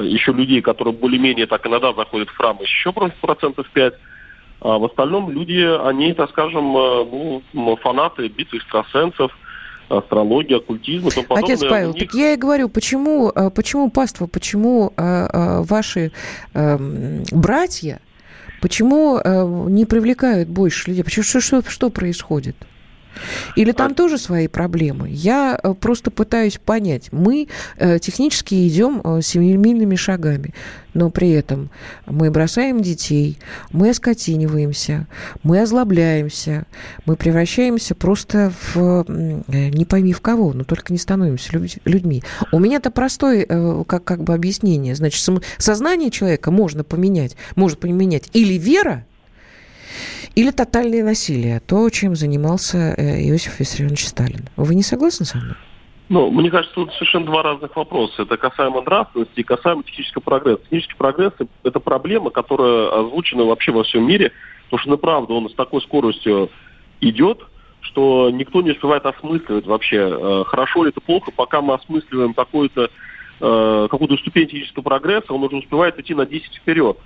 еще 0.00 0.32
людей, 0.32 0.60
которые 0.60 0.94
более-менее 0.94 1.46
так 1.46 1.66
иногда 1.66 1.92
заходят 1.94 2.28
в 2.28 2.36
храм, 2.36 2.58
еще 2.60 2.92
процентов 2.92 3.68
5. 3.72 3.94
А 4.60 4.78
в 4.78 4.84
остальном 4.84 5.30
люди, 5.30 5.60
они, 5.86 6.12
так 6.12 6.30
скажем, 6.30 6.76
э, 6.76 7.40
ну, 7.52 7.76
фанаты 7.76 8.28
битвы 8.28 8.58
экстрасенсов, 8.58 9.32
астрология, 9.88 10.58
оккультизм 10.58 11.08
и 11.08 11.10
тому 11.10 11.26
подобное. 11.26 11.54
Отец 11.54 11.68
Павел, 11.68 11.92
них... 11.92 11.98
так 11.98 12.14
я 12.14 12.32
и 12.32 12.36
говорю, 12.36 12.68
почему, 12.68 13.30
э, 13.34 13.50
почему 13.50 13.90
паства, 13.90 14.26
почему 14.26 14.92
ваши 14.96 16.12
э, 16.54 16.78
братья 17.32 18.00
Почему 18.62 19.18
э, 19.18 19.66
не 19.70 19.84
привлекают 19.86 20.48
больше 20.48 20.88
людей? 20.90 21.02
Почему, 21.02 21.24
что, 21.24 21.40
что, 21.40 21.68
что 21.68 21.90
происходит? 21.90 22.54
Или 23.56 23.72
там 23.72 23.92
а... 23.92 23.94
тоже 23.94 24.18
свои 24.18 24.48
проблемы? 24.48 25.08
Я 25.10 25.58
э, 25.62 25.74
просто 25.74 26.10
пытаюсь 26.10 26.58
понять. 26.58 27.10
Мы 27.12 27.48
э, 27.76 27.98
технически 27.98 28.66
идем 28.66 29.00
э, 29.02 29.20
семимильными 29.22 29.96
шагами, 29.96 30.54
но 30.94 31.10
при 31.10 31.30
этом 31.30 31.70
мы 32.06 32.30
бросаем 32.30 32.80
детей, 32.80 33.38
мы 33.70 33.90
оскотиниваемся, 33.90 35.06
мы 35.42 35.60
озлобляемся, 35.60 36.66
мы 37.06 37.16
превращаемся 37.16 37.94
просто 37.94 38.52
в 38.74 39.04
не 39.48 39.84
пойми 39.84 40.12
в 40.12 40.20
кого, 40.20 40.52
но 40.52 40.64
только 40.64 40.92
не 40.92 40.98
становимся 40.98 41.50
людьми. 41.84 42.22
У 42.52 42.58
меня 42.58 42.76
это 42.76 42.90
простое 42.90 43.46
как, 43.84 44.04
как 44.04 44.22
бы 44.22 44.34
объяснение. 44.34 44.94
Значит, 44.94 45.26
сознание 45.58 46.10
человека 46.10 46.50
можно 46.50 46.84
поменять, 46.84 47.36
может 47.56 47.78
поменять 47.80 48.28
или 48.32 48.54
вера, 48.54 49.06
или 50.34 50.50
тотальное 50.50 51.04
насилие, 51.04 51.60
то, 51.60 51.88
чем 51.90 52.14
занимался 52.14 52.94
э, 52.96 53.28
Иосиф 53.28 53.60
Виссарионович 53.60 54.06
Сталин. 54.06 54.48
Вы 54.56 54.74
не 54.74 54.82
согласны 54.82 55.26
со 55.26 55.38
мной? 55.38 55.54
Ну, 56.08 56.30
мне 56.30 56.50
кажется, 56.50 56.74
тут 56.74 56.92
совершенно 56.92 57.26
два 57.26 57.42
разных 57.42 57.74
вопроса. 57.74 58.22
Это 58.22 58.36
касаемо 58.36 58.82
нравственности 58.82 59.40
и 59.40 59.42
касаемо 59.42 59.82
технического 59.82 60.22
прогресса. 60.22 60.62
Технический 60.64 60.94
прогресс– 60.96 61.32
это 61.62 61.80
проблема, 61.80 62.30
которая 62.30 63.00
озвучена 63.00 63.44
вообще 63.44 63.72
во 63.72 63.82
всем 63.84 64.06
мире, 64.06 64.32
потому 64.64 64.80
что, 64.80 64.90
на 64.90 64.96
правду, 64.96 65.34
он 65.34 65.48
с 65.48 65.54
такой 65.54 65.80
скоростью 65.80 66.50
идет, 67.00 67.40
что 67.80 68.30
никто 68.30 68.62
не 68.62 68.72
успевает 68.72 69.06
осмысливать 69.06 69.66
вообще, 69.66 69.96
э, 69.96 70.44
хорошо 70.46 70.84
ли 70.84 70.90
это 70.90 71.00
плохо, 71.00 71.30
пока 71.34 71.60
мы 71.60 71.74
осмысливаем 71.74 72.34
какую-то 72.34 72.90
э, 73.40 73.88
какую-то 73.90 74.16
ступень 74.18 74.46
технического 74.46 74.82
прогресса, 74.82 75.32
он 75.32 75.42
уже 75.42 75.56
успевает 75.56 75.98
идти 75.98 76.14
на 76.14 76.26
10 76.26 76.56
вперед. 76.56 76.96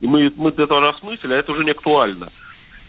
И 0.00 0.06
мы, 0.06 0.32
мы 0.36 0.50
это 0.50 0.74
уже 0.74 0.88
осмыслили, 0.88 1.34
а 1.34 1.36
это 1.36 1.52
уже 1.52 1.64
не 1.64 1.70
актуально. 1.70 2.32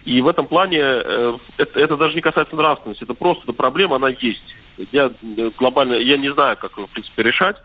И 0.07 0.21
в 0.21 0.27
этом 0.29 0.47
плане 0.47 0.79
э, 0.79 1.37
это, 1.57 1.77
это 1.77 1.97
даже 1.97 2.15
не 2.15 2.21
касается 2.21 2.55
нравственности, 2.55 3.03
это 3.03 3.13
просто 3.13 3.43
эта 3.43 3.51
проблема, 3.51 3.97
она 3.97 4.07
есть. 4.07 4.55
Я 4.93 5.11
э, 5.21 5.51
глобально, 5.57 5.95
я 5.95 6.15
не 6.15 6.31
знаю, 6.31 6.55
как 6.55 6.77
ее, 6.77 6.87
в 6.87 6.91
принципе, 6.91 7.23
решать. 7.23 7.57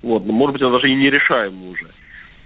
Вот, 0.00 0.24
может 0.24 0.54
быть, 0.54 0.62
она 0.62 0.72
даже 0.72 0.88
и 0.88 0.94
не 0.94 1.10
решаема 1.10 1.68
уже. 1.68 1.88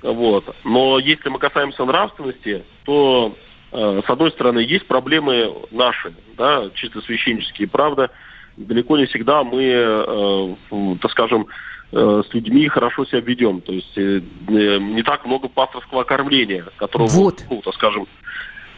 Вот. 0.03 0.57
Но 0.65 0.99
если 0.99 1.29
мы 1.29 1.39
касаемся 1.39 1.85
нравственности, 1.85 2.65
то 2.85 3.37
э, 3.71 4.03
с 4.05 4.11
одной 4.11 4.33
стороны 4.33 4.59
есть 4.59 4.89
проблемы 4.89 5.55
наши, 5.71 6.13
да, 6.37 6.65
чисто 6.75 7.01
священнические. 7.03 7.69
Правда, 7.69 8.11
далеко 8.57 8.99
не 8.99 9.07
всегда 9.07 9.45
мы, 9.45 9.63
э, 9.63 10.97
так 11.01 11.13
скажем, 11.13 11.47
с 11.93 12.27
людьми 12.33 12.67
хорошо 12.67 13.05
себя 13.05 13.21
ведем. 13.21 13.61
То 13.61 13.73
есть 13.73 13.97
э, 13.97 14.21
не 14.49 15.05
так 15.05 15.25
много 15.25 15.47
пасторского 15.47 16.03
кормления, 16.03 16.67
которого, 16.77 17.07
вот. 17.07 17.45
ну, 17.49 17.63
так 17.63 17.75
скажем, 17.75 18.09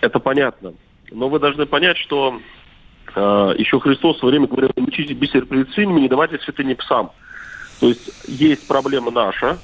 это 0.01 0.18
понятно. 0.18 0.74
Но 1.11 1.28
вы 1.28 1.38
должны 1.38 1.66
понять, 1.66 1.97
что 1.99 2.40
э, 3.14 3.55
еще 3.59 3.80
Христос 3.80 4.16
в 4.16 4.18
свое 4.20 4.32
время 4.32 4.49
говорил, 4.49 4.70
учите 4.76 5.14
бисер 5.14 5.47
перед 5.47 5.70
свиньями, 5.70 6.01
не 6.01 6.09
давайте 6.09 6.38
святыни 6.38 6.74
псам. 6.74 7.12
То 7.80 7.88
есть 7.88 8.11
есть 8.26 8.66
проблема 8.66 9.11
наша, 9.11 9.59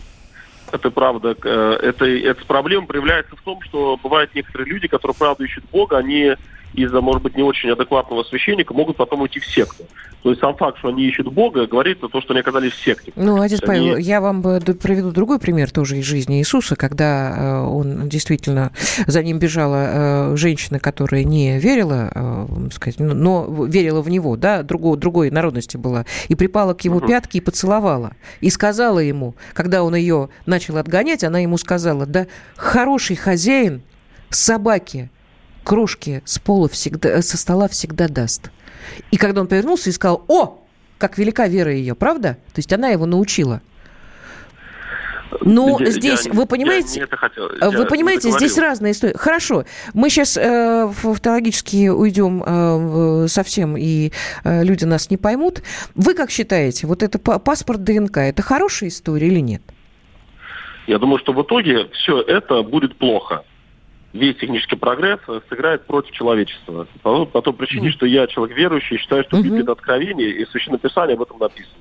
это 0.71 0.91
правда, 0.91 1.37
э, 1.43 1.79
это, 1.83 2.07
эта 2.07 2.45
проблема 2.47 2.87
проявляется 2.87 3.37
в 3.37 3.43
том, 3.43 3.61
что 3.63 3.99
бывают 4.03 4.35
некоторые 4.35 4.69
люди, 4.71 4.89
которые 4.89 5.15
правда 5.17 5.45
ищут 5.45 5.65
Бога, 5.71 5.99
они 5.99 6.35
из-за, 6.75 7.01
может 7.01 7.23
быть, 7.23 7.37
не 7.37 7.43
очень 7.43 7.71
адекватного 7.71 8.23
священника 8.25 8.75
могут 8.75 8.97
потом 8.97 9.23
уйти 9.23 9.41
в 9.41 9.47
секту. 9.47 9.85
То 10.23 10.31
есть 10.31 10.41
сам 10.41 10.57
факт, 10.57 10.79
что 10.79 10.89
они 10.89 11.05
ищут 11.05 11.33
Бога, 11.33 11.67
говорит 11.67 12.03
о 12.05 12.09
том, 12.09 12.23
что 12.23 12.33
они 12.33 12.41
оказались 12.41 12.73
в 12.73 12.83
секте. 12.83 13.13
Ну, 13.17 13.41
отец 13.41 13.61
они... 13.63 13.67
Павел, 13.67 13.97
я 13.97 14.21
вам 14.21 14.41
приведу 14.41 15.11
другой 15.11 15.41
пример 15.41 15.71
тоже 15.73 15.99
из 15.99 16.05
жизни 16.05 16.39
Иисуса, 16.39 16.77
когда 16.77 17.35
э, 17.37 17.67
он 17.67 18.09
действительно, 18.09 18.71
за 19.07 19.23
ним 19.23 19.41
бежала 19.41 20.33
э, 20.33 20.37
женщина, 20.37 20.79
которая 20.79 21.25
не 21.25 21.59
верила, 21.59 22.13
э, 22.15 22.69
сказать, 22.73 23.01
но 23.01 23.67
верила 23.67 24.01
в 24.01 24.09
него, 24.09 24.37
да, 24.37 24.63
другой, 24.63 24.97
другой 24.97 25.31
народности 25.31 25.77
была, 25.77 26.07
и 26.29 26.37
припала 26.37 26.75
к 26.75 26.83
его 26.83 26.99
угу. 26.99 27.09
пятке 27.09 27.39
и 27.39 27.41
поцеловала. 27.41 28.13
И 28.41 28.49
сказала 28.49 29.01
ему, 29.01 29.35
когда 29.55 29.83
он 29.83 29.97
ее 29.97 30.29
начал 30.47 30.77
отгонять, 30.77 31.25
она 31.25 31.41
ему 31.41 31.59
сказала, 31.59 32.07
да, 32.07 32.29
хороший 32.57 33.17
хозяин 33.17 33.83
собаки 34.31 35.11
крошки 35.65 36.23
с 36.25 36.39
пола 36.39 36.69
всегда, 36.69 37.11
э, 37.11 37.23
со 37.23 37.37
стола 37.37 37.69
всегда 37.69 38.09
даст. 38.09 38.51
И 39.11 39.17
когда 39.17 39.41
он 39.41 39.47
повернулся 39.47 39.91
и 39.91 39.93
сказал, 39.93 40.25
о, 40.29 40.63
как 40.99 41.19
велика 41.19 41.49
вера 41.49 41.73
ее, 41.73 41.95
правда? 41.95 42.39
То 42.53 42.59
есть 42.59 42.73
она 42.73 42.89
его 42.89 43.07
научила. 43.07 43.61
Ну, 45.41 45.79
здесь, 45.85 46.27
я, 46.27 46.33
вы 46.33 46.47
понимаете, 46.47 47.01
я 47.01 47.17
хотел, 47.17 47.49
вы 47.73 47.87
понимаете, 47.87 48.31
здесь 48.31 48.59
разные 48.59 48.93
истории. 48.93 49.17
Хорошо, 49.17 49.65
мы 49.95 50.11
сейчас 50.11 50.37
э, 50.37 50.91
фактологически 50.93 51.89
уйдем 51.89 52.43
э, 52.45 53.29
совсем, 53.29 53.77
и 53.77 54.13
э, 54.45 54.63
люди 54.63 54.85
нас 54.85 55.11
не 55.11 55.17
поймут. 55.17 55.63
Вы 55.95 56.15
как 56.15 56.31
считаете, 56.31 56.87
вот 56.87 57.03
это 57.03 57.19
паспорт 57.19 57.83
ДНК, 57.83 58.19
это 58.19 58.43
хорошая 58.43 58.91
история 58.91 59.29
или 59.29 59.41
нет? 59.41 59.63
Я 60.87 60.99
думаю, 60.99 61.19
что 61.19 61.33
в 61.33 61.43
итоге 61.43 61.89
все 61.93 62.21
это 62.21 62.63
будет 62.63 62.97
плохо 62.97 63.45
весь 64.13 64.37
технический 64.37 64.77
прогресс 64.77 65.21
сыграет 65.49 65.87
против 65.87 66.13
человечества. 66.13 66.87
По, 67.03 67.25
по 67.25 67.43
той 67.43 67.53
причине, 67.53 67.89
mm-hmm. 67.89 67.93
что 67.93 68.07
я 68.07 68.27
человек 68.27 68.57
верующий, 68.57 68.99
считаю, 68.99 69.25
что 69.25 69.37
mm-hmm. 69.37 69.43
Библия 69.43 69.63
это 69.63 69.73
откровение, 69.73 70.31
и 70.31 70.47
Священное 70.47 70.79
Писание 70.79 71.15
об 71.15 71.23
этом 71.23 71.39
написано. 71.39 71.75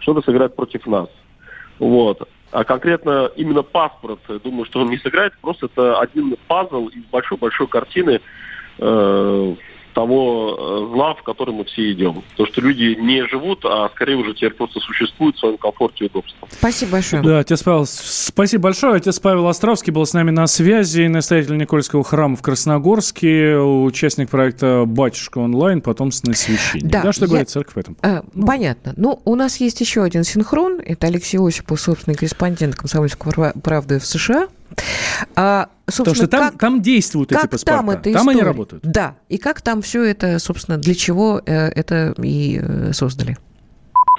Что 0.00 0.12
это 0.12 0.22
сыграет 0.22 0.56
против 0.56 0.86
нас. 0.86 1.08
Вот. 1.78 2.28
А 2.52 2.64
конкретно 2.64 3.30
именно 3.36 3.62
паспорт, 3.62 4.20
думаю, 4.42 4.64
что 4.66 4.80
он 4.80 4.88
не 4.88 4.98
сыграет, 4.98 5.34
просто 5.40 5.66
это 5.66 5.98
один 5.98 6.36
пазл 6.46 6.86
из 6.88 7.04
большой-большой 7.04 7.66
картины 7.66 8.20
э, 8.78 9.54
того 9.96 10.56
э, 10.58 10.94
зла, 10.94 11.14
в 11.14 11.22
который 11.22 11.54
мы 11.54 11.64
все 11.64 11.90
идем. 11.90 12.22
То, 12.36 12.44
что 12.44 12.60
люди 12.60 12.98
не 13.00 13.26
живут, 13.28 13.64
а 13.64 13.88
скорее 13.94 14.16
уже 14.16 14.34
теперь 14.34 14.52
просто 14.52 14.78
существуют 14.78 15.36
в 15.36 15.38
своем 15.40 15.56
комфорте 15.56 16.04
и 16.04 16.08
удобстве. 16.08 16.36
Спасибо 16.50 16.92
большое. 16.92 17.22
Да, 17.22 17.38
отец 17.38 17.62
Павел, 17.62 17.86
спасибо 17.86 18.64
большое. 18.64 18.96
Отец 18.96 19.18
Павел 19.18 19.48
Островский 19.48 19.94
был 19.94 20.04
с 20.04 20.12
нами 20.12 20.30
на 20.30 20.46
связи, 20.48 21.06
настоятель 21.06 21.56
Никольского 21.56 22.04
храма 22.04 22.36
в 22.36 22.42
Красногорске, 22.42 23.56
участник 23.56 24.28
проекта 24.28 24.84
«Батюшка 24.86 25.38
онлайн», 25.38 25.80
потомственный 25.80 26.36
священник. 26.36 26.90
Да, 26.90 27.02
да 27.02 27.12
что 27.14 27.24
я... 27.24 27.28
говорит 27.28 27.48
церковь 27.48 27.76
в 27.76 27.78
этом? 27.78 27.96
А, 28.02 28.22
ну. 28.34 28.46
Понятно. 28.46 28.92
Ну, 28.98 29.22
у 29.24 29.34
нас 29.34 29.56
есть 29.60 29.80
еще 29.80 30.02
один 30.02 30.24
синхрон. 30.24 30.78
Это 30.84 31.06
Алексей 31.06 31.38
Осипов, 31.38 31.80
собственный 31.80 32.16
корреспондент 32.16 32.74
«Комсомольской 32.74 33.32
правды» 33.62 33.98
в 33.98 34.04
США. 34.04 34.48
А, 35.34 35.68
Потому 35.86 36.14
что 36.14 36.28
там, 36.28 36.50
как, 36.50 36.58
там 36.58 36.82
действуют 36.82 37.30
как 37.30 37.44
эти 37.44 37.52
паспорта, 37.52 37.78
там, 37.78 37.90
это 37.90 38.12
там 38.12 38.28
они 38.28 38.42
работают. 38.42 38.84
Да, 38.84 39.14
и 39.28 39.38
как 39.38 39.62
там 39.62 39.82
все 39.82 40.02
это, 40.04 40.38
собственно, 40.38 40.78
для 40.78 40.94
чего 40.94 41.40
э, 41.44 41.68
это 41.68 42.14
и 42.22 42.60
э, 42.60 42.92
создали? 42.92 43.36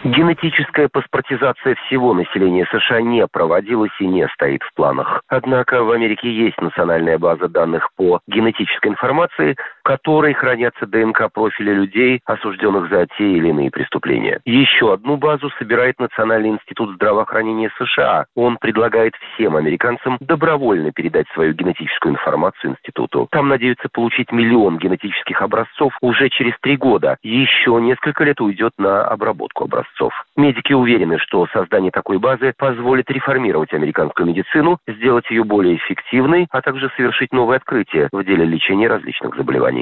Генетическая 0.04 0.90
паспортизация 0.90 1.76
всего 1.88 2.14
населения 2.14 2.68
США 2.72 3.02
не 3.02 3.26
проводилась 3.28 3.92
и 4.00 4.06
не 4.06 4.28
стоит 4.28 4.62
в 4.62 4.74
планах. 4.76 5.22
Однако 5.28 5.84
в 5.84 5.92
Америке 5.92 6.32
есть 6.32 6.62
национальная 6.62 7.18
база 7.18 7.48
данных 7.48 7.90
по 7.96 8.22
генетической 8.28 8.90
информации, 8.90 9.56
которой 9.88 10.34
хранятся 10.34 10.86
ДНК-профили 10.86 11.72
людей, 11.72 12.20
осужденных 12.26 12.90
за 12.90 13.08
те 13.18 13.24
или 13.24 13.48
иные 13.48 13.72
преступления. 13.72 14.42
Еще 14.44 14.92
одну 14.92 15.16
базу 15.16 15.50
собирает 15.58 15.98
Национальный 15.98 16.50
институт 16.50 16.96
здравоохранения 16.96 17.72
США. 17.78 18.26
Он 18.36 18.58
предлагает 18.58 19.14
всем 19.16 19.56
американцам 19.56 20.18
добровольно 20.20 20.92
передать 20.92 21.28
свою 21.34 21.54
генетическую 21.54 22.16
информацию 22.16 22.72
институту. 22.72 23.30
Там 23.32 23.48
надеются 23.48 23.88
получить 23.90 24.30
миллион 24.34 24.78
генетических 24.78 25.42
образцов 25.42 25.94
уже 26.02 26.28
через 26.32 26.56
три 26.60 26.76
года. 26.76 27.16
Еще 27.24 27.72
несколько 27.80 28.26
лет 28.26 28.42
уйдет 28.42 28.74
на 28.78 29.08
обработку 29.08 29.64
образцов. 29.64 30.12
Медики 30.36 30.74
уверены, 30.74 31.18
что 31.20 31.48
создание 31.54 31.92
такой 31.92 32.18
базы 32.18 32.54
позволит 32.58 33.10
реформировать 33.10 33.72
американскую 33.72 34.28
медицину, 34.28 34.80
сделать 34.86 35.30
ее 35.30 35.46
более 35.46 35.78
эффективной, 35.78 36.48
а 36.52 36.62
также 36.62 36.90
совершить 36.98 37.32
новые 37.32 37.56
открытия 37.56 38.10
в 38.12 38.22
деле 38.26 38.44
лечения 38.44 38.90
различных 38.90 39.34
заболеваний. 39.38 39.77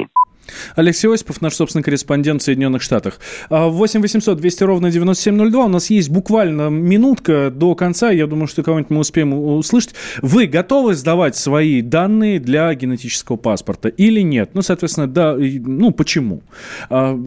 Алексей 0.75 1.11
Осипов, 1.11 1.41
наш 1.41 1.55
собственный 1.55 1.83
корреспондент 1.83 2.41
в 2.41 2.45
Соединенных 2.45 2.81
Штатах. 2.81 3.19
8 3.49 4.01
800 4.01 4.37
200 4.37 4.63
ровно 4.63 4.91
9702. 4.91 5.65
У 5.65 5.67
нас 5.69 5.89
есть 5.89 6.09
буквально 6.09 6.69
минутка 6.69 7.49
до 7.49 7.75
конца. 7.75 8.11
Я 8.11 8.27
думаю, 8.27 8.47
что 8.47 8.63
кого-нибудь 8.63 8.91
мы 8.91 8.99
успеем 8.99 9.33
услышать. 9.33 9.95
Вы 10.21 10.45
готовы 10.45 10.93
сдавать 10.93 11.35
свои 11.35 11.81
данные 11.81 12.39
для 12.39 12.73
генетического 12.75 13.37
паспорта 13.37 13.89
или 13.89 14.21
нет? 14.21 14.51
Ну, 14.53 14.61
соответственно, 14.61 15.07
да, 15.07 15.35
ну, 15.35 15.91
почему? 15.91 16.41
А, 16.89 17.19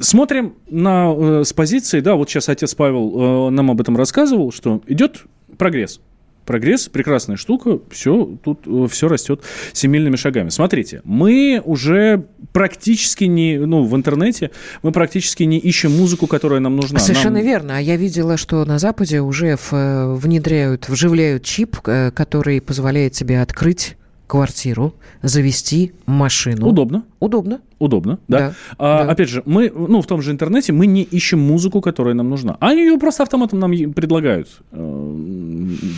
Смотрим 0.00 0.54
на, 0.68 1.12
э, 1.16 1.44
с 1.44 1.52
позиции, 1.52 2.00
да, 2.00 2.14
вот 2.14 2.28
сейчас 2.28 2.48
отец 2.48 2.74
Павел 2.74 3.48
э, 3.48 3.50
нам 3.50 3.70
об 3.70 3.80
этом 3.80 3.96
рассказывал, 3.96 4.52
что 4.52 4.82
идет 4.86 5.24
прогресс. 5.56 6.00
Прогресс, 6.48 6.88
прекрасная 6.88 7.36
штука, 7.36 7.78
все, 7.90 8.24
тут 8.42 8.60
э, 8.66 8.86
все 8.90 9.06
растет 9.06 9.42
семейными 9.74 10.16
шагами. 10.16 10.48
Смотрите, 10.48 11.02
мы 11.04 11.60
уже 11.62 12.24
практически 12.54 13.24
не, 13.24 13.58
ну, 13.58 13.84
в 13.84 13.94
интернете, 13.94 14.50
мы 14.82 14.90
практически 14.90 15.42
не 15.42 15.58
ищем 15.58 15.94
музыку, 15.94 16.26
которая 16.26 16.60
нам 16.60 16.74
нужна. 16.74 17.00
Совершенно 17.00 17.36
нам... 17.36 17.44
верно. 17.44 17.76
А 17.76 17.80
я 17.80 17.96
видела, 17.96 18.38
что 18.38 18.64
на 18.64 18.78
Западе 18.78 19.20
уже 19.20 19.56
в, 19.56 19.74
э, 19.74 20.14
внедряют, 20.14 20.88
вживляют 20.88 21.44
чип, 21.44 21.76
э, 21.84 22.12
который 22.12 22.62
позволяет 22.62 23.12
тебе 23.12 23.42
открыть 23.42 23.98
квартиру, 24.28 24.94
завести 25.22 25.92
машину. 26.06 26.68
Удобно. 26.68 27.04
Удобно. 27.18 27.60
Удобно, 27.78 28.18
да. 28.26 28.38
да, 28.38 28.54
а, 28.76 29.04
да. 29.04 29.12
Опять 29.12 29.28
же, 29.28 29.42
мы, 29.46 29.70
ну, 29.70 30.02
в 30.02 30.06
том 30.06 30.20
же 30.20 30.32
интернете 30.32 30.72
мы 30.72 30.86
не 30.86 31.02
ищем 31.02 31.38
музыку, 31.38 31.80
которая 31.80 32.14
нам 32.14 32.28
нужна. 32.28 32.56
Они 32.58 32.82
ее 32.82 32.98
просто 32.98 33.22
автоматом 33.22 33.60
нам 33.60 33.70
предлагают. 33.92 34.48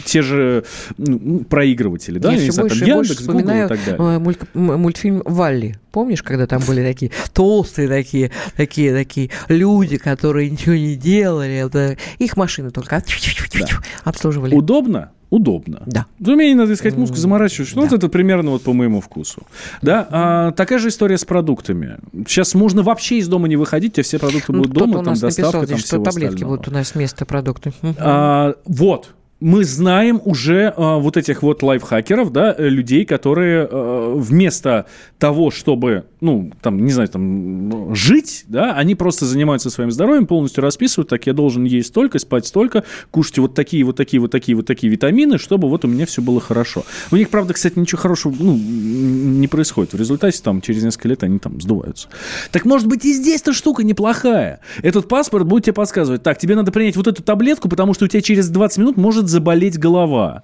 Те 0.04 0.22
же 0.22 0.64
ну, 0.98 1.40
проигрыватели, 1.40 2.18
да? 2.18 2.32
Я 2.32 2.38
все 2.38 2.52
знаю, 2.52 2.68
больше, 2.68 2.80
там, 2.80 2.88
Яндекс, 2.88 3.08
больше 3.08 3.22
вспоминаю 3.22 3.68
Google 3.68 3.74
и 3.74 3.78
так 3.78 3.98
далее. 3.98 4.16
Э, 4.16 4.18
мульт, 4.18 4.54
мультфильм 4.54 5.22
«Валли». 5.24 5.76
Помнишь, 5.92 6.22
когда 6.22 6.46
там 6.46 6.62
были 6.66 6.82
такие 6.82 7.10
толстые 7.32 7.88
такие, 7.88 8.30
такие, 8.56 8.92
такие 8.94 9.30
люди, 9.48 9.96
которые 9.98 10.50
ничего 10.50 10.74
не 10.74 10.96
делали? 10.96 11.66
Это, 11.66 11.96
их 12.18 12.36
машины 12.36 12.70
только 12.70 13.02
да. 13.02 13.66
обслуживали. 14.04 14.54
Удобно? 14.54 15.10
удобно. 15.30 15.82
Да. 15.86 16.06
Ну, 16.18 16.34
мне 16.34 16.48
не 16.48 16.54
надо 16.54 16.74
искать 16.74 16.96
музыку, 16.96 17.18
заморачиваешься. 17.18 17.76
Ну, 17.76 17.82
да. 17.82 17.88
вот 17.88 17.98
это 17.98 18.08
примерно 18.08 18.50
вот 18.50 18.62
по 18.62 18.72
моему 18.72 19.00
вкусу. 19.00 19.46
Да, 19.80 20.06
а, 20.10 20.52
такая 20.52 20.78
же 20.78 20.88
история 20.88 21.16
с 21.16 21.24
продуктами. 21.24 21.98
Сейчас 22.26 22.54
можно 22.54 22.82
вообще 22.82 23.18
из 23.18 23.28
дома 23.28 23.48
не 23.48 23.56
выходить, 23.56 23.94
тебе 23.94 24.02
все 24.02 24.18
продукты 24.18 24.52
ну, 24.52 24.62
будут 24.62 24.72
дома, 24.74 25.04
там 25.04 25.14
доставка, 25.14 25.60
написал, 25.60 25.66
там 25.66 25.78
что 25.78 25.98
таблетки 25.98 26.34
остального. 26.34 26.56
будут 26.56 26.68
у 26.68 26.72
нас 26.72 26.94
вместо 26.94 27.24
продуктов. 27.24 27.74
А, 27.98 28.54
вот, 28.66 29.14
мы 29.40 29.64
знаем 29.64 30.20
уже 30.24 30.74
э, 30.76 30.96
вот 30.98 31.16
этих 31.16 31.42
вот 31.42 31.62
лайфхакеров, 31.62 32.30
да, 32.30 32.54
э, 32.56 32.68
людей, 32.68 33.06
которые 33.06 33.66
э, 33.70 34.14
вместо 34.16 34.86
того, 35.18 35.50
чтобы, 35.50 36.04
ну, 36.20 36.52
там, 36.60 36.84
не 36.84 36.92
знаю, 36.92 37.08
там, 37.08 37.94
жить, 37.94 38.44
да, 38.48 38.74
они 38.74 38.94
просто 38.94 39.24
занимаются 39.24 39.70
своим 39.70 39.90
здоровьем, 39.90 40.26
полностью 40.26 40.62
расписывают, 40.62 41.08
так, 41.08 41.26
я 41.26 41.32
должен 41.32 41.64
есть 41.64 41.88
столько, 41.88 42.18
спать 42.18 42.46
столько, 42.46 42.84
кушать 43.10 43.38
вот 43.38 43.54
такие, 43.54 43.82
вот 43.84 43.96
такие, 43.96 44.20
вот 44.20 44.30
такие, 44.30 44.54
вот 44.54 44.66
такие 44.66 44.92
витамины, 44.92 45.38
чтобы 45.38 45.68
вот 45.70 45.86
у 45.86 45.88
меня 45.88 46.04
все 46.04 46.20
было 46.20 46.40
хорошо. 46.40 46.84
У 47.10 47.16
них, 47.16 47.30
правда, 47.30 47.54
кстати, 47.54 47.78
ничего 47.78 48.00
хорошего, 48.00 48.34
ну, 48.38 48.56
не 48.56 49.48
происходит. 49.48 49.94
В 49.94 49.96
результате, 49.96 50.40
там, 50.42 50.60
через 50.60 50.82
несколько 50.82 51.08
лет 51.08 51.22
они 51.22 51.38
там 51.38 51.60
сдуваются. 51.60 52.08
Так, 52.52 52.66
может 52.66 52.88
быть, 52.88 53.06
и 53.06 53.14
здесь-то 53.14 53.54
штука 53.54 53.84
неплохая. 53.84 54.60
Этот 54.82 55.08
паспорт 55.08 55.46
будет 55.46 55.64
тебе 55.64 55.72
подсказывать, 55.72 56.22
так, 56.22 56.38
тебе 56.38 56.56
надо 56.56 56.72
принять 56.72 56.96
вот 56.96 57.06
эту 57.06 57.22
таблетку, 57.22 57.70
потому 57.70 57.94
что 57.94 58.04
у 58.04 58.08
тебя 58.08 58.20
через 58.20 58.50
20 58.50 58.78
минут 58.78 58.96
может 58.98 59.29
заболеть 59.30 59.78
голова. 59.78 60.42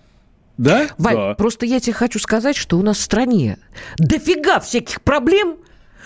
Да? 0.59 0.89
Валь, 0.97 1.15
да. 1.15 1.35
просто 1.35 1.67
я 1.67 1.81
тебе 1.81 1.93
хочу 1.93 2.19
сказать, 2.19 2.57
что 2.57 2.79
у 2.79 2.83
нас 2.83 2.97
в 2.97 3.03
стране 3.03 3.59
дофига 3.99 4.59
всяких 4.61 5.03
проблем, 5.03 5.57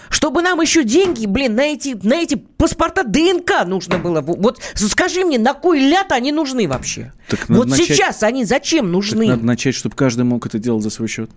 чтобы 0.09 0.43
нам 0.43 0.61
еще 0.61 0.83
деньги, 0.83 1.27
блин, 1.27 1.55
на 1.55 1.67
эти, 1.67 1.97
на 2.03 2.15
эти 2.15 2.35
паспорта 2.35 3.05
ДНК 3.05 3.65
нужно 3.65 3.99
было. 3.99 4.21
Вот 4.21 4.61
скажи 4.75 5.25
мне, 5.25 5.39
на 5.39 5.55
кой 5.55 5.79
ляд 5.81 6.11
они 6.11 6.33
нужны 6.33 6.67
вообще? 6.67 7.13
Так 7.29 7.49
вот 7.49 7.69
начать... 7.69 7.87
сейчас 7.87 8.23
они 8.25 8.45
зачем 8.45 8.91
нужны? 8.91 9.27
Так 9.27 9.37
надо 9.37 9.47
начать, 9.47 9.75
чтобы 9.77 9.95
каждый 9.95 10.25
мог 10.25 10.45
это 10.47 10.59
делать 10.59 10.83
за 10.83 10.91
свой 10.91 11.09
счет. 11.09 11.31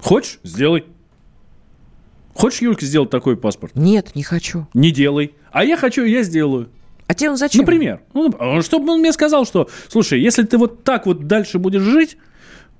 Хочешь? 0.00 0.40
Сделай. 0.42 0.84
Хочешь, 2.34 2.60
Юлька, 2.60 2.84
сделать 2.84 3.10
такой 3.10 3.36
паспорт? 3.36 3.74
Нет, 3.76 4.14
не 4.14 4.22
хочу. 4.22 4.66
Не 4.74 4.90
делай. 4.90 5.34
А 5.52 5.64
я 5.64 5.76
хочу, 5.76 6.04
я 6.04 6.22
сделаю. 6.22 6.68
А 7.06 7.14
тебе 7.14 7.30
он 7.30 7.36
зачем? 7.36 7.60
Например. 7.60 8.00
Ну, 8.14 8.62
чтобы 8.62 8.92
он 8.92 9.00
мне 9.00 9.12
сказал, 9.12 9.46
что, 9.46 9.68
слушай, 9.88 10.20
если 10.20 10.42
ты 10.42 10.58
вот 10.58 10.82
так 10.84 11.06
вот 11.06 11.26
дальше 11.26 11.58
будешь 11.58 11.82
жить, 11.82 12.16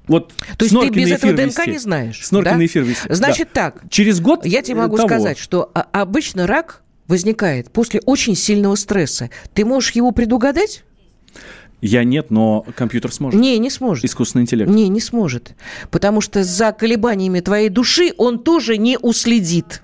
вот 0.08 0.32
То 0.56 0.64
есть 0.64 0.78
ты 0.78 0.88
без 0.90 1.10
этого 1.10 1.32
ДНК 1.32 1.58
вести. 1.58 1.70
не 1.70 1.78
знаешь? 1.78 2.26
Сноркин 2.26 2.58
да? 2.58 2.64
эфир 2.64 2.82
вести. 2.84 3.12
Значит 3.12 3.48
да. 3.54 3.70
так. 3.70 3.82
Через 3.90 4.20
год 4.20 4.46
Я 4.46 4.62
тебе 4.62 4.76
могу 4.76 4.96
того. 4.96 5.08
сказать, 5.08 5.38
что 5.38 5.70
обычно 5.92 6.46
рак 6.46 6.82
возникает 7.08 7.70
после 7.70 8.00
очень 8.04 8.36
сильного 8.36 8.74
стресса. 8.76 9.30
Ты 9.54 9.64
можешь 9.64 9.92
его 9.92 10.12
предугадать? 10.12 10.84
Я 11.80 12.04
нет, 12.04 12.30
но 12.30 12.64
компьютер 12.74 13.12
сможет. 13.12 13.38
Не, 13.40 13.58
не 13.58 13.70
сможет. 13.70 14.04
Искусственный 14.04 14.42
интеллект. 14.42 14.70
Не, 14.70 14.88
не 14.88 15.00
сможет. 15.00 15.54
Потому 15.90 16.20
что 16.20 16.42
за 16.42 16.72
колебаниями 16.72 17.40
твоей 17.40 17.68
души 17.68 18.12
он 18.16 18.38
тоже 18.38 18.78
не 18.78 18.98
уследит. 18.98 19.82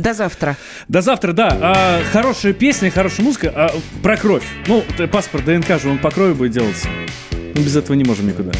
До 0.00 0.14
завтра. 0.14 0.56
До 0.88 1.02
завтра, 1.02 1.32
да. 1.32 1.58
А, 1.60 2.00
хорошая 2.10 2.54
песня, 2.54 2.90
хорошая 2.90 3.24
музыка. 3.24 3.52
А, 3.54 3.70
про 4.02 4.16
кровь. 4.16 4.44
Ну, 4.66 4.82
паспорт 5.12 5.44
ДНК 5.44 5.78
же, 5.78 5.90
он 5.90 5.98
по 5.98 6.10
крови 6.10 6.32
будет 6.32 6.52
делаться. 6.52 6.88
Мы 7.32 7.62
без 7.62 7.76
этого 7.76 7.94
не 7.94 8.04
можем 8.04 8.26
никуда. 8.26 8.52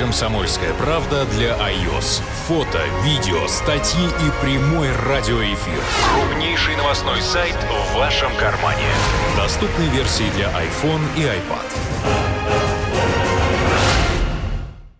«Комсомольская 0.00 0.72
правда» 0.72 1.26
для 1.26 1.50
iOS. 1.58 2.22
Фото, 2.48 2.80
видео, 3.04 3.46
статьи 3.48 4.02
и 4.02 4.42
прямой 4.42 4.88
радиоэфир. 4.96 5.78
Крупнейший 6.14 6.74
новостной 6.76 7.20
сайт 7.20 7.54
в 7.54 7.96
вашем 7.98 8.34
кармане. 8.36 8.88
Доступны 9.36 9.82
версии 9.84 10.30
для 10.30 10.46
iPhone 10.52 11.02
и 11.18 11.24
iPad. 11.24 11.79